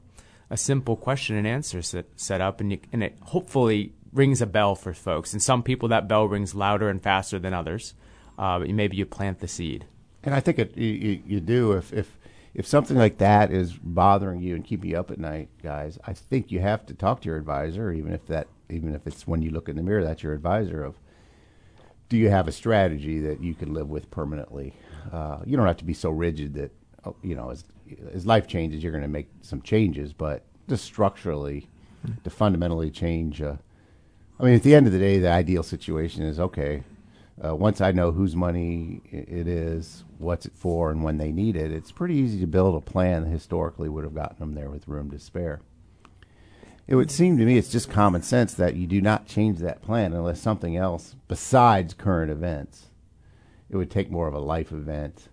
a 0.50 0.56
simple 0.56 0.96
question 0.96 1.36
and 1.36 1.46
answer 1.46 1.82
set, 1.82 2.06
set 2.16 2.40
up, 2.40 2.60
and 2.60 2.72
you, 2.72 2.80
and 2.92 3.04
it 3.04 3.16
hopefully 3.22 3.92
rings 4.12 4.42
a 4.42 4.46
bell 4.46 4.74
for 4.74 4.92
folks. 4.92 5.32
And 5.32 5.42
some 5.42 5.62
people 5.62 5.88
that 5.88 6.08
bell 6.08 6.26
rings 6.26 6.54
louder 6.54 6.88
and 6.88 7.02
faster 7.02 7.38
than 7.38 7.54
others. 7.54 7.94
Uh, 8.38 8.58
but 8.58 8.70
maybe 8.70 8.96
you 8.96 9.06
plant 9.06 9.40
the 9.40 9.48
seed. 9.48 9.86
And 10.24 10.34
I 10.34 10.40
think 10.40 10.58
it, 10.58 10.76
you, 10.76 11.22
you, 11.26 11.40
do 11.40 11.72
if, 11.72 11.92
if 11.92 12.18
if 12.54 12.66
something 12.66 12.96
like 12.96 13.18
that 13.18 13.50
is 13.50 13.72
bothering 13.72 14.40
you 14.40 14.54
and 14.54 14.64
keeping 14.64 14.90
you 14.90 14.98
up 14.98 15.10
at 15.10 15.18
night, 15.18 15.48
guys. 15.62 15.98
I 16.04 16.12
think 16.12 16.52
you 16.52 16.60
have 16.60 16.86
to 16.86 16.94
talk 16.94 17.22
to 17.22 17.28
your 17.28 17.38
advisor, 17.38 17.92
even 17.92 18.12
if 18.12 18.26
that 18.26 18.48
even 18.70 18.94
if 18.94 19.06
it's 19.06 19.26
when 19.26 19.42
you 19.42 19.50
look 19.50 19.68
in 19.68 19.76
the 19.76 19.82
mirror, 19.82 20.04
that's 20.04 20.22
your 20.22 20.32
advisor. 20.32 20.84
Of 20.84 20.94
do 22.08 22.16
you 22.16 22.30
have 22.30 22.46
a 22.46 22.52
strategy 22.52 23.20
that 23.20 23.42
you 23.42 23.54
can 23.54 23.74
live 23.74 23.88
with 23.88 24.10
permanently? 24.10 24.74
Uh, 25.12 25.38
you 25.44 25.56
don't 25.56 25.66
have 25.66 25.78
to 25.78 25.84
be 25.84 25.94
so 25.94 26.10
rigid 26.10 26.54
that 26.54 26.72
oh, 27.04 27.16
you 27.22 27.34
know 27.34 27.50
as 27.50 27.64
as 28.12 28.26
life 28.26 28.46
changes, 28.46 28.82
you're 28.82 28.92
going 28.92 29.02
to 29.02 29.08
make 29.08 29.28
some 29.40 29.60
changes, 29.62 30.12
but 30.12 30.44
just 30.68 30.84
structurally 30.84 31.68
to 32.24 32.30
fundamentally 32.30 32.90
change. 32.90 33.42
Uh, 33.42 33.56
I 34.42 34.46
mean, 34.46 34.54
at 34.56 34.64
the 34.64 34.74
end 34.74 34.88
of 34.88 34.92
the 34.92 34.98
day, 34.98 35.20
the 35.20 35.30
ideal 35.30 35.62
situation 35.62 36.24
is 36.24 36.40
okay. 36.40 36.82
Uh, 37.42 37.54
once 37.54 37.80
I 37.80 37.92
know 37.92 38.10
whose 38.10 38.34
money 38.34 39.00
it 39.12 39.46
is, 39.46 40.02
what's 40.18 40.46
it 40.46 40.52
for, 40.56 40.90
and 40.90 41.04
when 41.04 41.16
they 41.16 41.30
need 41.30 41.54
it, 41.54 41.70
it's 41.70 41.92
pretty 41.92 42.16
easy 42.16 42.40
to 42.40 42.46
build 42.48 42.74
a 42.74 42.80
plan 42.80 43.22
that 43.22 43.30
historically 43.30 43.88
would 43.88 44.02
have 44.02 44.16
gotten 44.16 44.40
them 44.40 44.54
there 44.54 44.68
with 44.68 44.88
room 44.88 45.12
to 45.12 45.20
spare. 45.20 45.60
It 46.88 46.96
would 46.96 47.12
seem 47.12 47.38
to 47.38 47.44
me 47.44 47.56
it's 47.56 47.70
just 47.70 47.88
common 47.88 48.22
sense 48.22 48.52
that 48.54 48.74
you 48.74 48.88
do 48.88 49.00
not 49.00 49.28
change 49.28 49.60
that 49.60 49.80
plan 49.80 50.12
unless 50.12 50.40
something 50.40 50.76
else 50.76 51.14
besides 51.28 51.94
current 51.94 52.32
events. 52.32 52.88
It 53.70 53.76
would 53.76 53.92
take 53.92 54.10
more 54.10 54.26
of 54.26 54.34
a 54.34 54.40
life 54.40 54.72
event. 54.72 55.28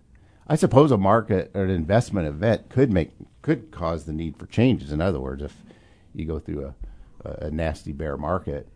I 0.46 0.54
suppose 0.54 0.92
a 0.92 0.96
market 0.96 1.50
or 1.52 1.64
an 1.64 1.70
investment 1.70 2.28
event 2.28 2.68
could 2.68 2.92
make 2.92 3.10
could 3.42 3.72
cause 3.72 4.04
the 4.04 4.12
need 4.12 4.36
for 4.36 4.46
changes. 4.46 4.92
In 4.92 5.00
other 5.00 5.18
words, 5.18 5.42
if 5.42 5.56
you 6.14 6.26
go 6.26 6.38
through 6.38 6.72
a, 7.24 7.28
a, 7.28 7.46
a 7.46 7.50
nasty 7.50 7.92
bear 7.92 8.16
market 8.16 8.68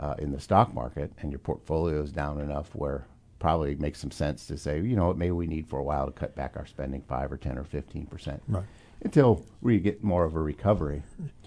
uh, 0.00 0.14
in 0.18 0.32
the 0.32 0.40
stock 0.40 0.72
market 0.74 1.12
and 1.20 1.30
your 1.32 1.38
portfolio 1.38 2.02
is 2.02 2.12
down 2.12 2.40
enough 2.40 2.74
where 2.74 3.06
probably 3.38 3.74
makes 3.76 4.00
some 4.00 4.10
sense 4.10 4.46
to 4.46 4.58
say, 4.58 4.80
you 4.80 4.96
know 4.96 5.06
what, 5.08 5.16
maybe 5.16 5.30
we 5.32 5.46
need 5.46 5.66
for 5.68 5.78
a 5.78 5.82
while 5.82 6.06
to 6.06 6.12
cut 6.12 6.34
back 6.34 6.54
our 6.56 6.66
spending 6.66 7.02
five 7.02 7.30
or 7.30 7.36
ten 7.36 7.56
or 7.58 7.64
fifteen 7.64 8.06
percent 8.06 8.42
Right. 8.48 8.64
until 9.02 9.44
we 9.60 9.78
get 9.78 10.02
more 10.02 10.24
of 10.24 10.34
a 10.34 10.40
recovery. 10.40 11.02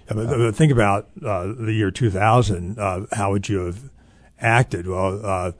Yeah, 0.08 0.14
but, 0.16 0.28
but 0.28 0.56
think 0.56 0.72
about 0.72 1.10
uh, 1.24 1.48
the 1.58 1.74
year 1.74 1.92
2000. 1.92 2.80
Uh, 2.80 3.06
how 3.12 3.32
would 3.32 3.48
you 3.50 3.60
have 3.66 3.90
acted? 4.40 4.88
Well, 4.88 5.26
uh, 5.26 5.52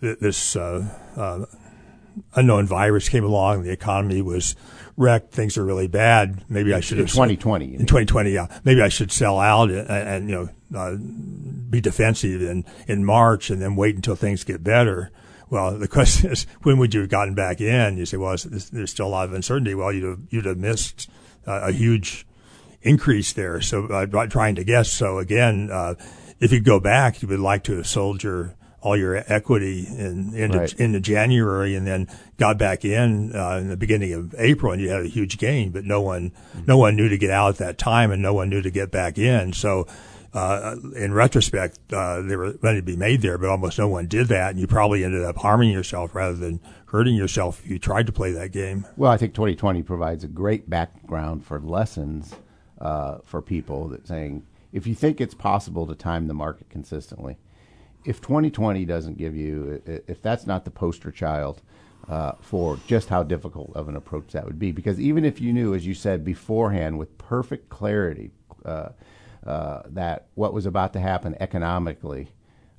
this 0.00 0.56
uh, 0.56 0.88
uh, 1.16 1.46
unknown 2.34 2.66
virus 2.66 3.08
came 3.08 3.24
along. 3.24 3.62
The 3.62 3.72
economy 3.72 4.22
was 4.22 4.56
wrecked. 4.96 5.32
Things 5.32 5.56
are 5.56 5.64
really 5.64 5.88
bad. 5.88 6.44
Maybe 6.48 6.74
I 6.74 6.80
should 6.80 6.98
In 6.98 7.04
have 7.04 7.12
2020, 7.12 7.74
In 7.74 7.86
2020, 7.86 8.30
yeah. 8.30 8.46
Maybe 8.64 8.82
I 8.82 8.88
should 8.88 9.12
sell 9.12 9.38
out 9.38 9.70
and, 9.70 9.88
and 9.88 10.28
you 10.28 10.34
know 10.70 10.78
uh, 10.78 10.96
be 11.70 11.80
defensive 11.80 12.42
in 12.42 12.64
in 12.86 13.04
March 13.04 13.50
and 13.50 13.60
then 13.60 13.76
wait 13.76 13.96
until 13.96 14.16
things 14.16 14.44
get 14.44 14.62
better. 14.62 15.10
Well, 15.50 15.78
the 15.78 15.88
question 15.98 16.30
is, 16.30 16.46
when 16.62 16.78
would 16.78 16.94
you 16.94 17.00
have 17.00 17.10
gotten 17.10 17.34
back 17.34 17.60
in? 17.60 17.98
You 17.98 18.06
say, 18.06 18.16
well, 18.16 18.36
there's 18.72 18.90
still 18.90 19.06
a 19.06 19.08
lot 19.08 19.28
of 19.28 19.34
uncertainty. 19.34 19.74
Well, 19.74 19.92
you'd 19.92 20.04
have, 20.04 20.20
you'd 20.30 20.46
have 20.46 20.58
missed 20.58 21.10
uh, 21.46 21.60
a 21.64 21.72
huge 21.72 22.26
increase 22.80 23.32
there. 23.32 23.60
So 23.60 23.92
I'm 23.92 24.30
trying 24.30 24.54
to 24.56 24.64
guess. 24.64 24.90
So 24.90 25.18
again, 25.18 25.70
uh, 25.70 25.94
if 26.40 26.52
you 26.52 26.60
go 26.60 26.80
back, 26.80 27.22
you 27.22 27.28
would 27.28 27.40
like 27.40 27.64
to 27.64 27.76
have 27.76 27.86
sold 27.86 28.22
your 28.22 28.54
all 28.82 28.96
your 28.96 29.22
equity 29.32 29.86
in 29.86 30.34
into, 30.34 30.58
Right. 30.58 30.72
into 30.74 31.00
January 31.00 31.74
and 31.74 31.86
then 31.86 32.08
got 32.36 32.58
back 32.58 32.84
in 32.84 33.34
uh, 33.34 33.58
in 33.58 33.68
the 33.68 33.76
beginning 33.76 34.12
of 34.12 34.34
April, 34.38 34.72
and 34.72 34.82
you 34.82 34.90
had 34.90 35.00
a 35.04 35.08
huge 35.08 35.38
gain. 35.38 35.70
But 35.70 35.84
no 35.84 36.00
one 36.00 36.32
no 36.66 36.76
one 36.76 36.96
knew 36.96 37.08
to 37.08 37.16
get 37.16 37.30
out 37.30 37.50
at 37.50 37.56
that 37.58 37.78
time, 37.78 38.10
and 38.10 38.20
no 38.20 38.34
one 38.34 38.50
knew 38.50 38.60
to 38.62 38.70
get 38.70 38.90
back 38.90 39.18
in. 39.18 39.52
So. 39.52 39.86
Uh, 40.34 40.76
in 40.96 41.12
retrospect, 41.12 41.78
uh, 41.92 42.22
there 42.22 42.38
was 42.38 42.54
money 42.62 42.78
to 42.78 42.82
be 42.82 42.96
made 42.96 43.20
there, 43.20 43.36
but 43.36 43.50
almost 43.50 43.78
no 43.78 43.86
one 43.86 44.06
did 44.06 44.28
that, 44.28 44.52
and 44.52 44.58
you 44.58 44.66
probably 44.66 45.04
ended 45.04 45.22
up 45.22 45.36
harming 45.36 45.68
yourself 45.70 46.14
rather 46.14 46.34
than 46.34 46.58
hurting 46.86 47.14
yourself 47.14 47.60
if 47.62 47.70
you 47.70 47.78
tried 47.78 48.06
to 48.06 48.12
play 48.12 48.32
that 48.32 48.50
game. 48.50 48.86
Well, 48.96 49.10
I 49.10 49.18
think 49.18 49.34
2020 49.34 49.82
provides 49.82 50.24
a 50.24 50.28
great 50.28 50.70
background 50.70 51.44
for 51.44 51.60
lessons 51.60 52.34
uh, 52.80 53.18
for 53.26 53.42
people 53.42 53.88
that 53.88 54.06
saying 54.08 54.46
if 54.72 54.86
you 54.86 54.94
think 54.94 55.20
it's 55.20 55.34
possible 55.34 55.86
to 55.86 55.94
time 55.94 56.28
the 56.28 56.32
market 56.34 56.70
consistently, 56.70 57.36
if 58.04 58.20
2020 58.20 58.84
doesn't 58.84 59.18
give 59.18 59.36
you, 59.36 59.82
if 59.86 60.20
that's 60.22 60.46
not 60.46 60.64
the 60.64 60.70
poster 60.70 61.10
child 61.10 61.62
uh, 62.08 62.32
for 62.40 62.78
just 62.86 63.08
how 63.08 63.22
difficult 63.22 63.74
of 63.76 63.88
an 63.88 63.96
approach 63.96 64.32
that 64.32 64.44
would 64.44 64.58
be, 64.58 64.72
because 64.72 65.00
even 65.00 65.24
if 65.24 65.40
you 65.40 65.52
knew, 65.52 65.74
as 65.74 65.86
you 65.86 65.94
said 65.94 66.24
beforehand, 66.24 66.98
with 66.98 67.16
perfect 67.18 67.68
clarity, 67.68 68.30
uh, 68.64 68.88
uh, 69.46 69.82
that 69.86 70.26
what 70.34 70.52
was 70.52 70.66
about 70.66 70.92
to 70.92 71.00
happen 71.00 71.36
economically, 71.40 72.28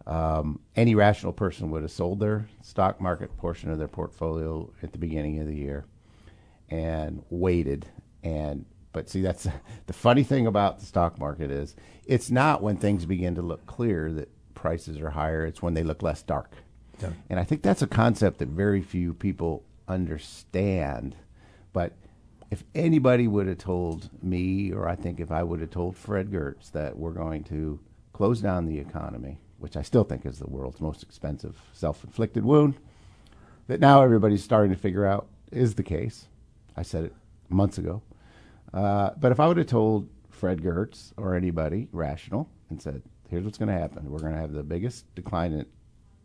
um, 0.05 0.59
any 0.75 0.95
rational 0.95 1.33
person 1.33 1.71
would 1.71 1.81
have 1.81 1.91
sold 1.91 2.19
their 2.19 2.47
stock 2.61 2.99
market 2.99 3.35
portion 3.37 3.69
of 3.69 3.77
their 3.77 3.87
portfolio 3.87 4.69
at 4.81 4.91
the 4.91 4.97
beginning 4.97 5.39
of 5.39 5.47
the 5.47 5.55
year 5.55 5.85
and 6.69 7.23
waited. 7.29 7.87
And 8.23 8.65
but 8.91 9.09
see 9.09 9.21
that's 9.21 9.47
the 9.87 9.93
funny 9.93 10.23
thing 10.23 10.47
about 10.47 10.79
the 10.79 10.85
stock 10.85 11.17
market 11.19 11.51
is 11.51 11.75
it's 12.05 12.29
not 12.29 12.61
when 12.61 12.77
things 12.77 13.05
begin 13.05 13.35
to 13.35 13.41
look 13.41 13.65
clear 13.65 14.11
that 14.13 14.29
prices 14.63 14.97
are 14.99 15.09
higher 15.11 15.45
it's 15.45 15.61
when 15.61 15.73
they 15.73 15.83
look 15.83 16.01
less 16.01 16.21
dark 16.23 16.51
Yeah. 17.01 17.11
and 17.29 17.37
i 17.39 17.43
think 17.43 17.61
that's 17.61 17.81
a 17.81 17.87
concept 18.01 18.39
that 18.39 18.47
very 18.47 18.81
few 18.81 19.13
people 19.13 19.63
understand 19.89 21.15
but 21.73 21.91
if 22.49 22.63
anybody 22.73 23.27
would 23.27 23.47
have 23.47 23.57
told 23.57 24.09
me 24.23 24.71
or 24.71 24.87
i 24.87 24.95
think 24.95 25.19
if 25.19 25.31
i 25.31 25.43
would 25.43 25.59
have 25.59 25.69
told 25.69 25.97
fred 25.97 26.31
giertz 26.31 26.71
that 26.71 26.97
we're 26.97 27.11
going 27.25 27.43
to 27.45 27.79
close 28.13 28.39
down 28.41 28.65
the 28.65 28.79
economy 28.79 29.37
which 29.59 29.75
i 29.75 29.81
still 29.81 30.05
think 30.05 30.25
is 30.25 30.39
the 30.39 30.49
world's 30.49 30.79
most 30.79 31.03
expensive 31.03 31.55
self-inflicted 31.73 32.45
wound 32.45 32.75
that 33.67 33.79
now 33.81 34.01
everybody's 34.01 34.43
starting 34.43 34.71
to 34.73 34.79
figure 34.79 35.05
out 35.05 35.27
is 35.51 35.75
the 35.75 35.83
case. 35.83 36.25
I 36.75 36.81
said 36.81 37.05
it 37.05 37.13
months 37.47 37.77
ago. 37.77 38.01
Uh, 38.73 39.11
but 39.17 39.31
if 39.31 39.39
I 39.39 39.47
would 39.47 39.55
have 39.55 39.67
told 39.67 40.09
Fred 40.29 40.61
Giertz 40.61 41.13
or 41.15 41.33
anybody 41.35 41.87
rational 41.93 42.49
and 42.69 42.81
said, 42.81 43.01
"Here's 43.33 43.45
what's 43.45 43.57
going 43.57 43.69
to 43.69 43.79
happen. 43.79 44.09
We're 44.09 44.19
going 44.19 44.33
to 44.33 44.39
have 44.39 44.53
the 44.53 44.63
biggest 44.63 45.13
decline 45.15 45.53
in 45.53 45.65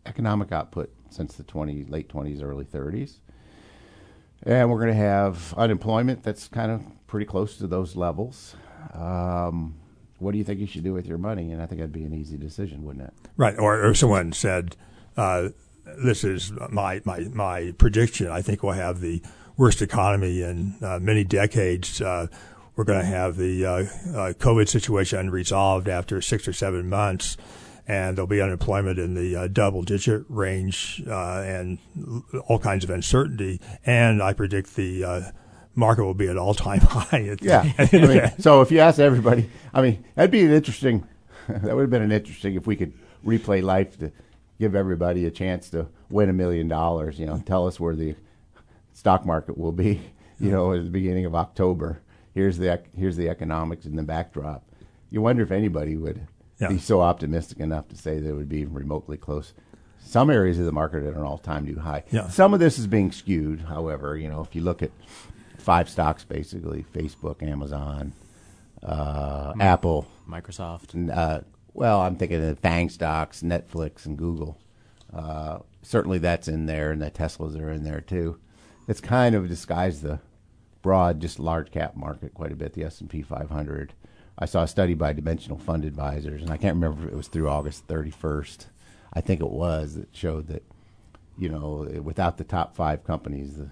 economic 0.06 0.52
output 0.52 0.92
since 1.10 1.34
the 1.34 1.42
20 1.42 1.84
late 1.84 2.08
20s, 2.08 2.42
early 2.42 2.64
30s, 2.64 3.18
and 4.42 4.70
we're 4.70 4.78
going 4.78 4.94
to 4.94 4.94
have 4.94 5.54
unemployment 5.56 6.22
that's 6.22 6.48
kind 6.48 6.70
of 6.70 6.82
pretty 7.06 7.26
close 7.26 7.56
to 7.58 7.66
those 7.66 7.96
levels." 7.96 8.54
Um, 8.94 9.74
what 10.18 10.32
do 10.32 10.38
you 10.38 10.44
think 10.44 10.60
you 10.60 10.66
should 10.66 10.84
do 10.84 10.92
with 10.92 11.06
your 11.06 11.18
money? 11.18 11.52
And 11.52 11.62
I 11.62 11.66
think 11.66 11.80
that'd 11.80 11.92
be 11.92 12.04
an 12.04 12.14
easy 12.14 12.36
decision, 12.36 12.84
wouldn't 12.84 13.06
it? 13.06 13.14
Right. 13.36 13.58
Or, 13.58 13.86
or 13.86 13.94
someone 13.94 14.32
said, 14.32 14.76
uh, 15.16 15.50
"This 16.04 16.24
is 16.24 16.52
my 16.70 17.00
my 17.04 17.20
my 17.32 17.72
prediction. 17.78 18.28
I 18.28 18.42
think 18.42 18.62
we'll 18.62 18.72
have 18.72 19.00
the 19.00 19.22
worst 19.56 19.82
economy 19.82 20.42
in 20.42 20.76
uh, 20.82 20.98
many 21.00 21.24
decades. 21.24 22.00
Uh, 22.00 22.28
we're 22.78 22.84
going 22.84 23.00
to 23.00 23.04
have 23.04 23.36
the 23.36 23.66
uh, 23.66 23.72
uh, 23.72 23.84
COVID 24.34 24.68
situation 24.68 25.18
unresolved 25.18 25.88
after 25.88 26.22
six 26.22 26.46
or 26.46 26.52
seven 26.52 26.88
months, 26.88 27.36
and 27.88 28.16
there'll 28.16 28.28
be 28.28 28.40
unemployment 28.40 29.00
in 29.00 29.14
the 29.14 29.34
uh, 29.34 29.48
double 29.48 29.82
digit 29.82 30.24
range 30.28 31.02
uh, 31.08 31.40
and 31.40 31.80
all 32.46 32.60
kinds 32.60 32.84
of 32.84 32.90
uncertainty. 32.90 33.60
And 33.84 34.22
I 34.22 34.32
predict 34.32 34.76
the 34.76 35.02
uh, 35.02 35.22
market 35.74 36.04
will 36.04 36.14
be 36.14 36.28
at 36.28 36.38
all 36.38 36.54
time 36.54 36.78
high. 36.82 37.36
Yeah. 37.40 37.68
I 37.78 37.88
mean, 37.92 38.32
so 38.38 38.60
if 38.60 38.70
you 38.70 38.78
ask 38.78 39.00
everybody, 39.00 39.50
I 39.74 39.82
mean, 39.82 40.04
that'd 40.14 40.30
be 40.30 40.44
an 40.44 40.52
interesting. 40.52 41.06
That 41.48 41.74
would 41.74 41.80
have 41.80 41.90
been 41.90 42.02
an 42.02 42.12
interesting 42.12 42.56
if 42.56 42.66
we 42.66 42.76
could 42.76 42.92
replay 43.24 43.62
life 43.62 43.98
to 44.00 44.12
give 44.60 44.74
everybody 44.74 45.24
a 45.24 45.30
chance 45.30 45.70
to 45.70 45.88
win 46.10 46.28
a 46.28 46.34
million 46.34 46.68
dollars. 46.68 47.18
You 47.18 47.24
know, 47.24 47.42
tell 47.44 47.66
us 47.66 47.80
where 47.80 47.96
the 47.96 48.14
stock 48.92 49.24
market 49.24 49.56
will 49.56 49.72
be, 49.72 49.98
you 50.38 50.50
know, 50.50 50.74
at 50.74 50.84
the 50.84 50.90
beginning 50.90 51.24
of 51.24 51.34
October. 51.34 52.02
Here's 52.38 52.56
the 52.56 52.80
here's 52.96 53.16
the 53.16 53.28
economics 53.28 53.84
in 53.84 53.96
the 53.96 54.04
backdrop. 54.04 54.62
You 55.10 55.20
wonder 55.20 55.42
if 55.42 55.50
anybody 55.50 55.96
would 55.96 56.20
Yeah. 56.60 56.68
be 56.68 56.78
so 56.78 57.00
optimistic 57.00 57.58
enough 57.58 57.88
to 57.88 57.96
say 57.96 58.20
that 58.20 58.28
it 58.28 58.32
would 58.32 58.48
be 58.48 58.64
remotely 58.64 59.16
close. 59.16 59.54
Some 59.98 60.30
areas 60.30 60.56
of 60.60 60.64
the 60.64 60.70
market 60.70 61.02
are 61.02 61.08
at 61.08 61.16
an 61.16 61.22
all-time 61.24 61.64
new 61.64 61.80
high. 61.80 62.04
Yeah. 62.12 62.28
Some 62.28 62.54
of 62.54 62.60
this 62.60 62.78
is 62.78 62.86
being 62.86 63.10
skewed, 63.10 63.62
however. 63.62 64.16
You 64.16 64.28
know, 64.30 64.40
if 64.40 64.54
you 64.54 64.62
look 64.62 64.84
at 64.84 64.92
five 65.58 65.88
stocks, 65.88 66.22
basically 66.22 66.84
Facebook, 66.94 67.42
Amazon, 67.42 68.12
uh, 68.84 69.54
Apple, 69.58 70.06
Microsoft. 70.30 70.94
uh, 71.12 71.40
well, 71.74 72.02
I'm 72.02 72.14
thinking 72.14 72.40
of 72.48 72.60
FANG 72.60 72.88
stocks, 72.90 73.42
Netflix, 73.42 74.06
and 74.06 74.16
Google. 74.16 74.58
Uh, 75.12 75.58
certainly 75.82 76.18
that's 76.18 76.46
in 76.46 76.66
there, 76.66 76.92
and 76.92 77.02
the 77.02 77.10
Teslas 77.10 77.60
are 77.60 77.70
in 77.72 77.82
there 77.82 78.00
too. 78.00 78.38
It's 78.86 79.00
kind 79.00 79.34
of 79.34 79.48
disguised 79.48 80.02
the 80.02 80.20
broad, 80.82 81.20
just 81.20 81.38
large 81.38 81.70
cap 81.70 81.96
market 81.96 82.34
quite 82.34 82.52
a 82.52 82.56
bit. 82.56 82.74
The 82.74 82.84
S 82.84 83.00
and 83.00 83.10
P 83.10 83.22
500. 83.22 83.92
I 84.38 84.46
saw 84.46 84.62
a 84.62 84.68
study 84.68 84.94
by 84.94 85.12
Dimensional 85.12 85.58
Fund 85.58 85.84
Advisors, 85.84 86.42
and 86.42 86.50
I 86.50 86.56
can't 86.56 86.76
remember 86.76 87.06
if 87.06 87.12
it 87.12 87.16
was 87.16 87.28
through 87.28 87.48
August 87.48 87.88
31st. 87.88 88.66
I 89.12 89.20
think 89.20 89.40
it 89.40 89.50
was 89.50 89.94
that 89.94 90.14
showed 90.14 90.48
that 90.48 90.64
you 91.36 91.48
know 91.48 91.88
without 92.02 92.36
the 92.36 92.44
top 92.44 92.76
five 92.76 93.04
companies, 93.04 93.56
the 93.56 93.70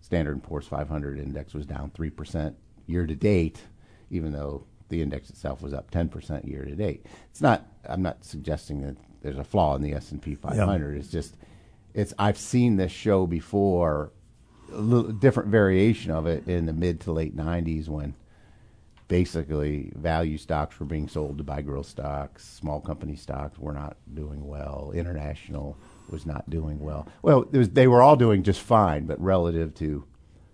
Standard 0.00 0.32
and 0.32 0.42
Poor's 0.42 0.66
500 0.66 1.18
index 1.18 1.54
was 1.54 1.66
down 1.66 1.90
three 1.90 2.10
percent 2.10 2.56
year 2.86 3.06
to 3.06 3.14
date, 3.14 3.62
even 4.10 4.32
though 4.32 4.66
the 4.88 5.02
index 5.02 5.30
itself 5.30 5.62
was 5.62 5.72
up 5.72 5.90
10 5.90 6.08
percent 6.08 6.44
year 6.44 6.64
to 6.64 6.74
date. 6.74 7.06
It's 7.30 7.40
not. 7.40 7.66
I'm 7.88 8.02
not 8.02 8.24
suggesting 8.24 8.82
that 8.82 8.96
there's 9.22 9.38
a 9.38 9.44
flaw 9.44 9.74
in 9.74 9.82
the 9.82 9.94
S 9.94 10.12
and 10.12 10.22
P 10.22 10.34
500. 10.34 10.96
It's 10.96 11.08
just 11.08 11.36
it's. 11.94 12.12
I've 12.18 12.38
seen 12.38 12.76
this 12.76 12.92
show 12.92 13.26
before, 13.26 14.12
a 14.72 14.80
little 14.80 15.12
different 15.12 15.48
variation 15.50 16.10
of 16.10 16.26
it 16.26 16.46
in 16.48 16.66
the 16.66 16.72
mid 16.72 17.00
to 17.02 17.12
late 17.12 17.36
90s 17.36 17.88
when 17.88 18.14
basically 19.08 19.92
value 19.94 20.38
stocks 20.38 20.78
were 20.80 20.86
being 20.86 21.08
sold 21.08 21.38
to 21.38 21.44
buy 21.44 21.62
growth 21.62 21.86
stocks. 21.86 22.44
Small 22.44 22.80
company 22.80 23.16
stocks 23.16 23.58
were 23.58 23.72
not 23.72 23.96
doing 24.12 24.46
well. 24.46 24.92
International 24.94 25.76
was 26.08 26.26
not 26.26 26.48
doing 26.48 26.80
well. 26.80 27.06
Well, 27.22 27.46
was, 27.52 27.70
they 27.70 27.86
were 27.86 28.02
all 28.02 28.16
doing 28.16 28.42
just 28.42 28.60
fine, 28.60 29.06
but 29.06 29.20
relative 29.20 29.74
to 29.76 30.04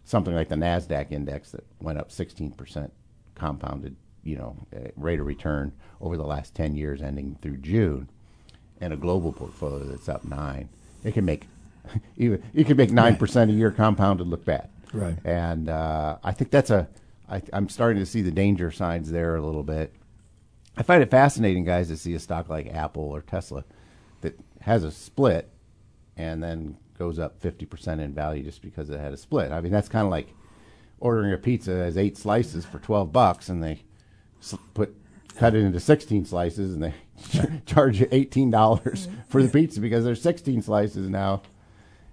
something 0.04 0.34
like 0.34 0.48
the 0.48 0.56
Nasdaq 0.56 1.12
index 1.12 1.52
that 1.52 1.64
went 1.80 1.98
up 1.98 2.10
16% 2.10 2.90
compounded, 3.34 3.96
you 4.24 4.36
know, 4.36 4.56
uh, 4.74 4.88
rate 4.96 5.20
of 5.20 5.26
return 5.26 5.72
over 6.00 6.16
the 6.16 6.24
last 6.24 6.54
10 6.54 6.76
years 6.76 7.00
ending 7.00 7.38
through 7.40 7.58
June, 7.58 8.08
and 8.80 8.92
a 8.92 8.96
global 8.96 9.32
portfolio 9.32 9.84
that's 9.84 10.08
up 10.08 10.24
9. 10.24 10.68
It 11.04 11.14
can 11.14 11.24
make 11.24 11.46
even 12.16 12.42
you 12.52 12.64
can 12.64 12.76
make 12.76 12.90
9% 12.90 13.48
a 13.48 13.52
year 13.52 13.70
compounded 13.70 14.26
look 14.26 14.44
bad. 14.44 14.68
Right. 14.92 15.16
And 15.24 15.68
uh, 15.68 16.18
I 16.22 16.32
think 16.32 16.50
that's 16.50 16.70
a. 16.70 16.88
I, 17.28 17.42
I'm 17.52 17.68
starting 17.68 18.00
to 18.00 18.06
see 18.06 18.22
the 18.22 18.32
danger 18.32 18.72
signs 18.72 19.10
there 19.10 19.36
a 19.36 19.42
little 19.42 19.62
bit. 19.62 19.94
I 20.76 20.82
find 20.82 21.02
it 21.02 21.10
fascinating, 21.10 21.64
guys, 21.64 21.88
to 21.88 21.96
see 21.96 22.14
a 22.14 22.18
stock 22.18 22.48
like 22.48 22.66
Apple 22.68 23.04
or 23.04 23.20
Tesla 23.20 23.64
that 24.22 24.38
has 24.62 24.82
a 24.82 24.90
split 24.90 25.48
and 26.16 26.42
then 26.42 26.76
goes 26.98 27.18
up 27.18 27.40
50% 27.40 28.00
in 28.00 28.12
value 28.12 28.42
just 28.42 28.62
because 28.62 28.90
it 28.90 28.98
had 28.98 29.12
a 29.12 29.16
split. 29.16 29.52
I 29.52 29.60
mean, 29.60 29.72
that's 29.72 29.88
kind 29.88 30.04
of 30.04 30.10
like 30.10 30.34
ordering 30.98 31.32
a 31.32 31.38
pizza 31.38 31.72
as 31.72 31.96
eight 31.96 32.18
slices 32.18 32.64
for 32.64 32.78
12 32.78 33.12
bucks 33.12 33.48
and 33.48 33.62
they 33.62 33.82
put 34.74 34.94
cut 35.36 35.54
it 35.54 35.64
into 35.64 35.80
16 35.80 36.26
slices 36.26 36.74
and 36.74 36.82
they 36.82 36.94
charge 37.66 38.00
you 38.00 38.06
$18 38.06 39.08
for 39.28 39.42
the 39.42 39.48
pizza 39.48 39.80
because 39.80 40.04
there's 40.04 40.20
16 40.20 40.62
slices 40.62 41.08
now. 41.08 41.42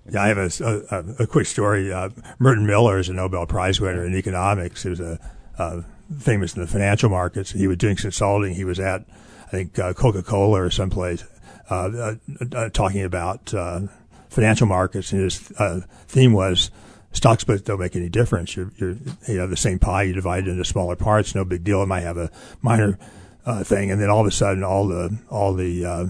Yeah, 0.09 0.23
I 0.23 0.27
have 0.29 0.37
a, 0.37 0.85
a, 0.89 1.23
a 1.23 1.27
quick 1.27 1.47
story. 1.47 1.91
Uh, 1.91 2.09
Merton 2.39 2.65
Miller 2.65 2.97
is 2.97 3.09
a 3.09 3.13
Nobel 3.13 3.45
Prize 3.45 3.81
winner 3.81 4.05
in 4.05 4.15
economics. 4.15 4.83
He 4.83 4.89
was 4.89 4.99
a, 4.99 5.19
uh, 5.57 5.81
famous 6.19 6.55
in 6.55 6.61
the 6.61 6.67
financial 6.67 7.09
markets. 7.09 7.51
He 7.51 7.67
was 7.67 7.77
doing 7.77 7.95
consulting. 7.95 8.55
He 8.55 8.63
was 8.63 8.79
at, 8.79 9.05
I 9.47 9.49
think, 9.49 9.77
uh, 9.77 9.93
Coca 9.93 10.23
Cola 10.23 10.61
or 10.61 10.69
someplace, 10.69 11.25
uh, 11.69 11.75
uh, 11.75 12.15
uh, 12.53 12.69
talking 12.69 13.03
about 13.03 13.53
uh, 13.53 13.81
financial 14.29 14.67
markets. 14.67 15.11
And 15.11 15.23
his 15.23 15.51
uh, 15.59 15.81
theme 16.07 16.33
was 16.33 16.71
stock 17.11 17.39
splits 17.39 17.63
don't 17.63 17.79
make 17.79 17.95
any 17.95 18.09
difference. 18.09 18.55
You're, 18.55 18.71
you're, 18.77 18.95
you 19.27 19.39
have 19.39 19.49
the 19.49 19.57
same 19.57 19.79
pie, 19.79 20.03
you 20.03 20.13
divide 20.13 20.47
it 20.47 20.51
into 20.51 20.63
smaller 20.63 20.95
parts. 20.95 21.35
No 21.35 21.43
big 21.43 21.63
deal. 21.63 21.83
It 21.83 21.87
might 21.87 22.01
have 22.01 22.17
a 22.17 22.31
minor 22.61 22.97
uh, 23.45 23.63
thing, 23.63 23.91
and 23.91 24.01
then 24.01 24.09
all 24.09 24.21
of 24.21 24.27
a 24.27 24.31
sudden, 24.31 24.63
all 24.63 24.87
the 24.87 25.17
all 25.29 25.53
the 25.53 25.85
uh, 25.85 26.05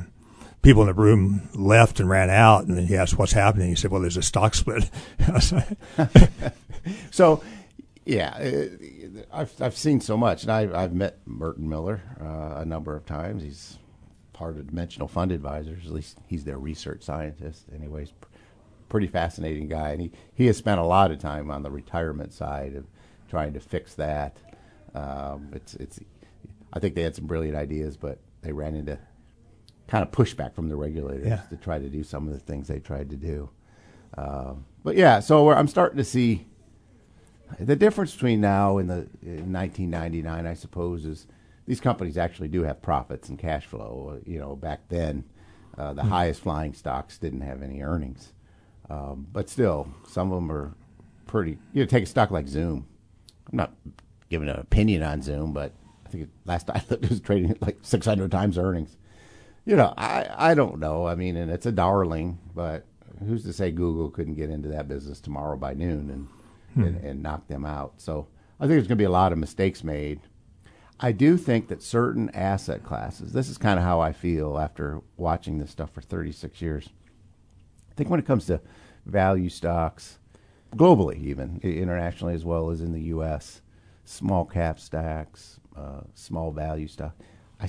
people 0.62 0.82
in 0.82 0.88
the 0.88 0.94
room 0.94 1.50
left 1.54 2.00
and 2.00 2.10
ran 2.10 2.30
out. 2.30 2.66
And 2.66 2.88
he 2.88 2.96
asked, 2.96 3.18
"What's 3.18 3.34
happening?" 3.34 3.70
He 3.70 3.76
said, 3.76 3.92
"Well, 3.92 4.02
there's 4.02 4.18
a 4.18 4.22
stock 4.24 4.56
split." 4.56 4.90
So, 7.12 7.44
yeah, 8.06 8.30
uh, 8.38 9.24
I've 9.34 9.62
I've 9.62 9.78
seen 9.78 10.00
so 10.00 10.16
much, 10.16 10.44
and 10.44 10.52
I've 10.52 10.74
I've 10.74 10.94
met 10.94 11.20
Merton 11.26 11.68
Miller 11.68 12.02
uh, 12.22 12.62
a 12.62 12.66
number 12.66 12.96
of 12.96 13.06
times. 13.06 13.44
He's 13.44 13.78
part 14.34 14.58
of 14.58 14.68
Dimensional 14.68 15.08
Fund 15.08 15.32
Advisors. 15.32 15.86
At 15.86 15.92
least 15.92 16.18
he's 16.28 16.44
their 16.44 16.58
research 16.58 17.04
scientist. 17.04 17.66
Anyways, 17.76 18.12
pr- 18.12 18.28
pretty 18.90 19.08
fascinating 19.08 19.68
guy, 19.68 19.90
and 19.90 20.02
he 20.02 20.12
he 20.34 20.46
has 20.48 20.58
spent 20.58 20.80
a 20.80 20.86
lot 20.86 21.12
of 21.12 21.20
time 21.20 21.52
on 21.52 21.64
the 21.64 21.72
retirement 21.72 22.34
side 22.34 22.76
of 22.76 22.86
trying 23.30 23.54
to 23.54 23.60
fix 23.60 23.96
that. 23.96 24.38
Um, 24.96 25.50
it's 25.54 25.74
it's. 25.76 26.00
I 26.72 26.80
think 26.80 26.96
they 26.96 27.02
had 27.02 27.16
some 27.16 27.28
brilliant 27.28 27.58
ideas, 27.58 27.98
but 27.98 28.20
they 28.42 28.52
ran 28.52 28.76
into 28.76 29.00
kind 29.88 30.04
of 30.04 30.12
pushback 30.12 30.54
from 30.54 30.70
the 30.70 30.76
regulators 30.76 31.28
Yeah. 31.28 31.42
to 31.50 31.58
try 31.58 31.80
to 31.80 31.90
do 31.90 32.04
some 32.04 32.28
of 32.28 32.34
the 32.34 32.40
things 32.40 32.68
they 32.68 32.80
tried 32.80 33.10
to 33.10 33.16
do. 33.16 33.50
Um, 34.18 34.66
but 34.84 34.96
yeah, 34.96 35.20
so 35.20 35.46
we're, 35.46 35.56
I'm 35.56 35.68
starting 35.68 35.98
to 35.98 36.04
see 36.04 36.46
the 37.60 37.76
difference 37.76 38.14
between 38.14 38.42
now 38.42 38.78
and 38.78 38.90
the 38.90 39.08
in 39.22 39.52
1999, 39.54 40.46
I 40.46 40.54
suppose, 40.54 41.06
is 41.06 41.28
these 41.66 41.80
companies 41.80 42.18
actually 42.18 42.48
do 42.50 42.64
have 42.64 42.82
profits 42.82 43.30
and 43.30 43.38
cash 43.40 43.66
flow. 43.66 44.16
Uh, 44.18 44.24
You 44.30 44.40
know, 44.40 44.56
back 44.56 44.88
then, 44.90 45.24
uh, 45.78 45.94
the 45.94 46.04
highest 46.04 46.42
flying 46.42 46.74
stocks 46.74 47.18
didn't 47.18 47.42
have 47.42 47.62
any 47.62 47.82
earnings, 47.82 48.34
um, 48.90 49.28
but 49.32 49.50
still, 49.50 49.88
some 50.08 50.32
of 50.32 50.42
them 50.42 50.52
are 50.52 50.74
pretty. 51.28 51.58
You 51.74 51.84
know, 51.84 51.86
take 51.86 52.04
a 52.04 52.08
stock 52.08 52.32
like 52.32 52.48
Zoom. 52.48 52.86
I'm 53.52 53.58
not 53.58 53.74
giving 54.30 54.50
an 54.50 54.58
opinion 54.60 55.04
on 55.04 55.22
Zoom, 55.22 55.54
but 55.54 55.72
I 56.06 56.10
think 56.10 56.24
it, 56.24 56.30
last 56.46 56.70
I 56.70 56.82
looked, 56.90 57.04
it 57.06 57.10
was 57.10 57.22
trading 57.22 57.52
at 57.52 57.62
like 57.62 57.78
600 57.82 58.30
times 58.32 58.58
earnings. 58.58 58.98
You 59.68 59.76
know, 59.76 59.94
I 59.98 60.30
I 60.52 60.54
don't 60.54 60.80
know. 60.80 61.06
I 61.06 61.16
mean, 61.16 61.36
and 61.36 61.52
it's 61.52 61.66
a 61.66 61.74
darling, 61.74 62.40
but 62.56 62.86
who's 63.28 63.44
to 63.44 63.52
say 63.52 63.70
Google 63.70 64.10
couldn't 64.10 64.36
get 64.36 64.50
into 64.50 64.70
that 64.70 64.88
business 64.88 65.20
tomorrow 65.20 65.58
by 65.58 65.74
noon 65.74 66.10
and 66.10 66.86
and, 66.86 67.04
and 67.04 67.22
knock 67.22 67.50
them 67.50 67.66
out? 67.66 67.96
So 67.98 68.28
I 68.62 68.64
think 68.64 68.72
there's 68.72 68.84
going 68.88 68.90
to 68.92 68.96
be 68.96 69.04
a 69.04 69.10
lot 69.10 69.34
of 69.34 69.38
mistakes 69.38 69.84
made. 69.84 70.22
I 71.02 71.12
do 71.12 71.36
think 71.36 71.68
that 71.68 71.84
certain 71.84 72.30
asset 72.30 72.86
classes. 72.86 73.34
This 73.34 73.50
is 73.50 73.58
kind 73.58 73.78
of 73.78 73.84
how 73.84 74.00
I 74.00 74.14
feel 74.14 74.58
after 74.58 75.02
watching 75.18 75.60
this 75.60 75.70
stuff 75.70 75.92
for 75.92 76.02
36 76.02 76.62
years. 76.62 76.88
I 77.92 77.94
think 77.96 78.10
when 78.10 78.22
it 78.22 78.26
comes 78.26 78.46
to 78.46 78.62
value 79.06 79.50
stocks, 79.50 80.18
globally, 80.78 81.22
even 81.22 81.60
internationally 81.62 82.36
as 82.36 82.46
well 82.46 82.70
as 82.70 82.80
in 82.80 82.94
the 82.94 83.02
U.S., 83.04 83.62
small 84.06 84.46
cap 84.46 84.80
stocks, 84.80 85.60
uh, 85.76 86.02
small 86.16 86.52
value 86.52 86.88
stock, 86.88 87.16
I, 87.60 87.68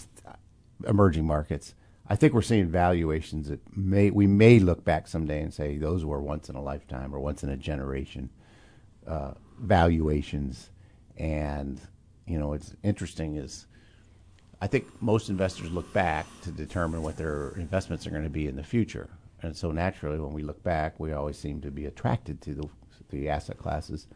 emerging 0.87 1.27
markets. 1.27 1.75
I 2.09 2.17
think 2.17 2.33
we're 2.33 2.43
seeing 2.43 2.69
valuations 2.69 3.49
that 3.49 3.61
may 3.77 4.11
we 4.11 4.27
may 4.27 4.59
look 4.59 4.85
back 4.85 5.07
someday 5.09 5.43
and 5.43 5.53
say 5.53 5.77
those 5.77 6.05
were 6.05 6.23
once 6.23 6.49
in 6.49 6.57
a 6.57 6.63
lifetime 6.63 7.15
or 7.15 7.21
once 7.21 7.43
in 7.43 7.51
a 7.51 7.57
generation 7.57 8.31
uh, 9.07 9.33
valuations, 9.59 10.71
and 11.17 11.81
you 12.27 12.39
know, 12.39 12.53
it's 12.53 12.75
interesting 12.83 13.37
is 13.37 13.67
I 14.61 14.67
think 14.67 14.87
most 15.01 15.29
investors 15.29 15.71
look 15.71 15.93
back 15.93 16.27
to 16.43 16.51
determine 16.51 17.03
what 17.03 17.17
their 17.17 17.51
investments 17.57 18.07
are 18.07 18.11
going 18.11 18.25
to 18.25 18.31
be 18.31 18.49
in 18.49 18.57
the 18.57 18.65
future. 18.65 19.09
And 19.43 19.57
so 19.57 19.71
naturally, 19.71 20.19
when 20.19 20.33
we 20.33 20.43
look 20.43 20.63
back, 20.65 20.99
we 20.99 21.13
always 21.13 21.39
seem 21.39 21.61
to 21.61 21.71
be 21.71 21.87
attracted 21.87 22.41
to 22.43 22.55
the, 22.55 22.69
the 23.11 23.29
asset 23.29 23.57
classes 23.59 24.09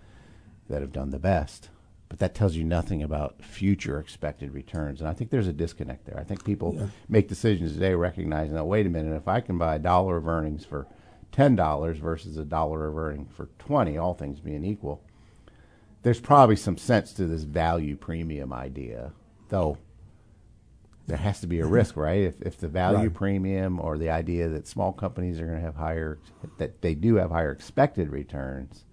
that 0.68 0.80
have 0.80 0.92
done 0.92 1.10
the 1.10 1.18
best. 1.18 1.68
But 2.12 2.18
that 2.18 2.34
tells 2.34 2.54
you 2.54 2.62
nothing 2.62 3.02
about 3.02 3.42
future 3.42 3.98
expected 3.98 4.52
returns. 4.52 5.00
And 5.00 5.08
I 5.08 5.14
think 5.14 5.30
there's 5.30 5.46
a 5.46 5.52
disconnect 5.52 6.04
there. 6.04 6.18
I 6.18 6.24
think 6.24 6.44
people 6.44 6.74
yeah. 6.76 6.88
make 7.08 7.26
decisions 7.26 7.72
today 7.72 7.94
recognizing 7.94 8.54
that, 8.54 8.64
wait 8.64 8.84
a 8.84 8.90
minute, 8.90 9.16
if 9.16 9.28
I 9.28 9.40
can 9.40 9.56
buy 9.56 9.76
a 9.76 9.78
dollar 9.78 10.18
of 10.18 10.28
earnings 10.28 10.62
for 10.62 10.86
$10 11.32 11.96
versus 11.96 12.36
a 12.36 12.44
dollar 12.44 12.86
of 12.86 12.98
earning 12.98 13.24
for 13.34 13.48
20, 13.60 13.96
all 13.96 14.12
things 14.12 14.40
being 14.40 14.62
equal, 14.62 15.02
there's 16.02 16.20
probably 16.20 16.54
some 16.54 16.76
sense 16.76 17.14
to 17.14 17.24
this 17.24 17.44
value 17.44 17.96
premium 17.96 18.52
idea, 18.52 19.12
though 19.48 19.78
there 21.06 21.16
has 21.16 21.40
to 21.40 21.46
be 21.46 21.60
a 21.60 21.66
risk, 21.66 21.96
right? 21.96 22.24
If, 22.24 22.42
if 22.42 22.58
the 22.58 22.68
value 22.68 23.08
right. 23.08 23.14
premium 23.14 23.80
or 23.80 23.96
the 23.96 24.10
idea 24.10 24.50
that 24.50 24.68
small 24.68 24.92
companies 24.92 25.40
are 25.40 25.46
going 25.46 25.60
to 25.60 25.64
have 25.64 25.76
higher, 25.76 26.18
that 26.58 26.82
they 26.82 26.94
do 26.94 27.14
have 27.14 27.30
higher 27.30 27.52
expected 27.52 28.10
returns, 28.10 28.84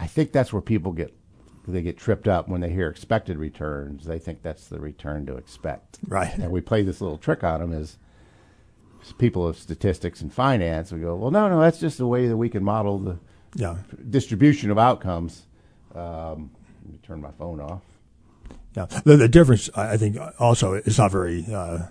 I 0.00 0.06
think 0.06 0.32
that's 0.32 0.54
where 0.54 0.62
people 0.62 0.92
get 0.92 1.14
they 1.72 1.82
get 1.82 1.96
tripped 1.96 2.28
up 2.28 2.48
when 2.48 2.60
they 2.60 2.70
hear 2.70 2.88
expected 2.88 3.38
returns. 3.38 4.04
They 4.04 4.18
think 4.18 4.42
that's 4.42 4.68
the 4.68 4.80
return 4.80 5.26
to 5.26 5.36
expect. 5.36 5.98
Right. 6.06 6.36
And 6.36 6.50
we 6.50 6.60
play 6.60 6.82
this 6.82 7.00
little 7.00 7.18
trick 7.18 7.42
on 7.42 7.60
them 7.60 7.72
as 7.72 7.96
people 9.18 9.46
of 9.46 9.58
statistics 9.58 10.20
and 10.20 10.32
finance. 10.32 10.92
We 10.92 11.00
go, 11.00 11.14
well, 11.16 11.30
no, 11.30 11.48
no, 11.48 11.60
that's 11.60 11.80
just 11.80 11.98
the 11.98 12.06
way 12.06 12.28
that 12.28 12.36
we 12.36 12.48
can 12.48 12.64
model 12.64 12.98
the 12.98 13.18
yeah. 13.54 13.76
distribution 14.10 14.70
of 14.70 14.78
outcomes. 14.78 15.46
Um, 15.94 16.50
let 16.84 16.92
me 16.92 16.98
turn 17.02 17.20
my 17.20 17.30
phone 17.32 17.60
off. 17.60 17.82
Yeah, 18.76 18.86
the, 18.86 19.16
the 19.16 19.28
difference 19.28 19.70
I 19.76 19.96
think 19.96 20.16
also 20.38 20.74
is 20.74 20.98
not 20.98 21.12
very 21.12 21.46
uh, 21.52 21.86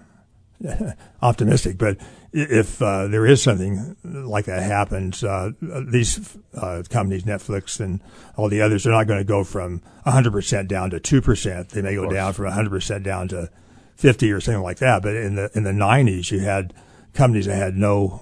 optimistic, 1.21 1.77
but 1.77 1.97
if 2.34 2.82
uh, 2.82 3.08
there 3.08 3.28
is 3.28 3.43
something 3.43 3.96
like 4.04 4.46
that 4.46 4.63
happens, 4.63 5.24
uh, 5.24 5.52
these 5.62 6.36
uh, 6.56 6.82
companies, 6.89 7.24
Netflix 7.24 7.80
and 7.80 8.02
all 8.36 8.50
the 8.50 8.62
others, 8.62 8.88
are 8.88 8.91
not 8.91 9.06
going 9.06 9.19
to 9.19 9.24
go 9.24 9.43
from 9.43 9.82
100% 10.08 10.67
down 10.67 10.89
to 10.89 11.00
2%. 11.00 11.69
They 11.69 11.82
may 11.82 11.96
go 11.96 12.10
down 12.10 12.34
from 12.34 12.46
100% 12.46 13.04
down 13.04 13.28
to 13.30 13.50
50 13.96 14.32
or 14.32 14.41
something 14.41 14.63
like 14.63 14.78
that. 14.78 15.04
But 15.04 15.15
in 15.15 15.36
the 15.36 15.52
in 15.54 15.63
the 15.63 15.72
90s, 15.72 16.32
you 16.32 16.39
had 16.39 16.74
companies 17.13 17.46
that 17.46 17.56
had 17.56 17.76
no 17.76 18.22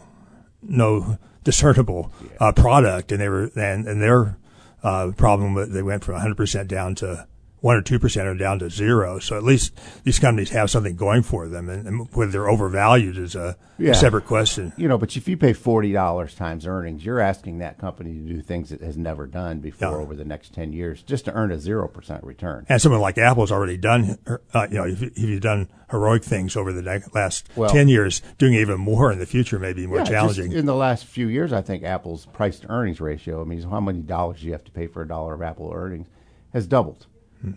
no 0.61 1.17
discernible 1.43 2.11
uh, 2.39 2.51
product, 2.51 3.11
and 3.11 3.21
they 3.21 3.29
were 3.29 3.49
and 3.55 3.87
and 3.87 4.01
their 4.01 4.37
uh, 4.83 5.11
problem 5.15 5.71
they 5.71 5.81
went 5.81 6.03
from 6.03 6.15
100% 6.15 6.67
down 6.67 6.95
to 6.95 7.27
one 7.61 7.77
or 7.77 7.81
two 7.81 7.99
percent 7.99 8.27
are 8.27 8.35
down 8.35 8.59
to 8.59 8.69
zero. 8.69 9.19
So 9.19 9.37
at 9.37 9.43
least 9.43 9.79
these 10.03 10.19
companies 10.19 10.49
have 10.49 10.69
something 10.69 10.95
going 10.95 11.21
for 11.21 11.47
them, 11.47 11.69
and, 11.69 11.87
and 11.87 12.13
whether 12.13 12.31
they're 12.31 12.49
overvalued 12.49 13.17
is 13.17 13.35
a, 13.35 13.55
yeah. 13.77 13.93
separate 13.93 14.25
question. 14.25 14.73
You 14.77 14.87
know, 14.87 14.97
but 14.97 15.15
if 15.15 15.27
you 15.27 15.37
pay 15.37 15.53
forty 15.53 15.93
dollars 15.93 16.35
times 16.35 16.65
earnings, 16.65 17.05
you're 17.05 17.19
asking 17.19 17.59
that 17.59 17.77
company 17.77 18.13
to 18.13 18.19
do 18.19 18.41
things 18.41 18.71
it 18.71 18.81
has 18.81 18.97
never 18.97 19.27
done 19.27 19.59
before 19.59 19.91
yeah. 19.91 19.97
over 19.97 20.15
the 20.15 20.25
next 20.25 20.53
ten 20.53 20.73
years, 20.73 21.03
just 21.03 21.25
to 21.25 21.33
earn 21.33 21.51
a 21.51 21.59
zero 21.59 21.87
percent 21.87 22.23
return. 22.23 22.65
And 22.67 22.81
someone 22.81 23.01
like 23.01 23.17
Apple's 23.17 23.51
already 23.51 23.77
done, 23.77 24.17
uh, 24.27 24.67
you 24.69 24.77
know, 24.77 24.85
if, 24.85 25.01
if, 25.01 25.17
you've 25.17 25.41
done 25.41 25.69
heroic 25.91 26.23
things 26.23 26.55
over 26.55 26.73
the 26.73 27.03
last 27.13 27.47
well, 27.55 27.69
ten 27.69 27.87
years, 27.87 28.21
doing 28.39 28.55
even 28.55 28.79
more 28.79 29.11
in 29.11 29.19
the 29.19 29.25
future 29.25 29.59
may 29.59 29.73
be 29.73 29.85
more 29.85 29.99
yeah, 29.99 30.05
challenging. 30.05 30.51
in 30.51 30.65
the 30.65 30.75
last 30.75 31.05
few 31.05 31.27
years, 31.27 31.53
I 31.53 31.61
think 31.61 31.83
Apple's 31.83 32.25
price 32.27 32.59
to 32.59 32.71
earnings 32.71 32.99
ratio, 32.99 33.41
I 33.41 33.43
mean, 33.43 33.61
how 33.61 33.79
many 33.79 34.01
dollars 34.01 34.43
you 34.43 34.51
have 34.53 34.63
to 34.63 34.71
pay 34.71 34.87
for 34.87 35.03
a 35.03 35.07
dollar 35.07 35.35
of 35.35 35.41
Apple 35.43 35.71
earnings, 35.73 36.07
has 36.53 36.65
doubled. 36.65 37.05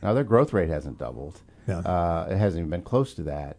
Now 0.02 0.14
their 0.14 0.24
growth 0.24 0.52
rate 0.52 0.68
hasn't 0.68 0.98
doubled. 0.98 1.40
Yeah. 1.66 1.78
Uh, 1.78 2.28
it 2.30 2.36
hasn't 2.36 2.60
even 2.60 2.70
been 2.70 2.82
close 2.82 3.14
to 3.14 3.22
that. 3.24 3.56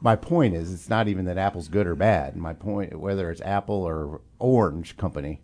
My 0.00 0.14
point 0.14 0.54
is, 0.54 0.72
it's 0.72 0.88
not 0.88 1.08
even 1.08 1.24
that 1.24 1.38
Apple's 1.38 1.68
good 1.68 1.86
or 1.86 1.96
bad. 1.96 2.36
My 2.36 2.52
point, 2.52 2.98
whether 2.98 3.30
it's 3.30 3.40
Apple 3.40 3.82
or 3.82 4.20
Orange 4.38 4.96
Company, 4.96 5.40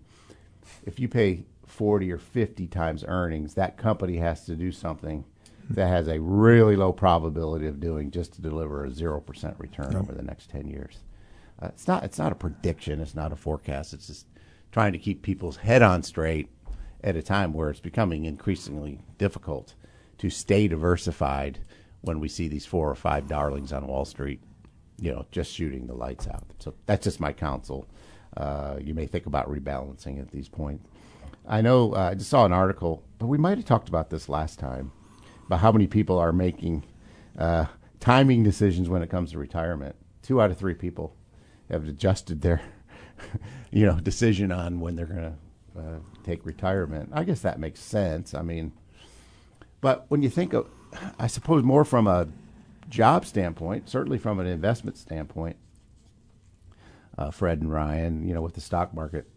if 0.84 1.00
you 1.00 1.08
pay 1.08 1.44
forty 1.66 2.12
or 2.12 2.18
fifty 2.18 2.66
times 2.66 3.04
earnings, 3.06 3.54
that 3.54 3.76
company 3.76 4.18
has 4.18 4.44
to 4.46 4.54
do 4.54 4.70
something 4.70 5.24
that 5.70 5.88
has 5.88 6.08
a 6.08 6.20
really 6.20 6.76
low 6.76 6.92
probability 6.92 7.66
of 7.66 7.80
doing 7.80 8.10
just 8.10 8.34
to 8.34 8.42
deliver 8.42 8.84
a 8.84 8.90
zero 8.90 9.20
percent 9.20 9.56
return 9.58 9.96
over 9.96 10.12
the 10.12 10.22
next 10.22 10.50
ten 10.50 10.68
years. 10.68 10.98
Uh, 11.60 11.66
it's 11.66 11.88
not. 11.88 12.04
It's 12.04 12.18
not 12.18 12.32
a 12.32 12.36
prediction. 12.36 13.00
It's 13.00 13.14
not 13.14 13.32
a 13.32 13.36
forecast. 13.36 13.92
It's 13.92 14.06
just 14.06 14.26
trying 14.70 14.92
to 14.92 14.98
keep 14.98 15.22
people's 15.22 15.56
head 15.56 15.82
on 15.82 16.02
straight 16.02 16.48
at 17.02 17.16
a 17.16 17.22
time 17.22 17.52
where 17.52 17.70
it's 17.70 17.80
becoming 17.80 18.24
increasingly 18.24 19.00
difficult 19.18 19.74
to 20.24 20.30
stay 20.30 20.66
diversified 20.66 21.58
when 22.00 22.18
we 22.18 22.28
see 22.28 22.48
these 22.48 22.64
four 22.64 22.88
or 22.88 22.94
five 22.94 23.28
darlings 23.28 23.74
on 23.74 23.86
Wall 23.86 24.06
Street, 24.06 24.40
you 24.98 25.12
know, 25.12 25.26
just 25.30 25.52
shooting 25.52 25.86
the 25.86 25.92
lights 25.92 26.26
out. 26.26 26.44
So 26.60 26.72
that's 26.86 27.04
just 27.04 27.20
my 27.20 27.30
counsel. 27.30 27.86
Uh, 28.34 28.76
you 28.80 28.94
may 28.94 29.04
think 29.04 29.26
about 29.26 29.52
rebalancing 29.52 30.18
at 30.18 30.30
these 30.30 30.48
points. 30.48 30.88
I 31.46 31.60
know 31.60 31.94
uh, 31.94 32.08
I 32.12 32.14
just 32.14 32.30
saw 32.30 32.46
an 32.46 32.54
article, 32.54 33.02
but 33.18 33.26
we 33.26 33.36
might 33.36 33.58
have 33.58 33.66
talked 33.66 33.90
about 33.90 34.08
this 34.08 34.30
last 34.30 34.58
time 34.58 34.92
about 35.46 35.60
how 35.60 35.70
many 35.70 35.86
people 35.86 36.18
are 36.18 36.32
making 36.32 36.84
uh, 37.38 37.66
timing 38.00 38.42
decisions 38.42 38.88
when 38.88 39.02
it 39.02 39.10
comes 39.10 39.32
to 39.32 39.38
retirement. 39.38 39.94
Two 40.22 40.40
out 40.40 40.50
of 40.50 40.56
three 40.56 40.72
people 40.72 41.14
have 41.70 41.86
adjusted 41.86 42.40
their, 42.40 42.62
you 43.70 43.84
know, 43.84 44.00
decision 44.00 44.50
on 44.50 44.80
when 44.80 44.96
they're 44.96 45.04
going 45.04 45.34
to 45.74 45.78
uh, 45.78 45.98
take 46.22 46.46
retirement. 46.46 47.10
I 47.12 47.24
guess 47.24 47.40
that 47.40 47.60
makes 47.60 47.80
sense. 47.80 48.32
I 48.32 48.40
mean, 48.40 48.72
but 49.84 50.06
when 50.08 50.22
you 50.22 50.30
think 50.30 50.54
of, 50.54 50.66
I 51.18 51.26
suppose, 51.26 51.62
more 51.62 51.84
from 51.84 52.06
a 52.06 52.26
job 52.88 53.26
standpoint, 53.26 53.90
certainly 53.90 54.16
from 54.16 54.40
an 54.40 54.46
investment 54.46 54.96
standpoint, 54.96 55.56
uh, 57.18 57.30
Fred 57.30 57.60
and 57.60 57.70
Ryan, 57.70 58.26
you 58.26 58.32
know, 58.32 58.40
with 58.40 58.54
the 58.54 58.62
stock 58.62 58.94
market, 58.94 59.28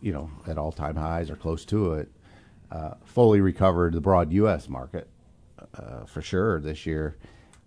you 0.00 0.12
know, 0.12 0.32
at 0.48 0.58
all 0.58 0.72
time 0.72 0.96
highs 0.96 1.30
or 1.30 1.36
close 1.36 1.64
to 1.66 1.94
it, 1.94 2.10
uh, 2.72 2.94
fully 3.04 3.40
recovered 3.40 3.92
the 3.92 4.00
broad 4.00 4.32
U.S. 4.32 4.68
market 4.68 5.06
uh, 5.78 6.06
for 6.06 6.22
sure 6.22 6.58
this 6.58 6.84
year. 6.84 7.16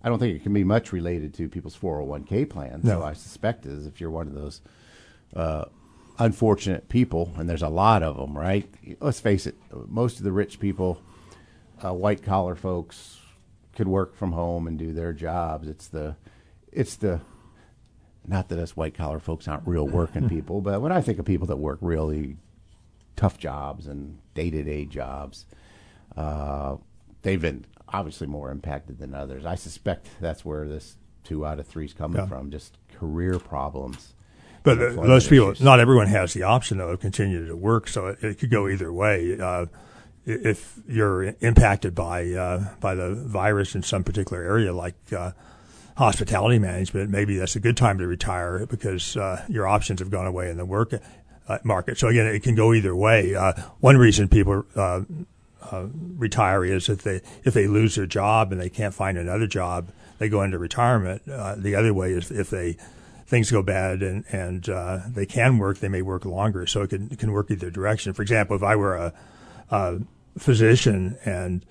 I 0.03 0.09
don't 0.09 0.19
think 0.19 0.35
it 0.35 0.43
can 0.43 0.53
be 0.53 0.65
much 0.65 0.91
related 0.91 1.33
to 1.35 1.47
people's 1.47 1.77
401k 1.77 2.49
plans. 2.49 2.83
No. 2.83 2.99
So 2.99 3.05
I 3.05 3.13
suspect 3.13 3.65
is 3.65 3.87
if 3.87 4.01
you're 4.01 4.11
one 4.11 4.27
of 4.27 4.33
those 4.33 4.59
uh, 5.33 5.63
unfortunate 6.19 6.89
people, 6.89 7.31
and 7.37 7.49
there's 7.49 7.61
a 7.61 7.69
lot 7.69 8.03
of 8.03 8.17
them, 8.17 8.37
right? 8.37 8.67
Let's 8.99 9.21
face 9.21 9.47
it, 9.47 9.55
most 9.87 10.17
of 10.17 10.25
the 10.25 10.33
rich 10.33 10.59
people 10.59 11.01
uh, 11.83 11.93
white 11.93 12.23
collar 12.23 12.55
folks 12.55 13.19
could 13.75 13.87
work 13.87 14.15
from 14.15 14.31
home 14.31 14.67
and 14.67 14.79
do 14.79 14.93
their 14.93 15.13
jobs. 15.13 15.67
It's 15.67 15.87
the, 15.87 16.15
it's 16.71 16.95
the, 16.95 17.21
not 18.27 18.49
that 18.49 18.59
us 18.59 18.75
white 18.75 18.95
collar 18.95 19.19
folks 19.19 19.47
aren't 19.47 19.67
real 19.67 19.87
working 19.87 20.29
people, 20.29 20.61
but 20.61 20.81
when 20.81 20.91
I 20.91 21.01
think 21.01 21.19
of 21.19 21.25
people 21.25 21.47
that 21.47 21.57
work 21.57 21.79
really 21.81 22.37
tough 23.15 23.37
jobs 23.37 23.87
and 23.87 24.19
day 24.33 24.49
to 24.49 24.63
day 24.63 24.85
jobs, 24.85 25.45
uh, 26.15 26.77
they've 27.21 27.41
been 27.41 27.65
obviously 27.87 28.27
more 28.27 28.51
impacted 28.51 28.99
than 28.99 29.13
others. 29.13 29.45
I 29.45 29.55
suspect 29.55 30.07
that's 30.19 30.43
where 30.43 30.67
this 30.67 30.95
two 31.23 31.45
out 31.45 31.59
of 31.59 31.67
three 31.67 31.85
is 31.85 31.93
coming 31.93 32.21
yeah. 32.21 32.27
from, 32.27 32.51
just 32.51 32.77
career 32.97 33.39
problems. 33.39 34.13
But 34.63 34.79
uh, 34.79 34.89
those 34.93 35.27
people, 35.27 35.51
issues. 35.51 35.63
not 35.63 35.79
everyone 35.79 36.07
has 36.07 36.33
the 36.33 36.43
option 36.43 36.79
though 36.79 36.89
of 36.89 36.99
continuing 36.99 37.47
to 37.47 37.55
work, 37.55 37.87
so 37.87 38.07
it, 38.07 38.23
it 38.23 38.39
could 38.39 38.49
go 38.49 38.67
either 38.67 38.91
way. 38.91 39.39
Uh, 39.39 39.67
if 40.25 40.79
you're 40.87 41.35
impacted 41.39 41.93
by 41.93 42.31
uh, 42.31 42.73
by 42.79 42.95
the 42.95 43.13
virus 43.13 43.75
in 43.75 43.83
some 43.83 44.03
particular 44.03 44.43
area, 44.43 44.73
like 44.73 44.95
uh, 45.15 45.31
hospitality 45.97 46.59
management, 46.59 47.09
maybe 47.09 47.37
that's 47.37 47.55
a 47.55 47.59
good 47.59 47.77
time 47.77 47.97
to 47.99 48.07
retire 48.07 48.65
because 48.65 49.15
uh, 49.17 49.45
your 49.47 49.67
options 49.67 49.99
have 49.99 50.09
gone 50.09 50.25
away 50.25 50.49
in 50.49 50.57
the 50.57 50.65
work 50.65 50.93
uh, 51.47 51.57
market. 51.63 51.97
So 51.97 52.07
again, 52.07 52.25
it 52.25 52.41
can 52.41 52.55
go 52.55 52.73
either 52.73 52.95
way. 52.95 53.35
Uh, 53.35 53.53
one 53.79 53.97
reason 53.97 54.27
people 54.27 54.65
uh, 54.75 55.01
retire 56.17 56.65
is 56.65 56.89
if 56.89 57.03
they 57.03 57.21
if 57.43 57.53
they 57.53 57.67
lose 57.67 57.95
their 57.95 58.07
job 58.07 58.51
and 58.51 58.59
they 58.59 58.69
can't 58.69 58.93
find 58.93 59.17
another 59.17 59.47
job, 59.47 59.89
they 60.17 60.27
go 60.27 60.41
into 60.41 60.57
retirement. 60.57 61.23
the 61.25 61.75
other 61.75 61.93
way 61.93 62.13
is 62.13 62.31
if 62.31 62.49
they 62.49 62.77
things 63.27 63.51
go 63.51 63.61
bad 63.61 64.01
and 64.01 64.23
and 64.31 64.63
they 65.13 65.27
can 65.27 65.59
work, 65.59 65.77
they 65.79 65.89
may 65.89 66.01
work 66.01 66.25
longer. 66.25 66.65
So 66.65 66.81
it 66.81 66.89
can 66.89 67.09
it 67.11 67.19
can 67.19 67.31
work 67.31 67.51
either 67.51 67.69
direction. 67.69 68.13
For 68.13 68.23
example, 68.23 68.55
if 68.55 68.63
I 68.63 68.75
were 68.75 68.95
a 68.95 69.13
uh, 69.69 69.99
physician 70.37 71.17
and 71.25 71.65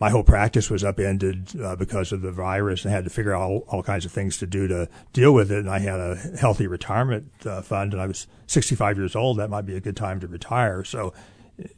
my 0.00 0.10
whole 0.10 0.24
practice 0.24 0.70
was 0.70 0.84
upended 0.84 1.58
uh, 1.60 1.76
because 1.76 2.12
of 2.12 2.20
the 2.20 2.32
virus 2.32 2.84
and 2.84 2.92
had 2.92 3.04
to 3.04 3.10
figure 3.10 3.34
out 3.34 3.42
all, 3.42 3.64
all, 3.68 3.82
kinds 3.82 4.04
of 4.04 4.12
things 4.12 4.36
to 4.38 4.46
do 4.46 4.66
to 4.66 4.88
deal 5.12 5.32
with 5.32 5.50
it. 5.52 5.60
And 5.60 5.70
I 5.70 5.78
had 5.78 6.00
a 6.00 6.16
healthy 6.38 6.66
retirement 6.66 7.30
uh, 7.46 7.62
fund 7.62 7.92
and 7.92 8.02
I 8.02 8.06
was 8.06 8.26
65 8.46 8.98
years 8.98 9.16
old. 9.16 9.38
That 9.38 9.50
might 9.50 9.66
be 9.66 9.76
a 9.76 9.80
good 9.80 9.96
time 9.96 10.20
to 10.20 10.26
retire. 10.26 10.84
So, 10.84 11.14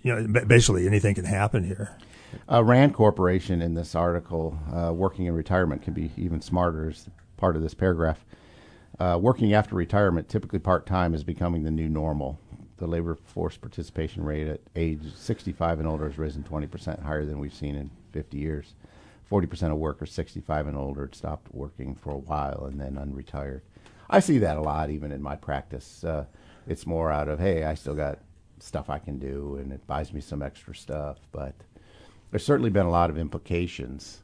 you 0.03 0.15
know, 0.15 0.45
basically 0.45 0.87
anything 0.87 1.15
can 1.15 1.27
happen 1.27 1.65
here. 1.65 1.97
Uh, 2.51 2.65
Rand 2.65 2.95
Corporation 2.95 3.63
in 3.63 3.75
this 3.75 3.95
article, 3.95 4.59
uh, 4.73 4.93
working 4.93 5.27
in 5.27 5.35
retirement 5.35 5.83
can 5.83 5.95
be 5.95 6.11
even 6.17 6.41
smarter 6.41 6.89
as 6.89 7.09
part 7.37 7.55
of 7.57 7.63
this 7.63 7.75
paragraph. 7.75 8.25
Uh, 8.99 9.19
working 9.21 9.53
after 9.53 9.75
retirement, 9.75 10.29
typically 10.29 10.59
part 10.59 10.87
time, 10.87 11.15
is 11.15 11.23
becoming 11.23 11.65
the 11.65 11.71
new 11.71 11.89
normal 11.89 12.41
the 12.79 12.87
labor 12.87 13.15
force 13.15 13.57
participation 13.57 14.25
rate 14.25 14.47
at 14.47 14.61
age 14.75 15.01
65 15.15 15.79
and 15.79 15.89
older 15.89 16.09
has 16.09 16.19
risen 16.19 16.43
20% 16.43 17.03
higher 17.03 17.25
than 17.25 17.39
we've 17.39 17.55
seen 17.55 17.75
in 17.75 17.91
50 18.13 18.37
years. 18.37 18.75
40% 19.31 19.73
of 19.73 19.79
workers 19.79 20.13
65 20.13 20.69
and 20.69 20.77
older 20.77 21.07
had 21.07 21.15
stopped 21.15 21.53
working 21.53 21.95
for 21.95 22.11
a 22.11 22.19
while 22.19 22.67
and 22.71 22.81
then 22.81 22.95
unretired. 22.95 23.63
I 24.09 24.21
see 24.21 24.39
that 24.39 24.57
a 24.57 24.61
lot 24.61 24.91
even 24.91 25.11
in 25.11 25.23
my 25.23 25.37
practice. 25.37 26.05
Uh, 26.05 26.27
it's 26.69 26.87
more 26.87 27.11
out 27.11 27.29
of, 27.29 27.41
hey, 27.41 27.65
I 27.65 27.75
still 27.75 27.95
got 27.95 28.19
stuff 28.61 28.89
I 28.89 28.99
can 28.99 29.19
do 29.19 29.57
and 29.61 29.73
it 29.73 29.87
buys 29.87 30.13
me 30.13 30.21
some 30.21 30.43
extra 30.43 30.75
stuff. 30.75 31.19
But 31.33 31.55
there's 32.31 32.45
certainly 32.45 32.71
been 32.71 32.87
a 32.87 32.91
lot 32.91 33.11
of 33.11 33.19
implications. 33.19 34.23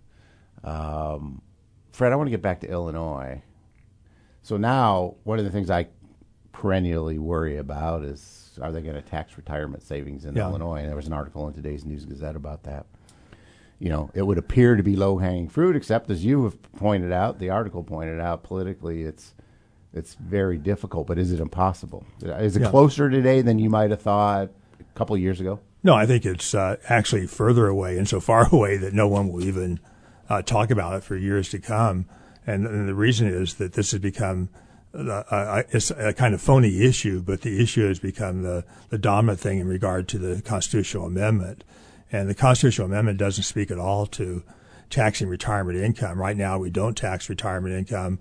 Um, 0.62 1.42
Fred, 1.92 2.12
I 2.12 2.16
want 2.16 2.28
to 2.28 2.32
get 2.32 2.42
back 2.42 2.61
to 2.61 2.68
Illinois. 2.68 3.42
So 4.42 4.57
now, 4.57 5.16
one 5.24 5.38
of 5.38 5.44
the 5.44 5.50
things 5.50 5.70
I 5.70 5.88
perennially 6.53 7.18
worry 7.18 7.57
about 7.57 8.05
is 8.05 8.38
are 8.61 8.70
they 8.70 8.82
going 8.82 8.94
to 8.94 9.03
tax 9.03 9.36
retirement 9.36 9.82
savings 9.82 10.24
in 10.24 10.34
Yeah. 10.36 10.48
Illinois? 10.48 10.80
And 10.80 10.88
there 10.88 10.96
was 10.96 11.07
an 11.07 11.12
article 11.14 11.48
in 11.48 11.55
today's 11.55 11.84
News 11.84 12.05
Gazette 12.05 12.36
about 12.36 12.64
that. 12.64 12.86
You 13.78 13.88
know, 13.88 14.11
it 14.14 14.22
would 14.22 14.38
appear 14.38 14.76
to 14.76 14.82
be 14.82 14.94
low 14.94 15.18
hanging 15.18 15.48
fruit, 15.48 15.74
except 15.74 16.09
as 16.11 16.24
you 16.24 16.44
have 16.44 16.61
pointed 16.74 17.11
out, 17.11 17.38
the 17.40 17.50
article 17.50 17.82
pointed 17.82 18.20
out, 18.20 18.42
politically, 18.42 19.03
it's 19.03 19.34
it's 19.94 20.14
very 20.14 20.57
difficult. 20.57 21.07
But 21.07 21.18
is 21.18 21.32
it 21.32 21.40
impossible? 21.40 22.07
Is 22.22 22.57
it 22.57 22.62
Yeah. 22.62 22.70
closer 22.70 23.11
today 23.11 23.42
than 23.42 23.59
you 23.59 23.68
might 23.68 23.90
have 23.90 24.00
thought 24.00 24.50
a 24.80 24.84
couple 24.98 25.14
of 25.16 25.20
years 25.20 25.40
ago? 25.40 25.59
No, 25.82 25.94
I 25.94 26.07
think 26.07 26.24
it's 26.24 26.55
uh, 26.55 26.76
actually 26.88 27.26
further 27.26 27.66
away 27.66 27.98
and 27.98 28.09
so 28.09 28.20
far 28.20 28.48
away 28.55 28.76
that 28.78 28.94
no 28.94 29.09
one 29.09 29.28
will 29.32 29.42
even 29.44 29.80
uh, 30.30 30.40
talk 30.42 30.70
about 30.70 30.94
it 30.94 31.05
for 31.05 31.16
years 31.16 31.50
to 31.50 31.59
come. 31.59 32.07
And, 32.46 32.66
and 32.66 32.88
the 32.88 32.94
reason 32.94 33.26
is 33.26 33.55
that 33.55 33.72
this 33.74 33.90
has 33.90 34.00
become 34.00 34.48
it's 34.95 35.90
a 35.90 36.12
kind 36.12 36.34
of 36.34 36.40
phony 36.40 36.82
issue, 36.82 37.22
but 37.22 37.43
the 37.43 37.62
issue 37.62 37.86
has 37.88 37.99
become 37.99 38.43
the, 38.43 38.64
the 38.90 38.99
dominant 38.99 39.40
thing 39.40 39.59
in 39.59 39.66
regard 39.66 40.09
to 40.09 40.18
the 40.18 40.43
constitutional 40.43 41.07
amendment. 41.07 41.64
And 42.11 42.28
the 42.28 42.34
constitutional 42.34 42.88
amendment 42.88 43.18
doesn't 43.18 43.45
speak 43.45 43.70
at 43.70 43.78
all 43.78 44.07
to 44.07 44.43
taxing 44.90 45.28
retirement 45.28 45.78
income. 45.78 46.20
Right 46.20 46.36
now, 46.36 46.59
we 46.59 46.70
don't 46.70 46.97
tax 46.97 47.28
retirement 47.30 47.74
income. 47.74 48.20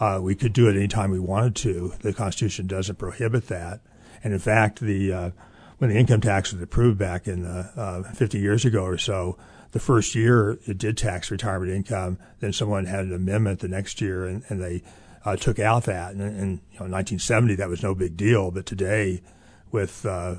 Uh, 0.00 0.20
we 0.22 0.34
could 0.34 0.52
do 0.52 0.68
it 0.68 0.76
anytime 0.76 1.10
we 1.10 1.20
wanted 1.20 1.54
to. 1.56 1.92
The 2.00 2.12
Constitution 2.12 2.66
doesn't 2.66 2.96
prohibit 2.96 3.48
that. 3.48 3.80
And 4.24 4.32
in 4.32 4.38
fact, 4.38 4.80
the 4.80 5.12
uh, 5.12 5.30
when 5.78 5.90
the 5.90 5.96
income 5.96 6.22
tax 6.22 6.52
was 6.52 6.62
approved 6.62 6.98
back 6.98 7.28
in 7.28 7.42
the, 7.42 7.70
uh, 7.76 8.02
50 8.14 8.38
years 8.38 8.64
ago 8.64 8.82
or 8.82 8.96
so, 8.96 9.36
the 9.72 9.78
first 9.78 10.14
year 10.14 10.58
it 10.66 10.78
did 10.78 10.96
tax 10.96 11.30
retirement 11.30 11.70
income. 11.70 12.18
Then 12.40 12.52
someone 12.52 12.86
had 12.86 13.04
an 13.04 13.14
amendment 13.14 13.60
the 13.60 13.68
next 13.68 14.00
year, 14.00 14.24
and, 14.24 14.42
and 14.48 14.62
they 14.62 14.82
uh, 15.26 15.36
took 15.36 15.58
out 15.58 15.84
that. 15.84 16.12
And 16.12 16.22
in 16.22 16.50
you 16.72 16.78
know, 16.78 16.86
1970, 16.86 17.56
that 17.56 17.68
was 17.68 17.82
no 17.82 17.94
big 17.94 18.16
deal. 18.16 18.52
But 18.52 18.64
today, 18.64 19.22
with 19.72 20.06
uh, 20.06 20.36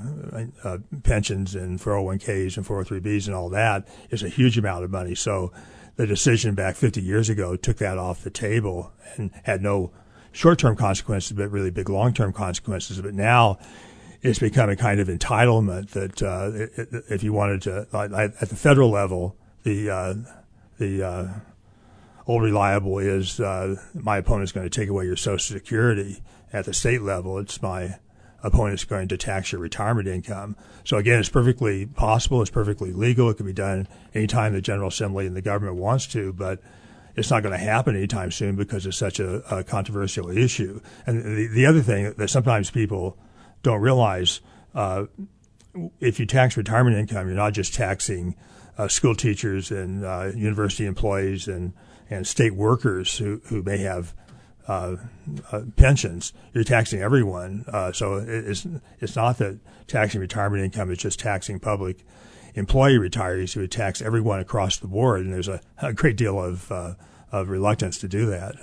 uh, 0.63 0.77
pensions 1.03 1.53
and 1.53 1.79
401ks 1.79 2.55
and 2.55 2.65
403bs 2.65 3.27
and 3.27 3.35
all 3.35 3.49
that, 3.49 3.87
is 4.09 4.23
a 4.23 4.29
huge 4.29 4.57
amount 4.57 4.85
of 4.85 4.89
money. 4.89 5.13
So 5.13 5.51
the 5.97 6.07
decision 6.07 6.55
back 6.55 6.77
50 6.77 7.01
years 7.01 7.29
ago 7.29 7.57
took 7.57 7.77
that 7.77 7.97
off 7.97 8.23
the 8.23 8.29
table 8.29 8.93
and 9.17 9.31
had 9.43 9.61
no 9.61 9.91
short-term 10.31 10.77
consequences, 10.77 11.33
but 11.33 11.51
really 11.51 11.71
big 11.71 11.89
long-term 11.89 12.31
consequences. 12.31 13.01
But 13.01 13.13
now 13.13 13.59
it's 14.21 14.39
become 14.39 14.69
a 14.69 14.77
kind 14.77 15.01
of 15.01 15.09
entitlement 15.09 15.89
that 15.91 16.23
uh, 16.23 17.03
if 17.13 17.23
you 17.23 17.33
wanted 17.33 17.61
to, 17.63 17.87
at 17.93 18.49
the 18.49 18.55
federal 18.55 18.89
level, 18.89 19.35
the 19.63 19.89
uh, 19.89 20.13
the 20.77 21.03
uh, 21.03 21.27
old 22.27 22.43
reliable 22.43 22.99
is 22.99 23.39
uh, 23.39 23.75
my 23.93 24.17
opponent's 24.17 24.51
going 24.51 24.69
to 24.69 24.79
take 24.79 24.89
away 24.89 25.05
your 25.05 25.15
Social 25.15 25.55
Security. 25.55 26.21
At 26.53 26.65
the 26.65 26.73
state 26.73 27.01
level, 27.01 27.39
it's 27.39 27.61
my 27.61 27.95
opponent's 28.43 28.83
going 28.83 29.07
to 29.07 29.17
tax 29.17 29.51
your 29.51 29.61
retirement 29.61 30.07
income. 30.07 30.55
So 30.83 30.97
again, 30.97 31.19
it's 31.19 31.29
perfectly 31.29 31.85
possible. 31.85 32.41
It's 32.41 32.51
perfectly 32.51 32.91
legal. 32.91 33.29
It 33.29 33.37
can 33.37 33.45
be 33.45 33.53
done 33.53 33.87
anytime 34.13 34.53
the 34.53 34.61
General 34.61 34.89
Assembly 34.89 35.25
and 35.25 35.35
the 35.35 35.41
government 35.41 35.77
wants 35.77 36.07
to, 36.07 36.31
but 36.33 36.61
it's 37.15 37.31
not 37.31 37.43
going 37.43 37.57
to 37.57 37.63
happen 37.63 37.95
anytime 37.95 38.31
soon 38.31 38.55
because 38.55 38.85
it's 38.85 38.97
such 38.97 39.19
a, 39.19 39.37
a 39.53 39.63
controversial 39.63 40.29
issue. 40.29 40.79
And 41.05 41.23
the, 41.23 41.47
the 41.47 41.65
other 41.65 41.81
thing 41.81 42.13
that 42.17 42.29
sometimes 42.29 42.69
people 42.69 43.17
don't 43.63 43.81
realize, 43.81 44.39
uh, 44.75 45.05
if 45.99 46.19
you 46.19 46.25
tax 46.25 46.55
retirement 46.55 46.95
income, 46.95 47.27
you're 47.27 47.35
not 47.35 47.53
just 47.53 47.73
taxing 47.73 48.35
uh, 48.77 48.87
school 48.87 49.15
teachers 49.15 49.71
and 49.71 50.05
uh, 50.05 50.31
university 50.35 50.85
employees 50.85 51.47
and, 51.47 51.73
and 52.09 52.25
state 52.27 52.55
workers 52.55 53.17
who, 53.17 53.41
who 53.45 53.61
may 53.63 53.77
have 53.79 54.13
uh, 54.67 54.97
uh, 55.51 55.61
pensions. 55.75 56.33
You're 56.53 56.63
taxing 56.63 57.01
everyone. 57.01 57.65
Uh, 57.67 57.91
so 57.91 58.15
it, 58.15 58.27
it's 58.27 58.67
it's 58.99 59.15
not 59.15 59.37
that 59.37 59.59
taxing 59.87 60.19
retirement 60.19 60.63
income 60.63 60.91
is 60.91 60.97
just 60.97 61.19
taxing 61.19 61.59
public 61.59 62.05
employee 62.53 62.97
retirees. 62.97 63.55
You 63.55 63.61
would 63.61 63.71
tax 63.71 64.01
everyone 64.01 64.39
across 64.39 64.77
the 64.77 64.87
board, 64.87 65.21
and 65.21 65.33
there's 65.33 65.47
a, 65.47 65.61
a 65.81 65.93
great 65.93 66.17
deal 66.17 66.41
of 66.43 66.71
uh, 66.71 66.95
of 67.31 67.49
reluctance 67.49 67.97
to 67.99 68.07
do 68.07 68.25
that. 68.27 68.55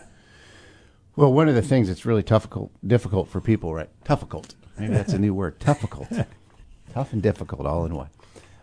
Well, 1.17 1.33
one 1.33 1.49
of 1.49 1.55
the 1.55 1.63
things 1.63 1.89
that's 1.89 2.05
really 2.05 2.25
difficult, 2.25 2.73
difficult 2.87 3.29
for 3.29 3.41
people, 3.41 3.73
right? 3.73 3.89
Difficult. 4.05 4.55
Maybe 4.77 4.93
that's 4.93 5.13
a 5.13 5.19
new 5.19 5.33
word. 5.33 5.59
Difficult. 5.61 6.09
Tough 6.93 7.13
and 7.13 7.23
difficult 7.23 7.67
all 7.67 7.87
in 7.87 7.95
one. 7.95 8.11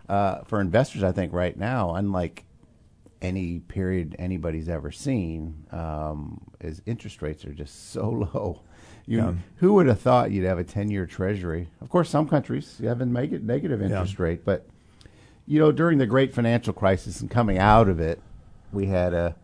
Uh, 0.09 0.43
for 0.43 0.59
investors, 0.59 1.03
I 1.03 1.13
think 1.13 1.31
right 1.31 1.55
now, 1.55 1.95
unlike 1.95 2.43
any 3.21 3.59
period 3.59 4.15
anybody's 4.19 4.67
ever 4.69 4.91
seen, 4.91 5.65
um, 5.71 6.41
is 6.59 6.81
interest 6.85 7.21
rates 7.21 7.45
are 7.45 7.53
just 7.53 7.91
so 7.91 8.09
low. 8.33 8.61
You, 9.05 9.17
Yeah. 9.17 9.33
Who 9.57 9.73
would 9.73 9.87
have 9.87 9.99
thought 9.99 10.31
you'd 10.31 10.45
have 10.45 10.59
a 10.59 10.63
ten-year 10.63 11.05
Treasury? 11.05 11.67
Of 11.81 11.89
course, 11.89 12.09
some 12.09 12.27
countries 12.27 12.79
have 12.83 13.01
a 13.01 13.05
neg- 13.05 13.43
negative 13.43 13.81
interest 13.81 14.19
rate, 14.19 14.45
but 14.45 14.67
you 15.47 15.59
know, 15.59 15.71
during 15.71 15.97
the 15.97 16.05
great 16.05 16.33
financial 16.33 16.73
crisis 16.73 17.19
and 17.21 17.29
coming 17.29 17.57
out 17.57 17.89
of 17.89 17.99
it, 17.99 18.21
we 18.71 18.85
had 18.85 19.13
a 19.13 19.35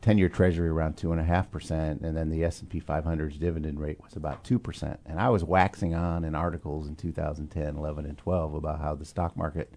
ten-year 0.00 0.28
Treasury 0.28 0.68
around 0.68 0.96
two 0.96 1.12
and 1.12 1.20
a 1.20 1.24
half 1.24 1.50
percent, 1.50 2.00
and 2.00 2.16
then 2.16 2.30
the 2.30 2.42
S 2.44 2.60
and 2.60 2.68
P 2.70 2.80
500's 2.80 3.36
dividend 3.36 3.78
rate 3.80 3.98
was 4.02 4.16
about 4.16 4.42
two 4.42 4.58
percent. 4.58 4.98
And 5.06 5.20
I 5.20 5.28
was 5.28 5.44
waxing 5.44 5.94
on 5.94 6.24
in 6.24 6.34
articles 6.34 6.88
in 6.88 6.96
2010, 6.96 7.76
11, 7.76 8.06
and 8.06 8.16
12 8.18 8.54
about 8.54 8.80
how 8.80 8.94
the 8.94 9.04
stock 9.04 9.36
market, 9.36 9.72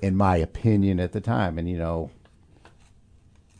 in 0.00 0.14
my 0.16 0.36
opinion 0.36 1.00
at 1.00 1.12
the 1.12 1.20
time, 1.20 1.58
and 1.58 1.68
you 1.68 1.78
know, 1.78 2.10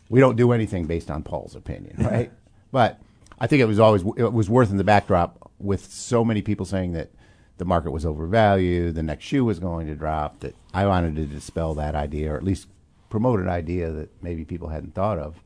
we 0.09 0.21
don't 0.21 0.37
do 0.37 0.53
anything 0.53 0.87
based 0.87 1.11
on 1.11 1.23
Paul's 1.23 1.55
opinion, 1.55 1.97
right? 1.99 2.31
but 2.73 3.01
I 3.39 3.47
think 3.47 3.61
it 3.61 3.67
was 3.67 3.79
always 3.79 4.03
it 4.17 4.33
was 4.33 4.49
worth 4.49 4.71
in 4.71 4.77
the 4.77 4.85
backdrop 4.85 5.51
with 5.59 5.85
so 5.93 6.25
many 6.25 6.43
people 6.43 6.67
saying 6.67 6.93
that 6.93 7.11
the 7.59 7.65
market 7.65 7.91
was 7.91 8.05
overvalued, 8.05 8.95
the 8.95 9.03
next 9.03 9.25
shoe 9.25 9.45
was 9.45 9.59
going 9.59 9.87
to 9.87 9.95
drop. 9.95 10.41
That 10.41 10.55
I 10.75 10.87
wanted 10.87 11.17
to 11.17 11.27
dispel 11.27 11.75
that 11.75 11.95
idea, 11.95 12.33
or 12.33 12.37
at 12.37 12.45
least 12.45 12.69
promote 13.09 13.41
an 13.41 13.49
idea 13.49 13.91
that 13.91 14.11
maybe 14.23 14.45
people 14.45 14.69
hadn't 14.69 14.95
thought 14.95 15.19
of. 15.19 15.37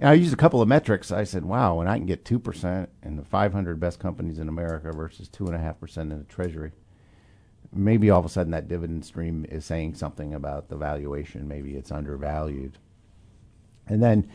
And 0.00 0.08
I 0.08 0.14
used 0.14 0.32
a 0.32 0.36
couple 0.36 0.60
of 0.60 0.68
metrics. 0.68 1.12
I 1.12 1.24
said, 1.24 1.44
"Wow, 1.44 1.76
when 1.76 1.88
I 1.88 1.96
can 1.96 2.06
get 2.06 2.24
two 2.24 2.38
percent 2.38 2.90
in 3.02 3.16
the 3.16 3.24
500 3.24 3.78
best 3.78 3.98
companies 3.98 4.38
in 4.38 4.48
America 4.48 4.92
versus 4.92 5.28
two 5.28 5.46
and 5.46 5.54
a 5.54 5.58
half 5.58 5.80
percent 5.80 6.12
in 6.12 6.18
the 6.18 6.24
Treasury." 6.24 6.72
Maybe 7.74 8.10
all 8.10 8.20
of 8.20 8.26
a 8.26 8.28
sudden 8.28 8.52
that 8.52 8.68
dividend 8.68 9.06
stream 9.06 9.46
is 9.48 9.64
saying 9.64 9.94
something 9.94 10.34
about 10.34 10.68
the 10.68 10.76
valuation. 10.76 11.48
Maybe 11.48 11.74
it's 11.74 11.90
undervalued. 11.90 12.76
And 13.86 14.02
then 14.02 14.28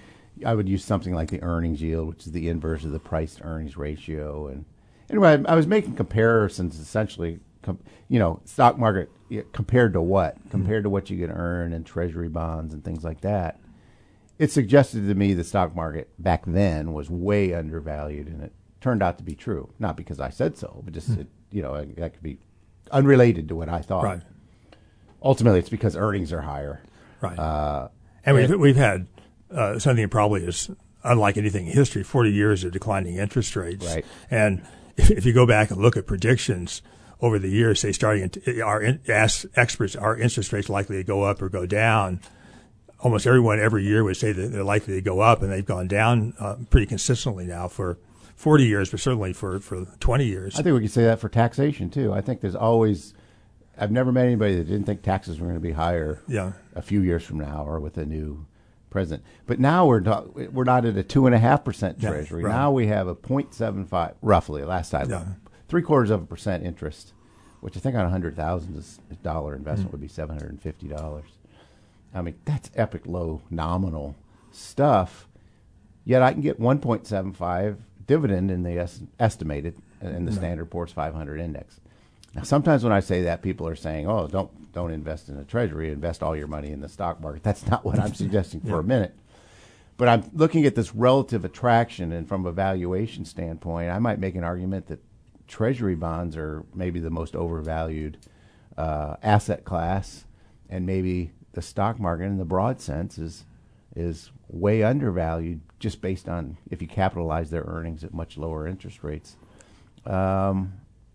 I 0.46 0.54
would 0.54 0.70
use 0.70 0.84
something 0.84 1.14
like 1.14 1.30
the 1.30 1.42
earnings 1.42 1.82
yield, 1.82 2.10
which 2.10 2.26
is 2.28 2.32
the 2.32 2.48
inverse 2.50 2.84
of 2.84 2.92
the 2.92 3.00
price 3.00 3.36
to 3.36 3.44
earnings 3.44 3.78
ratio. 3.78 4.48
And 4.48 4.66
anyway, 5.10 5.44
I, 5.48 5.54
I 5.54 5.56
was 5.56 5.68
making 5.68 5.96
comparisons 5.96 6.80
essentially, 6.80 7.40
com, 7.64 7.80
you 8.08 8.20
know, 8.20 8.42
stock 8.46 8.78
market 8.78 9.10
compared 9.52 9.94
to 9.94 10.02
what? 10.02 10.38
Compared 10.52 10.84
to 10.84 10.90
what 10.90 11.10
you 11.10 11.18
can 11.18 11.36
earn 11.36 11.74
in 11.74 11.84
treasury 11.84 12.30
bonds 12.30 12.74
and 12.74 12.84
things 12.84 13.04
like 13.04 13.22
that. 13.22 13.60
It 14.38 14.52
suggested 14.52 15.08
to 15.08 15.16
me 15.16 15.34
the 15.34 15.44
stock 15.44 15.76
market 15.76 16.10
back 16.20 16.44
then 16.46 16.94
was 16.94 17.10
way 17.10 17.56
undervalued, 17.56 18.28
and 18.28 18.44
it 18.44 18.54
turned 18.80 19.02
out 19.02 19.18
to 19.18 19.24
be 19.24 19.34
true. 19.34 19.74
Not 19.80 19.98
because 19.98 20.20
I 20.20 20.30
said 20.30 20.56
so, 20.56 20.82
but 20.86 20.94
just, 20.94 21.10
it, 21.18 21.28
you 21.52 21.64
know, 21.64 21.84
that 21.84 22.14
could 22.14 22.22
be 22.22 22.38
unrelated 22.92 23.48
to 23.48 23.56
what 23.56 23.68
I 23.68 23.82
thought. 23.82 24.04
Right. 24.04 24.22
Ultimately, 25.24 25.58
it's 25.58 25.70
because 25.70 25.96
earnings 25.96 26.32
are 26.32 26.42
higher. 26.42 26.84
Right. 27.20 27.40
Uh, 27.40 27.88
and 28.24 28.36
we've, 28.36 28.60
we've 28.60 28.76
had 28.76 29.08
uh, 29.52 29.80
something 29.80 30.04
that 30.04 30.12
probably 30.12 30.44
is 30.44 30.70
unlike 31.04 31.38
anything 31.38 31.68
in 31.68 31.74
history 31.74 32.04
40 32.04 32.32
years 32.32 32.64
of 32.64 32.72
declining 32.72 33.16
interest 33.16 33.56
rates. 33.56 33.86
Right. 33.86 34.06
And 34.30 34.66
if, 34.98 35.12
if 35.12 35.26
you 35.26 35.34
go 35.34 35.46
back 35.46 35.72
and 35.72 35.82
look 35.82 35.98
at 35.98 36.06
predictions 36.08 36.82
over 37.22 37.40
the 37.40 37.50
years, 37.50 37.80
say 37.80 37.92
starting 37.92 38.30
in, 38.46 38.62
our 38.62 38.84
experts, 39.56 39.96
are 39.96 40.18
interest 40.18 40.54
rates 40.54 40.70
likely 40.70 40.98
to 40.98 41.04
go 41.04 41.24
up 41.24 41.42
or 41.42 41.50
go 41.50 41.66
down? 41.66 42.20
Almost 43.00 43.28
everyone 43.28 43.60
every 43.60 43.84
year 43.84 44.04
would 44.04 44.18
say 44.18 44.32
that 44.32 44.52
they're 44.52 44.64
likely 44.64 44.96
to 44.96 45.02
go 45.02 45.20
up, 45.20 45.44
and 45.44 45.52
they've 45.52 45.66
gone 45.66 45.88
down 45.88 46.34
uh, 46.40 46.56
pretty 46.70 46.88
consistently 46.88 47.46
now 47.46 47.68
for 47.68 48.00
40 48.36 48.66
years, 48.66 48.90
but 48.90 49.00
certainly 49.00 49.34
for, 49.34 49.60
for 49.60 49.86
20 50.00 50.26
years. 50.26 50.60
I 50.60 50.64
think 50.64 50.74
we 50.74 50.82
could 50.82 50.92
say 50.92 51.04
that 51.04 51.20
for 51.20 51.30
taxation 51.30 51.90
too. 51.90 52.14
I 52.14 52.22
think 52.22 52.42
there's 52.42 52.56
always. 52.56 53.14
I've 53.80 53.92
never 53.92 54.12
met 54.12 54.26
anybody 54.26 54.56
that 54.56 54.64
didn't 54.64 54.86
think 54.86 55.04
taxes 55.04 55.40
were 55.40 55.46
going 55.46 55.58
to 55.58 55.62
be 55.62 55.72
higher. 55.72 56.24
Yeah. 56.28 56.54
A 56.74 56.82
few 56.82 57.02
years 57.02 57.24
from 57.24 57.40
now, 57.40 57.64
or 57.64 57.80
with 57.80 57.98
a 58.00 58.06
new 58.06 58.48
president. 58.98 59.24
But 59.46 59.60
now 59.60 59.86
we're 59.86 60.00
not. 60.00 60.54
We're 60.54 60.64
not 60.64 60.84
at 60.86 60.98
a 60.98 61.04
two 61.04 61.28
and 61.28 61.36
a 61.36 61.38
half 61.38 61.64
percent 61.64 62.02
treasury. 62.02 62.44
right. 62.44 62.52
Now 62.52 62.72
we 62.72 62.88
have 62.88 63.08
a 63.08 63.14
0.75, 63.16 64.16
roughly. 64.24 64.64
Last 64.64 64.90
time, 64.90 65.08
Yeah. 65.10 65.24
three 65.68 65.84
quarters 65.84 66.10
of 66.10 66.24
a 66.24 66.26
percent 66.26 66.64
interest, 66.66 67.14
which 67.62 67.78
I 67.78 67.80
think 67.80 67.96
on 67.96 68.06
a 68.06 68.10
hundred 68.10 68.36
thousand 68.36 68.84
dollar 69.22 69.54
Mm. 69.54 69.58
investment 69.60 69.92
would 69.92 70.02
be 70.02 70.08
seven 70.08 70.36
hundred 70.36 70.50
and 70.50 70.62
fifty 70.62 70.88
dollars. 70.88 71.30
I 72.12 72.22
mean, 72.24 72.36
that's 72.46 72.72
epic 72.76 73.04
low 73.06 73.42
nominal 73.52 74.16
stuff. 74.52 75.28
Yet 76.04 76.22
I 76.24 76.32
can 76.34 76.42
get 76.42 76.58
1.75 76.60 77.76
dividend 78.08 78.50
in 78.50 78.64
the 78.64 78.80
es- 78.80 79.02
estimated 79.20 79.76
in 80.02 80.24
the 80.26 80.32
Standard 80.32 80.72
Poor's 80.72 80.92
500 80.92 81.40
index. 81.40 81.80
Now, 82.36 82.44
sometimes 82.44 82.84
when 82.84 82.94
I 82.94 83.00
say 83.00 83.24
that, 83.24 83.42
people 83.42 83.68
are 83.68 83.76
saying, 83.76 84.08
"Oh, 84.08 84.28
don't 84.28 84.72
don't 84.74 84.92
invest 84.92 85.30
in 85.30 85.38
a 85.38 85.44
treasury. 85.44 85.92
Invest 85.92 86.22
all 86.22 86.36
your 86.36 86.48
money 86.48 86.72
in 86.72 86.82
the 86.82 86.90
stock 86.90 87.20
market." 87.22 87.44
That's 87.44 87.66
not 87.68 87.84
what 87.84 88.00
I'm 88.00 88.14
suggesting 88.24 88.62
for 88.62 88.80
a 88.80 88.84
minute. 88.84 89.16
But 89.98 90.10
I'm 90.10 90.30
looking 90.34 90.66
at 90.66 90.76
this 90.76 90.94
relative 90.94 91.44
attraction, 91.44 92.12
and 92.12 92.28
from 92.28 92.46
a 92.46 92.52
valuation 92.52 93.26
standpoint, 93.26 93.90
I 93.90 93.98
might 93.98 94.20
make 94.20 94.36
an 94.36 94.44
argument 94.44 94.88
that 94.88 95.00
treasury 95.48 95.96
bonds 95.96 96.38
are 96.38 96.64
maybe 96.76 97.00
the 97.00 97.10
most 97.10 97.36
overvalued 97.36 98.18
uh, 98.78 99.16
asset 99.24 99.66
class, 99.66 100.26
and 100.70 100.86
maybe 100.86 101.32
the 101.54 101.62
stock 101.64 102.00
market, 102.00 102.26
in 102.26 102.38
the 102.38 102.46
broad 102.46 102.80
sense, 102.80 103.18
is 103.18 103.46
is 103.96 104.30
way 104.48 104.84
undervalued 104.84 105.60
just 105.80 106.02
based 106.02 106.30
on 106.30 106.58
if 106.70 106.82
you 106.82 106.88
capitalize 106.88 107.50
their 107.50 107.64
earnings 107.64 108.04
at 108.04 108.14
much 108.14 108.38
lower 108.38 108.68
interest 108.68 109.04
rates. 109.04 109.36
Um, 110.06 110.74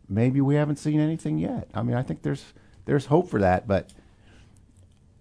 maybe 0.09 0.41
we 0.41 0.55
haven't 0.55 0.77
seen 0.77 1.01
anything 1.01 1.39
yet. 1.39 1.69
I 1.75 1.83
mean, 1.83 1.97
I 1.97 2.03
think 2.03 2.23
there's 2.23 2.53
there's 2.85 3.07
hope 3.07 3.29
for 3.29 3.41
that, 3.41 3.67
but 3.69 3.93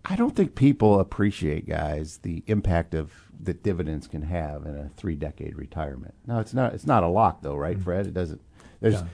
I 0.05 0.15
don't 0.15 0.35
think 0.35 0.55
people 0.55 0.99
appreciate, 0.99 1.67
guys, 1.67 2.19
the 2.23 2.43
impact 2.47 2.93
of 2.93 3.11
that 3.43 3.63
dividends 3.63 4.07
can 4.07 4.23
have 4.23 4.65
in 4.65 4.75
a 4.75 4.89
three 4.97 5.15
decade 5.15 5.55
retirement. 5.55 6.13
No, 6.25 6.39
it's 6.39 6.53
not. 6.53 6.73
It's 6.73 6.87
not 6.87 7.03
a 7.03 7.07
lock, 7.07 7.41
though, 7.41 7.55
right, 7.55 7.75
mm-hmm. 7.75 7.83
Fred? 7.83 8.07
It 8.07 8.13
doesn't. 8.13 8.41
There's. 8.79 8.95
Yeah. 8.95 9.05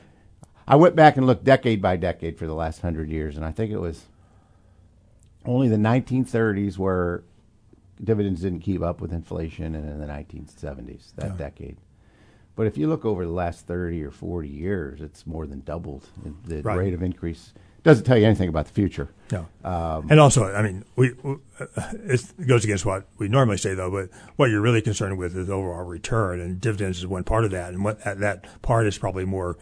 I 0.69 0.75
went 0.75 0.95
back 0.97 1.15
and 1.15 1.25
looked 1.25 1.45
decade 1.45 1.81
by 1.81 1.95
decade 1.95 2.37
for 2.37 2.45
the 2.45 2.53
last 2.53 2.81
hundred 2.81 3.09
years, 3.09 3.37
and 3.37 3.45
I 3.45 3.51
think 3.51 3.71
it 3.71 3.79
was 3.79 4.03
only 5.45 5.69
the 5.69 5.77
1930s 5.77 6.77
where 6.77 7.23
dividends 8.03 8.41
didn't 8.41 8.59
keep 8.59 8.81
up 8.81 8.99
with 8.99 9.13
inflation, 9.13 9.75
and 9.75 9.89
in 9.89 9.99
the 9.99 10.05
1970s 10.07 11.13
that 11.15 11.31
Yeah. 11.31 11.37
decade. 11.37 11.77
But 12.57 12.65
if 12.67 12.77
you 12.77 12.89
look 12.89 13.05
over 13.05 13.23
the 13.23 13.31
last 13.31 13.65
30 13.67 14.03
or 14.03 14.11
40 14.11 14.49
years, 14.49 14.99
it's 14.99 15.25
more 15.25 15.45
than 15.47 15.61
doubled. 15.61 16.07
The 16.45 16.61
Right. 16.63 16.77
rate 16.77 16.93
of 16.93 17.01
increase 17.03 17.53
doesn't 17.83 18.03
tell 18.03 18.17
you 18.17 18.25
anything 18.25 18.49
about 18.49 18.65
the 18.65 18.73
future. 18.73 19.09
No. 19.31 19.45
Um, 19.63 20.07
and 20.09 20.19
also, 20.19 20.43
I 20.53 20.61
mean, 20.63 20.83
we, 20.95 21.13
we 21.23 21.35
uh, 21.59 21.65
it 21.93 22.47
goes 22.47 22.65
against 22.65 22.85
what 22.85 23.05
we 23.19 23.27
normally 23.29 23.57
say, 23.57 23.75
though. 23.75 23.91
But 23.91 24.09
what 24.37 24.49
you're 24.49 24.59
really 24.59 24.81
concerned 24.81 25.17
with 25.17 25.37
is 25.37 25.49
overall 25.49 25.83
return, 25.85 26.41
and 26.41 26.59
dividends 26.59 26.97
is 26.97 27.07
one 27.07 27.23
part 27.23 27.45
of 27.45 27.51
that. 27.51 27.73
And 27.73 27.83
what 27.83 28.03
that, 28.03 28.19
that 28.19 28.61
part 28.63 28.87
is 28.87 28.97
probably 28.97 29.23
more 29.23 29.55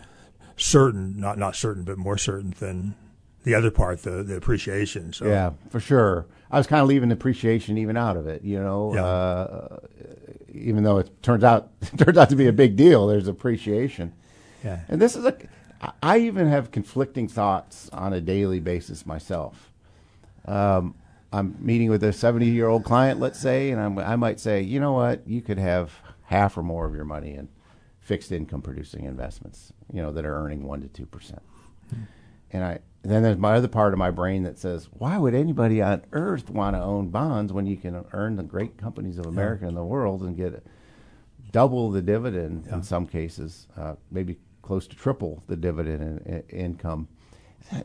certain, 0.56 1.20
not 1.20 1.38
not 1.38 1.56
certain, 1.56 1.84
but 1.84 1.98
more 1.98 2.18
certain 2.18 2.56
than 2.60 2.96
the 3.44 3.54
other 3.54 3.70
part, 3.72 4.04
the 4.04 4.24
the 4.24 4.38
appreciation. 4.38 5.12
So 5.14 5.26
Yeah, 5.28 5.52
for 5.70 5.80
sure. 5.82 6.26
I 6.50 6.58
was 6.58 6.68
kind 6.68 6.82
of 6.82 6.88
leaving 6.88 7.12
appreciation 7.12 7.78
even 7.78 7.98
out 7.98 8.16
of 8.18 8.28
it, 8.28 8.44
you 8.44 8.60
know. 8.60 8.94
Yeah. 8.96 9.04
Uh, 9.04 9.78
even 10.56 10.84
though 10.84 10.98
it 10.98 11.22
turns 11.24 11.44
out 11.44 11.70
turns 11.98 12.18
out 12.18 12.30
to 12.30 12.36
be 12.36 12.48
a 12.48 12.54
big 12.54 12.76
deal, 12.76 13.08
there's 13.08 13.28
appreciation. 13.28 14.14
Yeah. 14.64 14.80
And 14.88 15.02
this 15.02 15.16
is 15.16 15.26
a 15.26 15.36
I 16.02 16.20
even 16.20 16.48
have 16.48 16.72
conflicting 16.72 17.28
thoughts 17.28 17.90
on 17.90 18.14
a 18.14 18.22
daily 18.22 18.60
basis 18.60 19.06
myself. 19.06 19.72
Um, 20.46 20.96
I'm 21.32 21.56
meeting 21.60 21.90
with 21.90 22.04
a 22.04 22.14
70 22.14 22.46
year 22.46 22.68
old 22.68 22.84
client, 22.86 23.20
let's 23.20 23.40
say, 23.40 23.72
and 23.72 23.82
I'm, 23.82 24.00
I 24.00 24.16
might 24.16 24.40
say, 24.40 24.62
you 24.62 24.80
know 24.80 24.94
what, 24.94 25.28
you 25.28 25.42
could 25.42 25.58
have 25.58 25.94
half 26.24 26.58
or 26.58 26.64
more 26.64 26.86
of 26.86 26.96
your 26.96 27.06
money 27.06 27.36
in 27.36 27.50
fixed 28.00 28.32
income 28.32 28.62
producing 28.62 29.06
investments, 29.06 29.74
you 29.92 30.02
know, 30.02 30.12
that 30.12 30.26
are 30.26 30.36
earning 30.36 30.64
one 30.64 30.82
to 30.82 30.88
two 30.88 31.06
percent. 31.06 31.42
And 32.52 32.64
I 32.64 32.80
then 33.12 33.24
there's 33.24 33.38
my 33.38 33.56
other 33.56 33.68
part 33.68 33.94
of 33.94 34.00
my 34.00 34.12
brain 34.12 34.44
that 34.44 34.58
says, 34.58 34.90
why 34.92 35.18
would 35.18 35.34
anybody 35.36 35.82
on 35.82 36.04
earth 36.12 36.50
want 36.50 36.76
to 36.76 36.82
own 36.82 37.10
bonds 37.10 37.52
when 37.54 37.66
you 37.66 37.78
can 37.78 38.04
earn 38.14 38.36
the 38.36 38.44
great 38.44 38.78
companies 38.78 39.18
of 39.18 39.26
America 39.26 39.68
and 39.68 39.78
the 39.78 39.84
world 39.84 40.22
and 40.22 40.36
get 40.36 40.64
double 41.52 41.92
the 41.92 42.02
dividend 42.02 42.68
in 42.68 42.84
some 42.84 43.06
cases, 43.06 43.68
uh, 43.78 43.96
maybe 44.12 44.38
close 44.62 44.88
to 44.88 44.96
triple 44.96 45.44
the 45.48 45.56
dividend 45.56 46.02
in, 46.26 46.34
in, 46.34 46.44
income? 46.50 47.08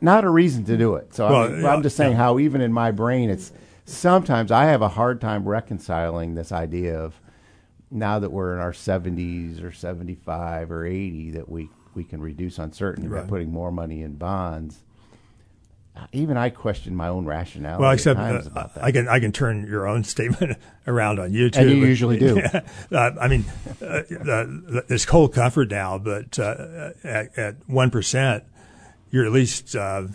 Not 0.01 0.25
a 0.25 0.31
reason 0.31 0.65
to 0.65 0.77
do 0.77 0.95
it. 0.97 1.15
So 1.15 1.27
I 1.27 1.31
Well, 1.31 1.49
mean, 1.51 1.61
yeah, 1.63 1.73
I'm 1.73 1.83
just 1.83 1.97
saying 1.97 2.13
yeah. 2.13 2.19
how 2.19 2.39
even 2.39 2.61
in 2.61 2.73
my 2.73 2.91
brain, 2.91 3.31
it's 3.31 3.53
sometimes 3.85 4.51
I 4.53 4.65
have 4.67 4.83
a 4.83 4.89
hard 4.89 5.21
time 5.21 5.49
reconciling 5.49 6.35
this 6.35 6.53
idea 6.53 6.99
of 6.99 7.21
now 7.91 8.19
that 8.19 8.31
we're 8.31 8.55
in 8.55 8.61
our 8.61 8.73
70s 8.73 9.63
or 9.63 9.73
75 9.73 10.71
or 10.71 10.87
80 10.87 11.31
that 11.33 11.49
we 11.49 11.69
we 11.95 12.05
can 12.05 12.21
reduce 12.21 12.59
uncertainty 12.59 13.09
by 13.09 13.23
putting 13.23 13.51
more 13.51 13.73
money 13.73 14.03
in 14.03 14.15
bonds. 14.15 14.85
Uh, 16.01 16.07
Even 16.13 16.37
I 16.37 16.51
question 16.51 16.95
my 16.95 17.09
own 17.09 17.27
rationality. 17.27 17.83
Well, 17.83 17.91
except 17.93 18.19
uh. 18.19 18.69
I 18.81 18.91
can 18.91 19.09
I 19.09 19.21
can 19.21 19.33
turn 19.33 19.67
your 19.67 19.87
own 19.87 20.05
statement 20.15 20.57
around 20.87 21.19
on 21.19 21.33
you 21.33 21.51
too. 21.51 21.61
And 21.61 21.71
you 21.71 21.77
usually 21.77 22.19
do. 22.19 22.37
Yeah. 22.41 22.63
Uh, 22.91 23.11
I 23.21 23.29
mean, 23.29 23.45
uh, 23.83 23.85
uh, 23.85 24.83
it's 24.89 25.05
cold 25.05 25.35
comfort 25.35 25.71
now, 25.71 25.99
but 25.99 26.39
uh, 26.39 26.91
at 27.05 27.57
one 27.67 27.91
percent, 27.91 28.45
you're 29.11 29.27
at 29.27 29.33
least 29.33 29.77
uh, 29.77 30.07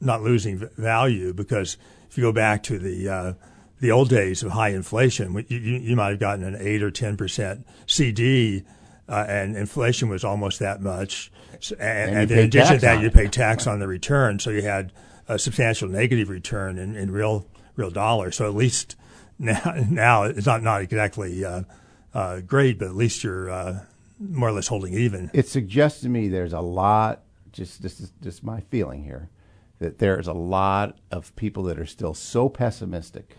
not 0.00 0.22
losing 0.22 0.58
value 0.76 1.32
because 1.32 1.76
if 2.10 2.18
you 2.18 2.24
go 2.24 2.32
back 2.32 2.62
to 2.64 2.78
the 2.78 3.08
uh, 3.08 3.32
the 3.80 3.92
old 3.92 4.08
days 4.08 4.42
of 4.42 4.52
high 4.52 4.70
inflation, 4.70 5.34
you, 5.48 5.58
you, 5.58 5.78
you 5.78 5.96
might 5.96 6.10
have 6.10 6.18
gotten 6.18 6.44
an 6.44 6.56
eight 6.58 6.82
or 6.82 6.90
ten 6.90 7.16
percent 7.16 7.66
CD. 7.86 8.64
Uh, 9.08 9.24
and 9.26 9.56
inflation 9.56 10.10
was 10.10 10.22
almost 10.22 10.58
that 10.58 10.82
much, 10.82 11.32
and, 11.80 12.10
And 12.10 12.18
and, 12.18 12.30
in 12.30 12.38
addition 12.40 12.74
to 12.74 12.80
that, 12.82 13.00
you 13.00 13.10
pay 13.10 13.26
tax 13.26 13.66
on 13.66 13.78
the 13.78 13.86
return, 13.86 14.38
so 14.38 14.50
you 14.50 14.60
had 14.60 14.92
a 15.28 15.38
substantial 15.38 15.88
negative 15.88 16.28
return 16.28 16.78
in, 16.78 16.96
in 16.96 17.10
real 17.10 17.46
real 17.76 17.90
dollars. 17.90 18.36
So 18.36 18.46
at 18.46 18.54
least 18.54 18.96
now, 19.38 19.74
now 19.88 20.22
it's 20.24 20.46
not 20.46 20.62
not 20.62 20.82
exactly 20.82 21.44
uh, 21.44 21.62
uh, 22.14 22.40
great, 22.40 22.78
but 22.78 22.88
at 22.88 22.96
least 22.96 23.22
you're 23.22 23.50
uh, 23.50 23.84
more 24.18 24.48
or 24.48 24.52
less 24.52 24.68
holding 24.68 24.94
even. 24.94 25.30
it 25.32 25.46
suggests 25.46 26.00
to 26.02 26.08
me 26.08 26.28
there's 26.28 26.52
a 26.52 26.60
lot. 26.60 27.22
Just 27.52 27.82
this 27.82 28.00
is 28.00 28.12
just 28.22 28.44
my 28.44 28.60
feeling 28.60 29.04
here 29.04 29.30
that 29.78 29.98
there's 29.98 30.26
a 30.26 30.32
lot 30.32 30.98
of 31.10 31.34
people 31.36 31.62
that 31.64 31.78
are 31.78 31.86
still 31.86 32.14
so 32.14 32.48
pessimistic 32.48 33.36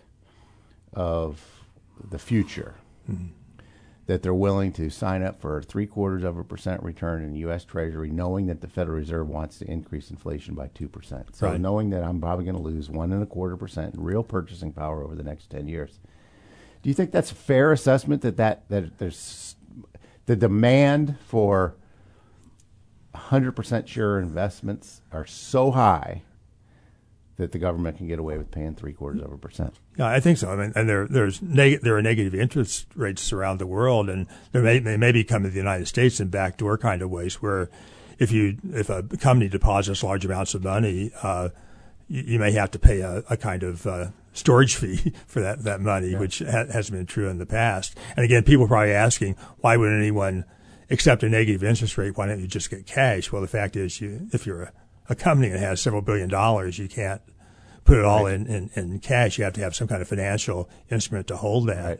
of 0.93 1.65
the 2.09 2.17
future 2.19 2.75
that 4.09 4.23
they're 4.23 4.33
willing 4.33 4.71
to 4.71 4.89
sign 4.89 5.21
up 5.21 5.39
for 5.39 5.61
three 5.61 5.85
quarters 5.85 6.23
of 6.23 6.35
a 6.35 6.43
percent 6.43 6.81
return 6.81 7.23
in 7.23 7.31
the 7.31 7.37
U.S. 7.41 7.63
Treasury, 7.63 8.09
knowing 8.09 8.47
that 8.47 8.59
the 8.59 8.67
Federal 8.67 8.97
Reserve 8.97 9.29
wants 9.29 9.59
to 9.59 9.69
increase 9.69 10.09
inflation 10.09 10.55
by 10.55 10.65
two 10.73 10.87
percent. 10.89 11.35
So 11.35 11.45
Right. 11.45 11.61
knowing 11.61 11.91
that 11.91 12.03
I'm 12.03 12.19
probably 12.19 12.43
going 12.43 12.57
to 12.57 12.61
lose 12.61 12.89
one 12.89 13.11
and 13.13 13.21
a 13.21 13.27
quarter 13.27 13.55
percent 13.55 13.93
in 13.93 14.01
real 14.01 14.23
purchasing 14.23 14.71
power 14.73 15.03
over 15.03 15.13
the 15.13 15.21
next 15.21 15.51
ten 15.51 15.67
years. 15.67 15.99
Do 16.81 16.89
you 16.89 16.95
think 16.95 17.11
that's 17.11 17.31
a 17.31 17.35
fair 17.35 17.71
assessment 17.71 18.23
that 18.23 18.37
that, 18.37 18.67
that 18.69 18.97
there's 18.97 19.55
the 20.25 20.35
demand 20.35 21.15
for 21.27 21.75
100% 23.13 23.87
sure 23.87 24.19
investments 24.19 25.01
are 25.11 25.27
so 25.27 25.69
high 25.69 26.23
that 27.39 27.53
the 27.53 27.57
government 27.57 27.97
can 27.97 28.07
get 28.07 28.19
away 28.19 28.37
with 28.37 28.51
paying 28.51 28.75
three 28.75 28.93
quarters 28.93 29.21
of 29.21 29.31
a 29.31 29.37
percent? 29.37 29.73
Yeah, 29.97 30.07
I 30.07 30.19
think 30.19 30.37
so. 30.37 30.51
I 30.51 30.55
mean, 30.55 30.73
and 30.75 30.87
there 30.87 31.07
there's 31.07 31.41
neg- 31.41 31.81
there 31.81 31.97
are 31.97 32.01
negative 32.01 32.35
interest 32.35 32.85
rates 32.95 33.33
around 33.33 33.59
the 33.59 33.65
world, 33.65 34.09
and 34.09 34.27
there 34.51 34.61
may 34.61 34.79
they 34.79 34.97
may 34.97 35.11
be 35.11 35.23
coming 35.23 35.49
to 35.49 35.53
the 35.53 35.57
United 35.57 35.87
States 35.87 36.19
in 36.19 36.27
backdoor 36.27 36.77
kind 36.77 37.01
of 37.01 37.09
ways 37.09 37.41
where 37.41 37.69
if 38.19 38.31
you 38.31 38.57
if 38.73 38.89
a 38.89 39.03
company 39.03 39.49
deposits 39.49 40.03
large 40.03 40.25
amounts 40.25 40.53
of 40.53 40.63
money, 40.63 41.11
uh, 41.23 41.49
you, 42.07 42.23
you 42.23 42.39
may 42.39 42.51
have 42.51 42.71
to 42.71 42.79
pay 42.79 42.99
a, 42.99 43.23
a 43.29 43.37
kind 43.37 43.63
of 43.63 43.87
uh, 43.87 44.07
storage 44.33 44.75
fee 44.81 45.13
for 45.25 45.39
that 45.41 45.63
that 45.63 45.79
money, 45.81 46.15
which 46.15 46.39
ha- 46.39 46.65
hasn't 46.71 46.97
been 46.97 47.05
true 47.05 47.29
in 47.29 47.37
the 47.37 47.45
past. 47.45 47.97
And 48.15 48.25
again, 48.25 48.43
people 48.43 48.65
are 48.65 48.69
probably 48.69 48.91
asking 48.91 49.37
why 49.59 49.77
would 49.77 49.91
anyone 49.91 50.43
accept 50.89 51.23
a 51.23 51.29
negative 51.29 51.63
interest 51.63 51.97
rate? 51.97 52.17
Why 52.17 52.27
don't 52.27 52.41
you 52.41 52.47
just 52.47 52.69
get 52.69 52.85
cash? 52.85 53.31
Well, 53.31 53.41
the 53.41 53.47
fact 53.47 53.77
is, 53.77 54.01
you 54.01 54.27
if 54.33 54.45
you're 54.45 54.63
a, 54.63 54.71
a 55.09 55.15
company 55.15 55.49
that 55.49 55.59
has 55.59 55.81
several 55.81 56.01
billion 56.01 56.29
dollars, 56.29 56.77
you 56.77 56.87
can't 56.87 57.21
put 57.83 57.97
it 57.97 58.05
all 58.05 58.27
in, 58.27 58.45
in, 58.45 58.69
in 58.75 58.99
cash. 58.99 59.37
You 59.37 59.43
have 59.43 59.53
to 59.53 59.61
have 59.61 59.75
some 59.75 59.87
kind 59.87 60.01
of 60.01 60.07
financial 60.07 60.69
instrument 60.89 61.27
to 61.27 61.37
hold 61.37 61.67
that. 61.67 61.99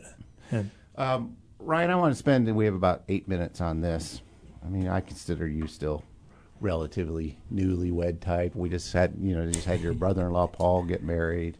And, 0.50 0.70
Um, 0.96 1.36
Ryan, 1.58 1.90
I 1.90 1.96
want 1.96 2.12
to 2.12 2.18
spend, 2.18 2.48
and 2.48 2.56
we 2.56 2.64
have 2.64 2.74
about 2.74 3.02
eight 3.08 3.28
minutes 3.28 3.60
on 3.60 3.80
this. 3.80 4.22
I 4.64 4.68
mean, 4.68 4.88
I 4.88 5.00
consider 5.00 5.46
you 5.46 5.66
still 5.66 6.04
relatively 6.60 7.38
newlywed 7.52 8.20
type. 8.20 8.54
We 8.54 8.68
just 8.68 8.92
had, 8.92 9.14
you 9.20 9.34
know, 9.34 9.50
just 9.50 9.66
had 9.66 9.80
your 9.80 9.94
brother-in-law 9.94 10.48
Paul 10.48 10.84
get 10.84 11.02
married, 11.02 11.56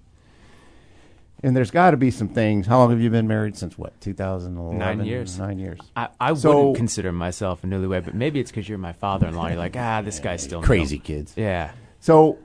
and 1.43 1.57
there's 1.57 1.71
got 1.71 1.93
to 1.93 1.97
be 1.97 2.11
some 2.11 2.29
things. 2.29 2.67
How 2.67 2.79
long 2.79 2.91
have 2.91 3.01
you 3.01 3.11
been 3.11 3.29
married? 3.29 3.57
Since 3.57 3.79
what? 3.79 3.99
2011. 4.01 4.79
Nine 4.79 5.05
years. 5.05 5.39
Nine 5.39 5.59
years. 5.59 5.79
I, 5.97 6.09
I 6.21 6.35
So- 6.35 6.57
wouldn't 6.59 6.77
consider 6.77 7.13
myself 7.13 7.65
a 7.65 7.67
newlywed, 7.67 8.05
but 8.05 8.15
maybe 8.15 8.41
it's 8.41 8.51
because 8.51 8.69
you're 8.69 8.79
my 8.79 8.93
father-in-law. 8.93 9.49
You're 9.49 9.57
like, 9.57 9.77
ah, 9.77 10.03
this 10.03 10.19
guy's 10.21 10.43
still 10.43 10.61
new." 10.61 10.67
Crazy 10.67 10.99
kids. 10.99 11.35
Yeah. 11.37 11.73
So 12.01 12.39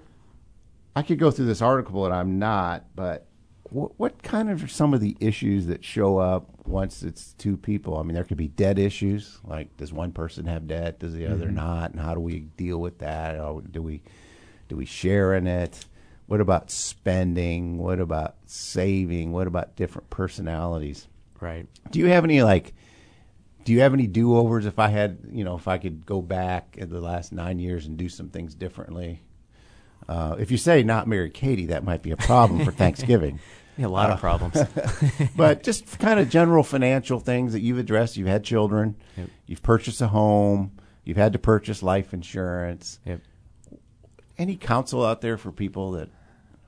I 0.95 1.01
could 1.01 1.19
go 1.19 1.31
through 1.31 1.45
this 1.45 1.61
article, 1.61 2.05
and 2.05 2.13
I'm 2.13 2.39
not. 2.39 2.85
But 2.95 3.25
what, 3.63 3.91
what 3.99 4.23
kind 4.23 4.49
of 4.49 4.63
are 4.63 4.67
some 4.67 4.93
of 4.93 5.01
the 5.01 5.17
issues 5.19 5.67
that 5.67 5.83
show 5.83 6.17
up 6.17 6.49
once 6.65 7.03
it's 7.03 7.33
two 7.33 7.57
people? 7.57 7.97
I 7.97 8.03
mean, 8.03 8.15
there 8.15 8.23
could 8.23 8.37
be 8.37 8.47
debt 8.47 8.79
issues. 8.79 9.39
Like, 9.43 9.75
does 9.77 9.91
one 9.91 10.11
person 10.11 10.45
have 10.45 10.67
debt? 10.67 10.99
Does 10.99 11.13
the 11.13 11.27
other 11.27 11.51
not? 11.51 11.91
And 11.91 11.99
how 11.99 12.13
do 12.13 12.19
we 12.21 12.41
deal 12.57 12.79
with 12.79 12.99
that? 12.99 13.39
Or 13.39 13.61
do 13.61 13.81
we 13.81 14.01
do 14.69 14.75
we 14.77 14.85
share 14.85 15.33
in 15.35 15.47
it? 15.47 15.85
What 16.27 16.41
about 16.41 16.71
spending? 16.71 17.77
What 17.77 17.99
about 17.99 18.35
saving? 18.45 19.31
What 19.31 19.47
about 19.47 19.75
different 19.75 20.09
personalities? 20.09 21.07
Right. 21.39 21.67
Do 21.91 21.99
you 21.99 22.07
have 22.07 22.23
any 22.23 22.41
like? 22.41 22.73
Do 23.63 23.73
you 23.73 23.81
have 23.81 23.93
any 23.93 24.07
do 24.07 24.35
overs? 24.35 24.65
If 24.65 24.79
I 24.79 24.89
had, 24.89 25.19
you 25.31 25.43
know, 25.43 25.55
if 25.55 25.67
I 25.67 25.77
could 25.77 26.05
go 26.05 26.21
back 26.21 26.75
in 26.77 26.89
the 26.89 27.01
last 27.01 27.31
nine 27.31 27.59
years 27.59 27.85
and 27.85 27.97
do 27.97 28.09
some 28.09 28.29
things 28.29 28.53
differently. 28.55 29.21
Uh, 30.07 30.35
if 30.37 30.51
you 30.51 30.57
say 30.57 30.83
not 30.83 31.07
marry 31.07 31.31
Katie, 31.31 31.67
that 31.67 31.83
might 31.83 32.03
be 32.03 32.11
a 32.11 32.17
problem 32.17 32.63
for 32.63 32.71
Thanksgiving. 32.83 33.39
Yeah, 33.77 33.87
a 33.87 33.89
lot 33.89 34.11
of 34.11 34.19
problems. 34.19 34.57
but 35.35 35.63
just 35.63 35.99
kind 35.99 36.19
of 36.19 36.29
general 36.29 36.63
financial 36.63 37.19
things 37.19 37.53
that 37.53 37.61
you've 37.61 37.79
addressed. 37.79 38.15
You've 38.17 38.27
had 38.27 38.43
children. 38.43 38.95
Yep. 39.17 39.29
You've 39.47 39.63
purchased 39.63 40.01
a 40.01 40.07
home. 40.07 40.71
You've 41.03 41.17
had 41.17 41.33
to 41.33 41.39
purchase 41.39 41.83
life 41.83 42.13
insurance. 42.13 42.99
Yep. 43.05 43.21
Any 44.37 44.55
counsel 44.55 45.05
out 45.05 45.21
there 45.21 45.37
for 45.37 45.51
people 45.51 45.91
that? 45.91 46.09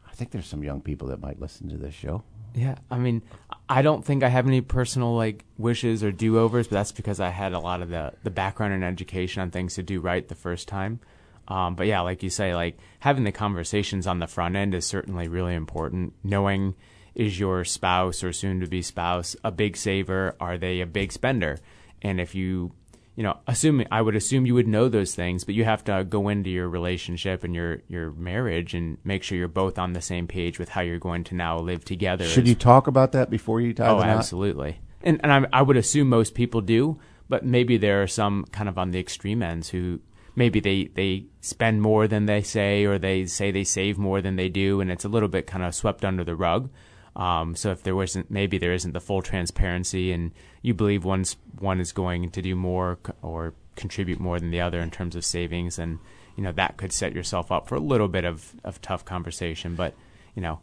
I 0.07 0.13
think 0.13 0.31
there's 0.31 0.47
some 0.47 0.63
young 0.63 0.81
people 0.81 1.09
that 1.09 1.19
might 1.19 1.39
listen 1.39 1.69
to 1.69 1.77
this 1.77 1.93
show. 1.93 2.23
Yeah, 2.55 2.75
I 2.89 2.97
mean, 2.97 3.21
I 3.69 3.81
don't 3.81 4.03
think 4.03 4.23
I 4.23 4.29
have 4.29 4.47
any 4.47 4.61
personal 4.61 5.15
like 5.15 5.45
wishes 5.57 6.03
or 6.03 6.11
do 6.11 6.39
overs, 6.39 6.67
but 6.67 6.75
that's 6.75 6.91
because 6.91 7.19
I 7.19 7.29
had 7.29 7.53
a 7.53 7.59
lot 7.59 7.81
of 7.81 7.89
the 7.89 8.13
the 8.23 8.31
background 8.31 8.73
and 8.73 8.83
education 8.83 9.41
on 9.41 9.51
things 9.51 9.75
to 9.75 9.83
do 9.83 9.99
right 9.99 10.27
the 10.27 10.35
first 10.35 10.67
time. 10.67 10.99
Um, 11.47 11.75
but 11.75 11.87
yeah, 11.87 12.01
like 12.01 12.23
you 12.23 12.29
say, 12.29 12.55
like 12.55 12.77
having 12.99 13.23
the 13.23 13.31
conversations 13.31 14.07
on 14.07 14.19
the 14.19 14.27
front 14.27 14.55
end 14.55 14.73
is 14.73 14.85
certainly 14.85 15.27
really 15.27 15.53
important. 15.53 16.13
Knowing 16.23 16.75
is 17.15 17.39
your 17.39 17.63
spouse 17.63 18.23
or 18.23 18.33
soon 18.33 18.59
to 18.59 18.67
be 18.67 18.81
spouse 18.81 19.35
a 19.43 19.51
big 19.51 19.77
saver? 19.77 20.35
Are 20.39 20.57
they 20.57 20.81
a 20.81 20.85
big 20.85 21.11
spender? 21.11 21.57
And 22.01 22.19
if 22.19 22.35
you 22.35 22.73
you 23.17 23.23
know, 23.23 23.35
assuming 23.47 23.87
I 23.91 23.99
would 24.01 24.15
assume 24.15 24.45
you 24.45 24.53
would 24.53 24.67
know 24.67 24.87
those 24.89 25.15
things, 25.15 25.43
but 25.43 25.55
you 25.55 25.65
have 25.65 25.83
to 25.85 26.05
go 26.07 26.29
into 26.29 26.51
your 26.51 26.69
relationship 26.69 27.43
and 27.43 27.53
your 27.55 27.81
your 27.89 28.11
marriage 28.11 28.73
and 28.75 28.99
make 29.03 29.23
sure 29.23 29.37
you're 29.37 29.47
both 29.47 29.77
on 29.79 29.93
the 29.93 30.01
same 30.01 30.27
page 30.27 30.59
with 30.59 30.69
how 30.69 30.81
you're 30.81 30.99
going 30.99 31.23
to 31.25 31.35
now 31.35 31.57
live 31.57 31.83
together. 31.83 32.25
Should 32.25 32.43
as- 32.43 32.49
you 32.49 32.55
talk 32.55 32.85
about 32.87 33.11
that 33.13 33.29
before 33.31 33.59
you 33.59 33.73
tie 33.73 33.87
Oh, 33.89 33.99
the 33.99 34.05
knot? 34.05 34.17
absolutely. 34.17 34.79
And 35.01 35.19
and 35.23 35.33
I, 35.33 35.59
I 35.59 35.61
would 35.63 35.77
assume 35.77 36.09
most 36.09 36.35
people 36.35 36.61
do, 36.61 36.99
but 37.27 37.43
maybe 37.43 37.75
there 37.77 38.03
are 38.03 38.07
some 38.07 38.45
kind 38.51 38.69
of 38.69 38.77
on 38.77 38.91
the 38.91 38.99
extreme 38.99 39.41
ends 39.41 39.69
who 39.69 39.99
maybe 40.35 40.59
they 40.59 40.85
they 40.93 41.25
spend 41.41 41.81
more 41.81 42.07
than 42.07 42.27
they 42.27 42.43
say, 42.43 42.85
or 42.85 42.99
they 42.99 43.25
say 43.25 43.49
they 43.49 43.63
save 43.63 43.97
more 43.97 44.21
than 44.21 44.35
they 44.35 44.49
do, 44.49 44.79
and 44.79 44.91
it's 44.91 45.05
a 45.05 45.09
little 45.09 45.29
bit 45.29 45.47
kind 45.47 45.63
of 45.63 45.73
swept 45.73 46.05
under 46.05 46.23
the 46.23 46.35
rug. 46.35 46.69
Um, 47.17 47.55
so 47.55 47.71
if 47.71 47.81
there 47.83 47.95
wasn't, 47.95 48.29
maybe 48.31 48.57
there 48.57 48.73
isn't 48.73 48.93
the 48.93 48.99
full 49.01 49.21
transparency, 49.21 50.11
and 50.11 50.31
you 50.61 50.73
believe 50.73 51.03
one's 51.03 51.35
one 51.59 51.79
is 51.81 51.91
going 51.91 52.29
to 52.29 52.41
do 52.41 52.55
more 52.55 52.99
c- 53.05 53.11
or 53.21 53.53
contribute 53.75 54.19
more 54.19 54.39
than 54.39 54.51
the 54.51 54.61
other 54.61 54.79
in 54.79 54.91
terms 54.91 55.15
of 55.15 55.25
savings, 55.25 55.79
and 55.79 55.97
you 56.35 56.43
know 56.43 56.51
that 56.51 56.77
could 56.77 56.93
set 56.93 57.13
yourself 57.13 57.51
up 57.51 57.67
for 57.67 57.75
a 57.75 57.79
little 57.79 58.07
bit 58.07 58.23
of 58.23 58.53
of 58.63 58.79
tough 58.81 59.03
conversation. 59.03 59.73
But 59.75 59.95
you 60.35 60.41
know, 60.43 60.59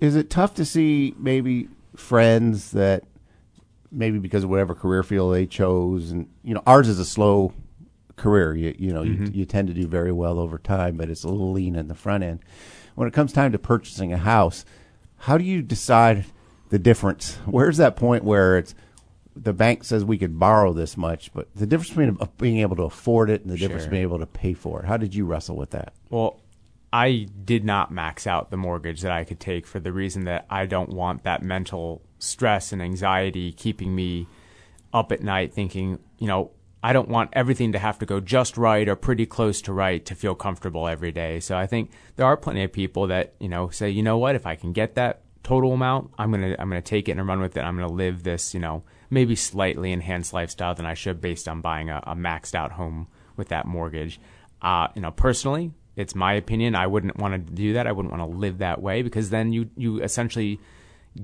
Is 0.00 0.16
it 0.16 0.30
tough 0.30 0.54
to 0.54 0.64
see 0.64 1.14
maybe 1.18 1.68
friends 1.96 2.70
that 2.70 3.04
maybe 3.92 4.18
because 4.18 4.44
of 4.44 4.48
whatever 4.50 4.74
career 4.74 5.02
field 5.02 5.34
they 5.34 5.44
chose, 5.46 6.10
and 6.10 6.26
you 6.42 6.54
know 6.54 6.62
ours 6.66 6.88
is 6.88 6.98
a 6.98 7.04
slow 7.04 7.52
career. 8.16 8.54
You 8.54 8.74
you 8.78 8.92
know 8.94 9.02
you, 9.02 9.12
you 9.34 9.44
tend 9.44 9.68
to 9.68 9.74
do 9.74 9.86
very 9.86 10.12
well 10.12 10.38
over 10.38 10.56
time, 10.56 10.96
but 10.96 11.10
it's 11.10 11.24
a 11.24 11.28
little 11.28 11.52
lean 11.52 11.76
in 11.76 11.88
the 11.88 11.94
front 11.94 12.24
end. 12.24 12.40
When 12.94 13.06
it 13.06 13.12
comes 13.12 13.32
time 13.34 13.52
to 13.52 13.58
purchasing 13.58 14.12
a 14.14 14.18
house, 14.18 14.64
how 15.20 15.36
do 15.38 15.44
you 15.44 15.62
decide 15.62 16.24
the 16.70 16.78
difference? 16.78 17.36
Where's 17.46 17.76
that 17.76 17.96
point 17.96 18.24
where 18.24 18.58
it's 18.58 18.74
the 19.36 19.52
bank 19.52 19.84
says 19.84 20.04
we 20.04 20.18
could 20.18 20.38
borrow 20.38 20.72
this 20.72 20.96
much, 20.96 21.32
but 21.32 21.48
the 21.54 21.66
difference 21.66 21.90
between 21.90 22.18
being 22.38 22.58
able 22.58 22.76
to 22.76 22.82
afford 22.82 23.30
it 23.30 23.42
and 23.42 23.50
the 23.50 23.56
difference 23.56 23.86
being 23.86 24.02
able 24.02 24.18
to 24.18 24.26
pay 24.26 24.54
for 24.54 24.80
it? 24.80 24.86
How 24.86 24.96
did 24.96 25.14
you 25.14 25.26
wrestle 25.26 25.56
with 25.56 25.70
that? 25.70 25.92
Well, 26.08 26.40
I 26.92 27.28
did 27.44 27.64
not 27.64 27.92
max 27.92 28.26
out 28.26 28.50
the 28.50 28.56
mortgage 28.56 29.02
that 29.02 29.12
I 29.12 29.24
could 29.24 29.38
take 29.40 29.66
for 29.66 29.78
the 29.78 29.92
reason 29.92 30.24
that 30.24 30.46
I 30.50 30.66
don't 30.66 30.90
want 30.90 31.22
that 31.24 31.42
mental 31.42 32.02
stress 32.18 32.72
and 32.72 32.82
anxiety 32.82 33.52
keeping 33.52 33.94
me 33.94 34.26
up 34.92 35.12
at 35.12 35.22
night 35.22 35.52
thinking, 35.52 35.98
you 36.18 36.26
know, 36.26 36.50
I 36.82 36.92
don't 36.92 37.08
want 37.08 37.30
everything 37.34 37.72
to 37.72 37.78
have 37.78 37.98
to 37.98 38.06
go 38.06 38.20
just 38.20 38.56
right 38.56 38.88
or 38.88 38.96
pretty 38.96 39.26
close 39.26 39.60
to 39.62 39.72
right 39.72 40.04
to 40.06 40.14
feel 40.14 40.34
comfortable 40.34 40.88
every 40.88 41.12
day. 41.12 41.40
So 41.40 41.56
I 41.56 41.66
think 41.66 41.90
there 42.16 42.26
are 42.26 42.36
plenty 42.36 42.64
of 42.64 42.72
people 42.72 43.06
that, 43.08 43.34
you 43.38 43.48
know, 43.48 43.68
say, 43.68 43.90
you 43.90 44.02
know 44.02 44.16
what, 44.16 44.34
if 44.34 44.46
I 44.46 44.54
can 44.54 44.72
get 44.72 44.94
that 44.94 45.20
total 45.42 45.72
amount, 45.74 46.10
I'm 46.18 46.30
going 46.30 46.42
to 46.42 46.60
I'm 46.60 46.70
going 46.70 46.80
to 46.80 46.88
take 46.88 47.08
it 47.08 47.18
and 47.18 47.26
run 47.26 47.40
with 47.40 47.56
it. 47.56 47.60
I'm 47.60 47.76
going 47.76 47.88
to 47.88 47.94
live 47.94 48.22
this, 48.22 48.54
you 48.54 48.60
know, 48.60 48.82
maybe 49.10 49.36
slightly 49.36 49.92
enhanced 49.92 50.32
lifestyle 50.32 50.74
than 50.74 50.86
I 50.86 50.94
should 50.94 51.20
based 51.20 51.48
on 51.48 51.60
buying 51.60 51.90
a, 51.90 52.02
a 52.06 52.14
maxed 52.14 52.54
out 52.54 52.72
home 52.72 53.08
with 53.36 53.48
that 53.48 53.66
mortgage. 53.66 54.20
Uh, 54.62 54.88
you 54.94 55.02
know, 55.02 55.10
personally, 55.10 55.72
it's 55.96 56.14
my 56.14 56.32
opinion. 56.34 56.74
I 56.74 56.86
wouldn't 56.86 57.18
want 57.18 57.34
to 57.34 57.52
do 57.52 57.74
that. 57.74 57.86
I 57.86 57.92
wouldn't 57.92 58.12
want 58.12 58.30
to 58.30 58.38
live 58.38 58.58
that 58.58 58.80
way 58.80 59.02
because 59.02 59.28
then 59.28 59.52
you 59.52 59.68
you 59.76 60.02
essentially 60.02 60.60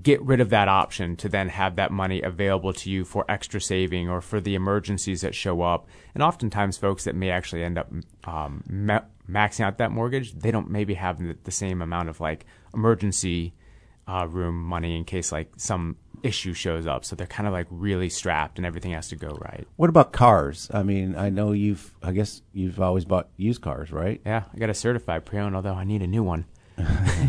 get 0.02 0.20
rid 0.22 0.40
of 0.40 0.50
that 0.50 0.68
option 0.68 1.16
to 1.16 1.28
then 1.28 1.48
have 1.48 1.76
that 1.76 1.90
money 1.90 2.20
available 2.20 2.72
to 2.72 2.90
you 2.90 3.04
for 3.04 3.24
extra 3.28 3.60
saving 3.60 4.08
or 4.08 4.20
for 4.20 4.40
the 4.40 4.54
emergencies 4.54 5.20
that 5.20 5.34
show 5.34 5.62
up. 5.62 5.88
And 6.14 6.22
oftentimes, 6.22 6.76
folks 6.76 7.04
that 7.04 7.14
may 7.14 7.30
actually 7.30 7.62
end 7.62 7.78
up 7.78 7.92
um, 8.24 8.64
ma- 8.68 9.02
maxing 9.30 9.64
out 9.64 9.78
that 9.78 9.92
mortgage, 9.92 10.32
they 10.32 10.50
don't 10.50 10.70
maybe 10.70 10.94
have 10.94 11.18
the, 11.44 11.52
same 11.52 11.80
amount 11.80 12.08
of 12.08 12.20
like 12.20 12.44
emergency 12.74 13.54
uh, 14.08 14.26
room 14.28 14.62
money 14.62 14.96
in 14.96 15.04
case 15.04 15.32
like 15.32 15.52
some 15.56 15.96
issue 16.22 16.52
shows 16.52 16.86
up. 16.86 17.04
So 17.04 17.14
they're 17.14 17.26
kind 17.26 17.46
of 17.46 17.52
like 17.52 17.66
really 17.70 18.08
strapped 18.08 18.58
and 18.58 18.66
everything 18.66 18.92
has 18.92 19.08
to 19.08 19.16
go 19.16 19.28
right. 19.40 19.66
What 19.76 19.88
about 19.88 20.12
cars? 20.12 20.68
I 20.72 20.82
mean, 20.82 21.14
I 21.16 21.30
know 21.30 21.52
you've, 21.52 21.94
I 22.02 22.12
guess 22.12 22.42
you've 22.52 22.80
always 22.80 23.04
bought 23.04 23.28
used 23.36 23.62
cars, 23.62 23.92
right? 23.92 24.20
Yeah, 24.26 24.44
I 24.52 24.58
got 24.58 24.70
a 24.70 24.74
certified 24.74 25.24
pre-owned, 25.24 25.54
although 25.54 25.74
I 25.74 25.84
need 25.84 26.02
a 26.02 26.06
new 26.06 26.22
one. 26.22 26.46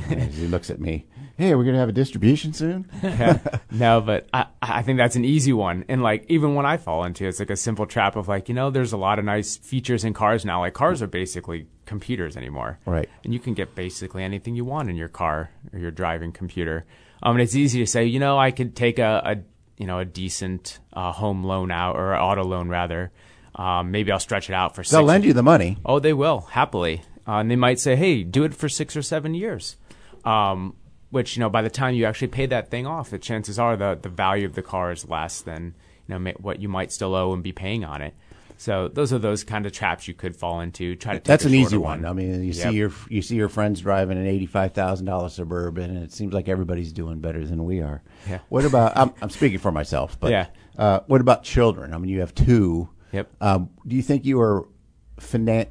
He 0.10 0.48
looks 0.48 0.70
at 0.70 0.80
me, 0.80 1.06
hey, 1.38 1.54
we're 1.56 1.64
gonna 1.64 1.78
have 1.78 1.90
a 1.90 1.94
distribution 1.94 2.52
soon. 2.52 2.90
no, 3.72 4.02
but 4.02 4.28
I, 4.34 4.48
I 4.62 4.82
think 4.82 4.98
that's 4.98 5.16
an 5.16 5.24
easy 5.24 5.54
one. 5.54 5.86
And 5.88 6.02
like 6.02 6.26
even 6.30 6.56
when 6.56 6.66
I 6.66 6.78
fall 6.78 7.04
into 7.04 7.26
it, 7.26 7.30
it's 7.30 7.40
like 7.40 7.50
a 7.50 7.56
simple 7.56 7.86
trap 7.86 8.16
of 8.16 8.28
like, 8.28 8.50
you 8.50 8.56
know, 8.56 8.70
there's 8.70 8.94
a 8.94 8.98
lot 8.98 9.20
of 9.20 9.26
nice 9.26 9.56
features 9.56 10.04
in 10.04 10.14
cars 10.14 10.44
now. 10.46 10.62
Like 10.62 10.74
cars 10.74 11.02
are 11.02 11.08
basically 11.08 11.68
computers 11.86 12.36
anymore. 12.36 12.80
Right. 12.86 13.08
And 13.24 13.34
you 13.34 13.40
can 13.40 13.54
get 13.54 13.76
basically 13.76 14.24
anything 14.24 14.56
you 14.56 14.66
want 14.66 14.90
in 14.90 14.96
your 14.96 15.08
car 15.08 15.52
or 15.72 15.80
your 15.80 15.92
driving 15.92 16.32
computer. 16.32 16.86
Um, 17.24 17.36
and 17.36 17.42
it's 17.42 17.56
easy 17.56 17.80
to 17.80 17.88
say, 17.88 18.06
you 18.06 18.20
know, 18.20 18.38
I 18.38 18.52
could 18.52 18.76
take 18.76 19.00
a, 19.00 19.22
a 19.24 19.38
you 19.78 19.86
know, 19.86 20.00
a 20.00 20.06
decent 20.06 20.80
uh, 20.94 21.12
home 21.12 21.44
loan 21.44 21.72
out 21.72 21.96
or 21.96 22.16
auto 22.16 22.44
loan 22.44 22.68
rather. 22.68 23.12
Um, 23.56 23.92
maybe 23.92 24.12
I'll 24.12 24.20
stretch 24.20 24.50
it 24.50 24.54
out 24.54 24.76
for 24.76 24.82
They'll 24.82 25.02
six 25.02 25.08
lend 25.08 25.26
you 25.26 25.34
the 25.34 25.44
money. 25.44 25.78
Oh, 25.86 26.00
they 26.00 26.14
will 26.14 26.42
happily, 26.42 27.04
uh, 27.28 27.38
and 27.38 27.50
they 27.50 27.56
might 27.56 27.80
say, 27.80 27.96
"Hey, 27.96 28.24
do 28.24 28.44
it 28.44 28.54
for 28.54 28.70
six 28.70 28.96
or 28.96 29.02
seven 29.02 29.34
years." 29.34 29.78
Um, 30.24 30.76
which 31.10 31.36
you 31.36 31.40
know, 31.40 31.50
by 31.50 31.62
the 31.62 31.70
time 31.70 31.94
you 31.96 32.06
actually 32.06 32.28
pay 32.30 32.46
that 32.48 32.70
thing 32.70 32.86
off, 32.88 33.10
the 33.10 33.20
chances 33.20 33.58
are 33.60 33.76
the 33.78 33.98
the 34.02 34.10
value 34.10 34.46
of 34.46 34.54
the 34.56 34.62
car 34.62 34.92
is 34.92 35.08
less 35.08 35.42
than 35.42 35.74
you 36.08 36.18
know 36.20 36.32
what 36.40 36.60
you 36.60 36.70
might 36.70 36.92
still 36.92 37.16
owe 37.16 37.34
and 37.34 37.44
be 37.44 37.52
paying 37.52 37.84
on 37.86 38.02
it. 38.02 38.14
So 38.60 38.88
those 38.88 39.14
are 39.14 39.20
those 39.20 39.44
kind 39.44 39.68
of 39.68 39.72
traps 39.72 40.08
you 40.08 40.16
could 40.16 40.36
fall 40.36 40.62
into. 40.62 40.96
Try 40.96 41.14
to 41.14 41.20
take 41.20 41.26
That's 41.26 41.46
an 41.46 41.54
easy 41.54 41.76
shorter 41.76 41.80
one. 41.82 42.06
I 42.06 42.14
mean, 42.14 42.42
you 42.42 42.52
Yep. 42.54 42.56
see 42.56 42.76
your 42.76 42.92
you 43.08 43.22
see 43.22 43.36
your 43.36 43.50
friends 43.50 43.82
driving 43.82 44.18
an 44.18 44.26
eighty-five 44.26 44.74
thousand 44.74 45.06
dollar 45.06 45.30
suburban, 45.30 45.92
and 45.92 46.04
it 46.04 46.12
seems 46.12 46.34
like 46.34 46.50
everybody's 46.50 46.92
doing 46.92 47.20
better 47.20 47.46
than 47.46 47.66
we 47.66 47.82
are. 47.82 48.02
Yeah. 48.28 48.40
What 48.50 48.66
about? 48.66 48.98
I'm, 48.98 49.14
I'm 49.22 49.30
speaking 49.30 49.60
for 49.60 49.72
myself, 49.72 50.20
but 50.20 50.32
Yeah. 50.32 50.48
uh, 50.78 51.02
what 51.06 51.22
about 51.22 51.44
children? 51.44 51.94
I 51.94 52.00
mean, 52.00 52.10
you 52.10 52.22
have 52.22 52.34
two. 52.34 52.90
Yep. 53.12 53.30
Um, 53.42 53.70
do 53.86 53.96
you 53.96 54.02
think 54.02 54.26
you 54.26 54.42
are 54.42 54.68
finan- 55.22 55.68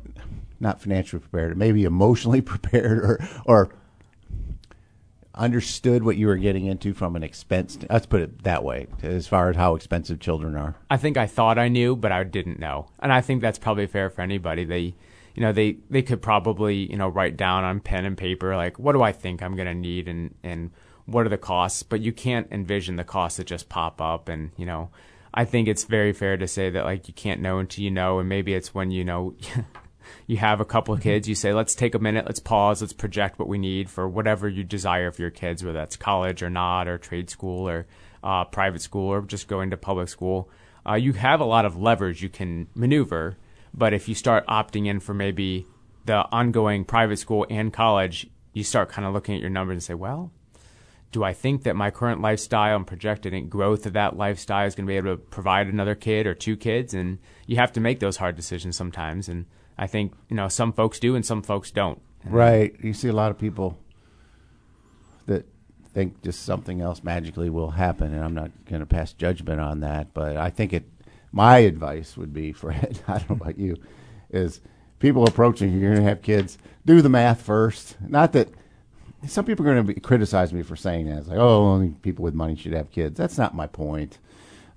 not 0.60 0.80
financially 0.80 1.20
prepared, 1.20 1.56
maybe 1.58 1.82
emotionally 1.84 2.40
prepared, 2.52 2.98
or 2.98 3.28
or 3.46 3.70
understood 5.36 6.02
what 6.02 6.16
you 6.16 6.26
were 6.26 6.36
getting 6.36 6.66
into 6.66 6.94
from 6.94 7.16
an 7.16 7.22
expense? 7.22 7.78
Let's 7.88 8.06
put 8.06 8.20
it 8.20 8.42
that 8.44 8.64
way, 8.64 8.86
as 9.02 9.26
far 9.26 9.50
as 9.50 9.56
how 9.56 9.74
expensive 9.74 10.20
children 10.20 10.56
are. 10.56 10.76
I 10.90 10.96
think 10.96 11.16
I 11.16 11.26
thought 11.26 11.58
I 11.58 11.68
knew, 11.68 11.94
but 11.96 12.12
I 12.12 12.24
didn't 12.24 12.58
know. 12.58 12.88
And 12.98 13.12
I 13.12 13.20
think 13.20 13.42
that's 13.42 13.58
probably 13.58 13.86
fair 13.86 14.10
for 14.10 14.22
anybody. 14.22 14.64
They, 14.64 14.94
you 15.34 15.42
know, 15.42 15.52
they, 15.52 15.78
they 15.90 16.02
could 16.02 16.22
probably, 16.22 16.90
you 16.90 16.96
know, 16.96 17.08
write 17.08 17.36
down 17.36 17.64
on 17.64 17.80
pen 17.80 18.04
and 18.04 18.16
paper, 18.16 18.56
like, 18.56 18.78
what 18.78 18.92
do 18.92 19.02
I 19.02 19.12
think 19.12 19.42
I'm 19.42 19.54
going 19.56 19.68
to 19.68 19.74
need 19.74 20.08
and, 20.08 20.34
and 20.42 20.70
what 21.04 21.26
are 21.26 21.30
the 21.30 21.38
costs? 21.38 21.82
But 21.82 22.00
you 22.00 22.12
can't 22.12 22.48
envision 22.50 22.96
the 22.96 23.04
costs 23.04 23.36
that 23.36 23.46
just 23.46 23.68
pop 23.68 24.00
up. 24.00 24.28
And, 24.28 24.50
you 24.56 24.66
know, 24.66 24.90
I 25.34 25.44
think 25.44 25.68
it's 25.68 25.84
very 25.84 26.12
fair 26.12 26.36
to 26.36 26.48
say 26.48 26.70
that, 26.70 26.84
like, 26.84 27.08
you 27.08 27.14
can't 27.14 27.42
know 27.42 27.58
until 27.58 27.84
you 27.84 27.90
know. 27.90 28.18
And 28.18 28.28
maybe 28.28 28.54
it's 28.54 28.74
when 28.74 28.90
you 28.90 29.04
know, 29.04 29.34
you 30.26 30.36
have 30.36 30.60
a 30.60 30.64
couple 30.64 30.94
of 30.94 31.00
kids, 31.00 31.28
you 31.28 31.34
say, 31.34 31.52
let's 31.52 31.74
take 31.74 31.94
a 31.94 31.98
minute, 31.98 32.26
let's 32.26 32.40
pause, 32.40 32.80
let's 32.80 32.92
project 32.92 33.38
what 33.38 33.48
we 33.48 33.58
need 33.58 33.88
for 33.90 34.08
whatever 34.08 34.48
you 34.48 34.64
desire 34.64 35.10
for 35.10 35.22
your 35.22 35.30
kids, 35.30 35.62
whether 35.62 35.78
that's 35.78 35.96
college 35.96 36.42
or 36.42 36.50
not, 36.50 36.88
or 36.88 36.98
trade 36.98 37.30
school 37.30 37.68
or 37.68 37.86
uh, 38.22 38.44
private 38.44 38.82
school, 38.82 39.08
or 39.08 39.22
just 39.22 39.48
going 39.48 39.70
to 39.70 39.76
public 39.76 40.08
school. 40.08 40.48
Uh, 40.88 40.94
you 40.94 41.12
have 41.12 41.40
a 41.40 41.44
lot 41.44 41.64
of 41.64 41.76
levers 41.76 42.22
you 42.22 42.28
can 42.28 42.68
maneuver, 42.74 43.36
but 43.74 43.92
if 43.92 44.08
you 44.08 44.14
start 44.14 44.46
opting 44.46 44.86
in 44.86 45.00
for 45.00 45.14
maybe 45.14 45.66
the 46.04 46.16
ongoing 46.32 46.84
private 46.84 47.18
school 47.18 47.46
and 47.50 47.72
college, 47.72 48.28
you 48.52 48.64
start 48.64 48.88
kind 48.88 49.06
of 49.06 49.12
looking 49.12 49.34
at 49.34 49.40
your 49.40 49.50
numbers 49.50 49.74
and 49.74 49.82
say, 49.82 49.94
well, 49.94 50.30
do 51.12 51.24
I 51.24 51.32
think 51.32 51.62
that 51.62 51.76
my 51.76 51.90
current 51.90 52.20
lifestyle 52.20 52.76
and 52.76 52.86
projected 52.86 53.48
growth 53.48 53.86
of 53.86 53.94
that 53.94 54.16
lifestyle 54.16 54.66
is 54.66 54.74
going 54.74 54.86
to 54.86 54.90
be 54.90 54.96
able 54.96 55.16
to 55.16 55.16
provide 55.16 55.66
another 55.66 55.94
kid 55.94 56.26
or 56.26 56.34
two 56.34 56.56
kids? 56.56 56.94
And 56.94 57.18
you 57.46 57.56
have 57.56 57.72
to 57.72 57.80
make 57.80 58.00
those 58.00 58.16
hard 58.16 58.36
decisions 58.36 58.76
sometimes. 58.76 59.28
And 59.28 59.46
I 59.78 59.86
think, 59.86 60.12
you 60.28 60.36
know, 60.36 60.48
some 60.48 60.72
folks 60.72 60.98
do 60.98 61.14
and 61.14 61.24
some 61.24 61.42
folks 61.42 61.70
don't. 61.70 62.00
Right. 62.24 62.74
You 62.82 62.92
see 62.92 63.08
a 63.08 63.12
lot 63.12 63.30
of 63.30 63.38
people 63.38 63.78
that 65.26 65.46
think 65.92 66.22
just 66.22 66.42
something 66.44 66.80
else 66.80 67.02
magically 67.02 67.50
will 67.50 67.70
happen, 67.70 68.12
and 68.12 68.24
I'm 68.24 68.34
not 68.34 68.50
going 68.66 68.80
to 68.80 68.86
pass 68.86 69.12
judgment 69.12 69.60
on 69.60 69.80
that. 69.80 70.12
But 70.14 70.36
I 70.36 70.50
think 70.50 70.72
it. 70.72 70.84
My 71.32 71.58
advice 71.58 72.16
would 72.16 72.32
be, 72.32 72.52
Fred. 72.52 73.00
I 73.08 73.18
don't 73.18 73.30
know 73.30 73.36
about 73.36 73.58
you, 73.58 73.76
is 74.30 74.60
people 74.98 75.26
approaching 75.26 75.72
you're 75.72 75.92
going 75.92 76.02
to 76.02 76.08
have 76.08 76.22
kids. 76.22 76.58
Do 76.84 77.02
the 77.02 77.08
math 77.08 77.42
first. 77.42 77.96
Not 78.00 78.32
that 78.32 78.48
some 79.26 79.44
people 79.44 79.66
are 79.66 79.74
going 79.74 79.86
to 79.86 80.00
criticize 80.00 80.52
me 80.52 80.62
for 80.62 80.76
saying 80.76 81.06
that. 81.08 81.18
It's 81.18 81.28
like, 81.28 81.38
oh, 81.38 81.66
only 81.66 81.90
people 82.02 82.22
with 82.22 82.34
money 82.34 82.56
should 82.56 82.72
have 82.72 82.90
kids. 82.90 83.16
That's 83.16 83.38
not 83.38 83.54
my 83.54 83.66
point. 83.66 84.18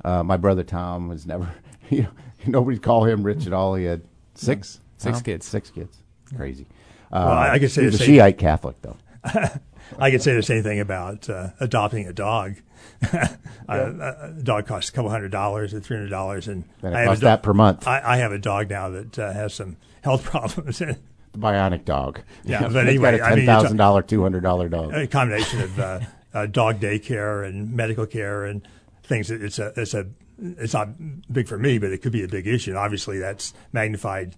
Uh, 0.03 0.23
my 0.23 0.37
brother 0.37 0.63
Tom 0.63 1.07
was 1.07 1.25
never, 1.25 1.53
you 1.89 2.03
know, 2.03 2.11
nobody 2.47 2.77
call 2.77 3.03
him 3.03 3.23
rich 3.23 3.45
at 3.45 3.53
all. 3.53 3.75
He 3.75 3.85
had 3.85 4.01
six, 4.35 4.79
Six 4.99 5.17
Tom? 5.17 5.23
kids. 5.23 5.45
six 5.47 5.69
kids. 5.71 5.97
Crazy. 6.35 6.67
Well, 7.11 7.27
I- 7.27 7.53
I 7.53 7.59
could 7.59 7.71
say 7.71 7.83
he's 7.83 7.97
the 7.97 8.03
a 8.03 8.05
same- 8.07 8.15
Shiite 8.17 8.37
Catholic 8.37 8.75
though. 8.81 8.97
I 9.97 10.11
could 10.11 10.21
say 10.21 10.35
the 10.35 10.43
same 10.43 10.61
thing 10.61 10.79
about 10.79 11.27
uh, 11.29 11.49
adopting 11.59 12.07
a 12.07 12.13
dog. 12.13 12.55
a, 13.11 13.29
a 13.67 14.33
dog 14.43 14.67
costs 14.67 14.89
a 14.89 14.93
couple 14.93 15.09
hundred 15.09 15.31
dollars 15.31 15.73
or 15.73 15.79
three 15.79 15.97
hundred 15.97 16.09
dollars, 16.09 16.47
and 16.47 16.63
Then 16.81 16.93
it 16.93 16.95
I 16.95 16.99
have 16.99 17.07
a 17.07 17.11
costs 17.11 17.23
that 17.23 17.43
per 17.43 17.53
month. 17.53 17.87
I, 17.87 18.01
I 18.03 18.17
have 18.17 18.31
a 18.31 18.37
dog 18.37 18.69
now 18.69 18.89
that 18.89 19.17
uh, 19.17 19.33
has 19.33 19.53
some 19.53 19.77
health 20.01 20.23
problems. 20.25 20.79
The 20.79 20.95
bionic 21.37 21.85
dog. 21.85 22.21
Yeah, 22.43 22.67
but 22.67 22.87
anyway, 22.87 23.17
a 23.19 23.25
I 23.25 23.29
ten 23.29 23.37
mean, 23.39 23.45
you're 23.45 23.53
thousand 23.55 23.77
dollar, 23.77 24.01
two 24.01 24.21
hundred 24.21 24.43
dollar 24.43 24.69
dog. 24.69 24.93
a 24.93 25.07
combination 25.07 25.61
of 25.61 25.79
uh, 25.79 25.99
uh, 26.33 26.45
dog 26.45 26.79
daycare 26.79 27.47
and 27.47 27.71
medical 27.73 28.05
care 28.05 28.45
and 28.45 28.61
things. 29.03 29.31
It's 29.31 29.59
a 29.59 29.73
it's 29.75 29.93
a 29.93 30.07
it's 30.37 30.73
not 30.73 30.89
big 31.31 31.47
for 31.47 31.57
me, 31.57 31.79
but 31.79 31.91
it 31.91 32.01
could 32.01 32.11
be 32.11 32.23
a 32.23 32.27
big 32.27 32.47
issue. 32.47 32.71
And 32.71 32.77
obviously, 32.77 33.17
that's 33.19 33.53
magnified 33.73 34.35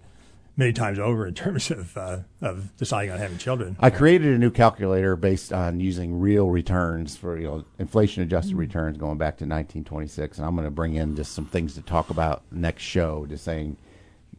many 0.57 0.73
times 0.73 0.99
over 0.99 1.25
in 1.25 1.33
terms 1.33 1.71
of 1.71 1.95
uh, 1.97 2.19
of 2.41 2.75
deciding 2.77 3.11
on 3.11 3.17
having 3.19 3.37
children. 3.37 3.75
I 3.79 3.89
created 3.89 4.33
a 4.33 4.37
new 4.37 4.51
calculator 4.51 5.15
based 5.15 5.51
on 5.53 5.79
using 5.79 6.19
real 6.19 6.49
returns 6.49 7.15
for 7.17 7.37
you 7.37 7.47
know 7.47 7.65
inflation 7.79 8.23
adjusted 8.23 8.55
returns 8.55 8.97
going 8.97 9.17
back 9.17 9.37
to 9.37 9.45
1926, 9.45 10.37
and 10.37 10.45
I'm 10.47 10.55
going 10.55 10.65
to 10.65 10.71
bring 10.71 10.95
in 10.95 11.15
just 11.15 11.33
some 11.33 11.45
things 11.45 11.75
to 11.75 11.81
talk 11.81 12.09
about 12.09 12.43
next 12.51 12.83
show. 12.83 13.25
Just 13.27 13.43
saying, 13.43 13.77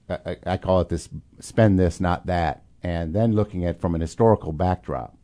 I, 0.08 0.18
I- 0.26 0.36
I 0.46 0.56
call 0.56 0.80
it 0.80 0.88
this: 0.88 1.08
spend 1.40 1.78
this, 1.78 2.00
not 2.00 2.26
that, 2.26 2.62
and 2.82 3.14
then 3.14 3.32
looking 3.32 3.64
at 3.64 3.80
from 3.80 3.94
an 3.94 4.00
historical 4.00 4.52
backdrop, 4.52 5.16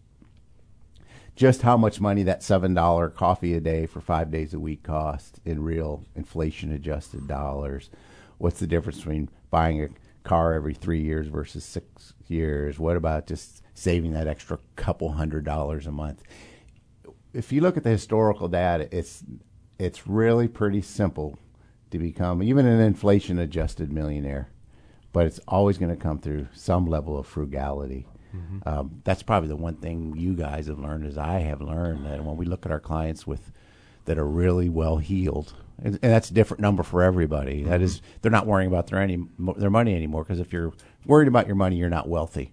just 1.37 1.63
how 1.63 1.77
much 1.77 2.01
money 2.01 2.23
that 2.25 2.43
seven 2.43 2.75
dollar 2.75 3.09
coffee 3.09 3.55
a 3.55 3.61
day 3.61 3.87
for 3.87 4.01
five 4.01 4.31
days 4.31 4.55
a 4.55 4.59
week 4.61 4.83
cost 4.83 5.41
in 5.45 5.63
real 5.63 6.05
inflation 6.17 6.73
adjusted 6.73 7.29
dollars. 7.29 7.91
What's 8.39 8.61
the 8.61 8.67
difference 8.67 8.99
between 8.99 9.29
buying 9.51 9.83
a 9.83 9.89
car 10.29 10.53
every 10.53 10.75
three 10.75 11.01
years 11.01 11.29
versus 11.29 11.65
six 11.65 12.15
years? 12.27 12.79
What 12.79 12.97
about 12.97 13.27
just 13.27 13.63
saving 13.75 14.13
that 14.13 14.27
extra 14.27 14.59
couple 14.77 15.13
hundred 15.13 15.45
dollars 15.45 15.87
a 15.87 15.93
month? 15.93 16.23
If 17.33 17.53
you 17.53 17.61
look 17.61 17.77
at 17.77 17.85
the 17.85 17.91
historical 17.91 18.49
data, 18.49 18.89
it's 18.97 19.25
it's 19.79 20.07
really 20.07 20.49
pretty 20.49 20.83
simple 20.83 21.39
to 21.91 21.99
become 21.99 22.43
even 22.43 22.67
an 22.67 22.81
inflation 22.81 23.39
adjusted 23.39 23.91
millionaire, 23.93 24.51
but 25.13 25.27
it's 25.27 25.41
always 25.49 25.79
going 25.79 25.95
to 25.95 26.03
come 26.03 26.19
through 26.19 26.49
some 26.53 26.87
level 26.87 27.17
of 27.19 27.27
frugality. 27.27 28.07
Um, 28.69 29.01
that's 29.05 29.23
probably 29.23 29.49
the 29.49 29.57
one 29.57 29.77
thing 29.77 30.15
you 30.17 30.35
guys 30.35 30.67
have 30.67 30.79
learned, 30.79 31.07
as 31.07 31.17
I 31.17 31.39
have 31.39 31.63
learned, 31.63 32.05
that 32.05 32.23
when 32.23 32.37
we 32.37 32.45
look 32.45 32.67
at 32.67 32.73
our 32.73 32.81
clients 32.81 33.27
with 33.27 33.51
that 34.09 34.19
are 34.19 34.27
really 34.27 34.69
well 34.69 34.97
heeled, 34.97 35.55
and, 35.83 35.99
and 36.03 36.13
that's 36.13 36.31
a 36.31 36.35
different 36.35 36.61
number 36.61 36.83
for 36.83 37.03
everybody. 37.03 37.63
That 37.63 37.81
is, 37.81 38.03
they're 38.21 38.33
not 38.33 38.47
worrying 38.47 38.69
about 38.69 38.89
their 38.89 39.01
any 39.01 39.25
their 39.57 39.71
money 39.71 39.95
anymore 39.95 40.25
because 40.25 40.41
if 40.41 40.53
you're 40.53 40.73
worried 41.07 41.29
about 41.29 41.47
your 41.47 41.57
money, 41.57 41.77
you're 41.77 41.89
not 41.89 42.09
wealthy. 42.09 42.53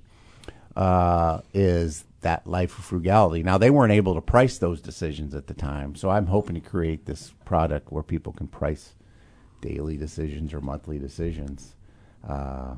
Uh, 0.75 1.41
is 1.53 2.03
that 2.21 2.45
life 2.45 2.77
of 2.77 2.85
frugality? 2.85 3.41
Now 3.41 3.57
they 3.57 3.69
weren't 3.69 3.93
able 3.93 4.13
to 4.15 4.21
price 4.21 4.57
those 4.57 4.81
decisions 4.81 5.33
at 5.33 5.47
the 5.47 5.53
time, 5.53 5.95
so 5.95 6.09
I'm 6.09 6.27
hoping 6.27 6.55
to 6.55 6.61
create 6.61 7.05
this 7.05 7.33
product 7.45 7.91
where 7.91 8.03
people 8.03 8.33
can 8.33 8.47
price 8.47 8.93
daily 9.61 9.97
decisions 9.97 10.53
or 10.53 10.61
monthly 10.61 10.99
decisions. 10.99 11.75
Uh, 12.27 12.75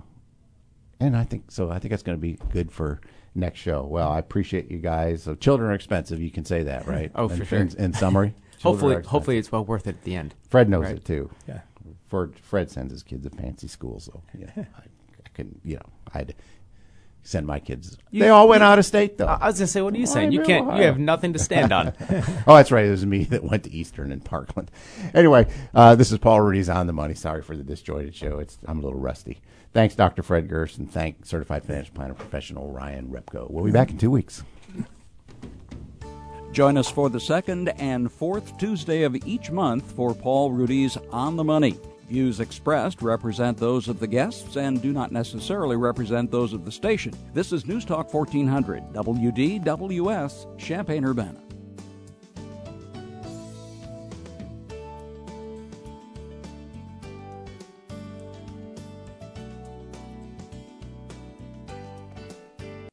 and 1.00 1.16
I 1.16 1.24
think 1.24 1.52
so. 1.52 1.70
I 1.70 1.80
think 1.80 1.92
that's 1.92 2.04
going 2.04 2.18
to 2.18 2.22
be 2.22 2.40
good 2.52 2.72
for 2.72 3.02
next 3.36 3.60
show. 3.60 3.84
Well, 3.84 4.12
I 4.12 4.20
appreciate 4.20 4.72
you 4.72 4.78
guys. 4.78 5.24
So 5.24 5.36
children 5.36 5.70
are 5.70 5.74
expensive. 5.74 6.20
You 6.20 6.32
can 6.32 6.46
say 6.46 6.64
that, 6.64 6.88
right? 6.88 7.12
Oh, 7.16 7.28
for 7.28 7.36
in, 7.36 7.46
sure. 7.46 7.60
In, 7.60 7.76
in 7.78 7.94
summary, 7.94 8.34
Hopefully, 8.72 8.96
are 8.96 9.02
hopefully 9.02 9.38
it's 9.38 9.52
well 9.52 9.66
worth 9.66 9.88
it 9.88 9.96
at 9.96 10.04
the 10.04 10.16
end. 10.16 10.36
Fred 10.50 10.70
knows 10.70 10.86
Right. 10.86 10.96
it 10.98 11.06
too. 11.06 11.30
Yeah. 11.48 11.62
For 12.08 12.32
Fred 12.42 12.70
sends 12.72 12.92
his 12.94 13.04
kids 13.04 13.24
to 13.24 13.30
fancy 13.36 13.68
schools, 13.68 14.06
so 14.06 14.22
yeah, 14.38 14.50
I, 14.58 14.62
I 14.82 15.30
couldn't. 15.34 15.60
You 15.64 15.76
know, 15.76 15.86
I 16.14 16.20
had 16.20 16.28
to 16.30 16.34
send 17.24 17.46
my 17.46 17.60
kids. 17.60 17.98
You- 18.12 18.22
they 18.22 18.30
all 18.30 18.48
went 18.48 18.62
you- 18.62 18.66
out 18.68 18.80
of 18.80 18.86
state 18.86 19.18
though. 19.18 19.26
I 19.26 19.36
I 19.42 19.48
was 19.48 19.58
gonna 19.60 19.68
say, 19.68 19.82
what 19.82 19.94
are 19.94 19.98
you 19.98 20.06
saying? 20.06 20.32
You 20.32 20.42
can't. 20.42 20.68
Ohio? 20.68 20.80
You 20.80 20.86
have 20.86 21.00
nothing 21.00 21.34
to 21.34 21.40
stand 21.40 21.74
on. 21.74 21.94
oh, 22.48 22.56
that's 22.56 22.72
right. 22.72 22.86
It 22.86 22.92
was 22.92 23.06
me 23.06 23.26
that 23.26 23.44
went 23.44 23.64
to 23.66 23.72
Eastern 23.74 24.12
and 24.14 24.24
Parkland. 24.24 24.72
Anyway, 25.14 25.48
uh, 25.74 25.96
this 25.96 26.12
is 26.14 26.18
Paul 26.18 26.40
Ruedi's 26.42 26.70
on 26.70 26.88
the 26.88 26.94
money. 26.94 27.14
Sorry 27.14 27.42
for 27.42 27.58
the 27.58 27.64
disjointed 27.64 28.16
show. 28.16 28.40
It's 28.40 28.58
I'm 28.66 28.80
a 28.80 28.82
little 28.82 29.00
rusty. 29.00 29.42
Thanks, 29.74 29.96
Dr. 29.96 30.24
Fred 30.24 30.48
Giertz, 30.50 30.78
and 30.78 30.90
thank 30.90 31.26
Certified 31.26 31.66
Financial 31.66 31.94
Planner 31.94 32.14
Professional 32.14 32.72
Ryan 32.72 33.10
Repko. 33.10 33.52
We'll 33.52 33.66
be 33.66 33.72
back 33.72 33.90
in 33.92 33.98
two 33.98 34.10
weeks. 34.10 34.44
Join 36.58 36.76
us 36.76 36.90
for 36.90 37.12
the 37.12 37.20
second 37.20 37.70
and 37.78 38.12
fourth 38.12 38.58
Tuesday 38.58 39.04
of 39.04 39.16
each 39.28 39.52
month 39.52 39.92
for 39.92 40.16
Paul 40.16 40.50
Ruedi's 40.52 40.98
On 41.12 41.36
the 41.36 41.44
Money. 41.44 41.78
Views 42.10 42.40
expressed 42.40 43.04
represent 43.04 43.60
those 43.60 43.88
of 43.88 44.00
the 44.00 44.08
guests 44.08 44.56
and 44.56 44.82
do 44.82 44.92
not 44.92 45.12
necessarily 45.12 45.76
represent 45.76 46.32
those 46.32 46.54
of 46.54 46.66
the 46.66 46.72
station. 46.72 47.14
This 47.36 47.54
is 47.54 47.68
News 47.68 47.86
Talk 47.86 48.12
1400, 48.12 48.92
WDWS, 48.92 50.58
Champaign 50.58 51.06
Urbana. 51.06 51.47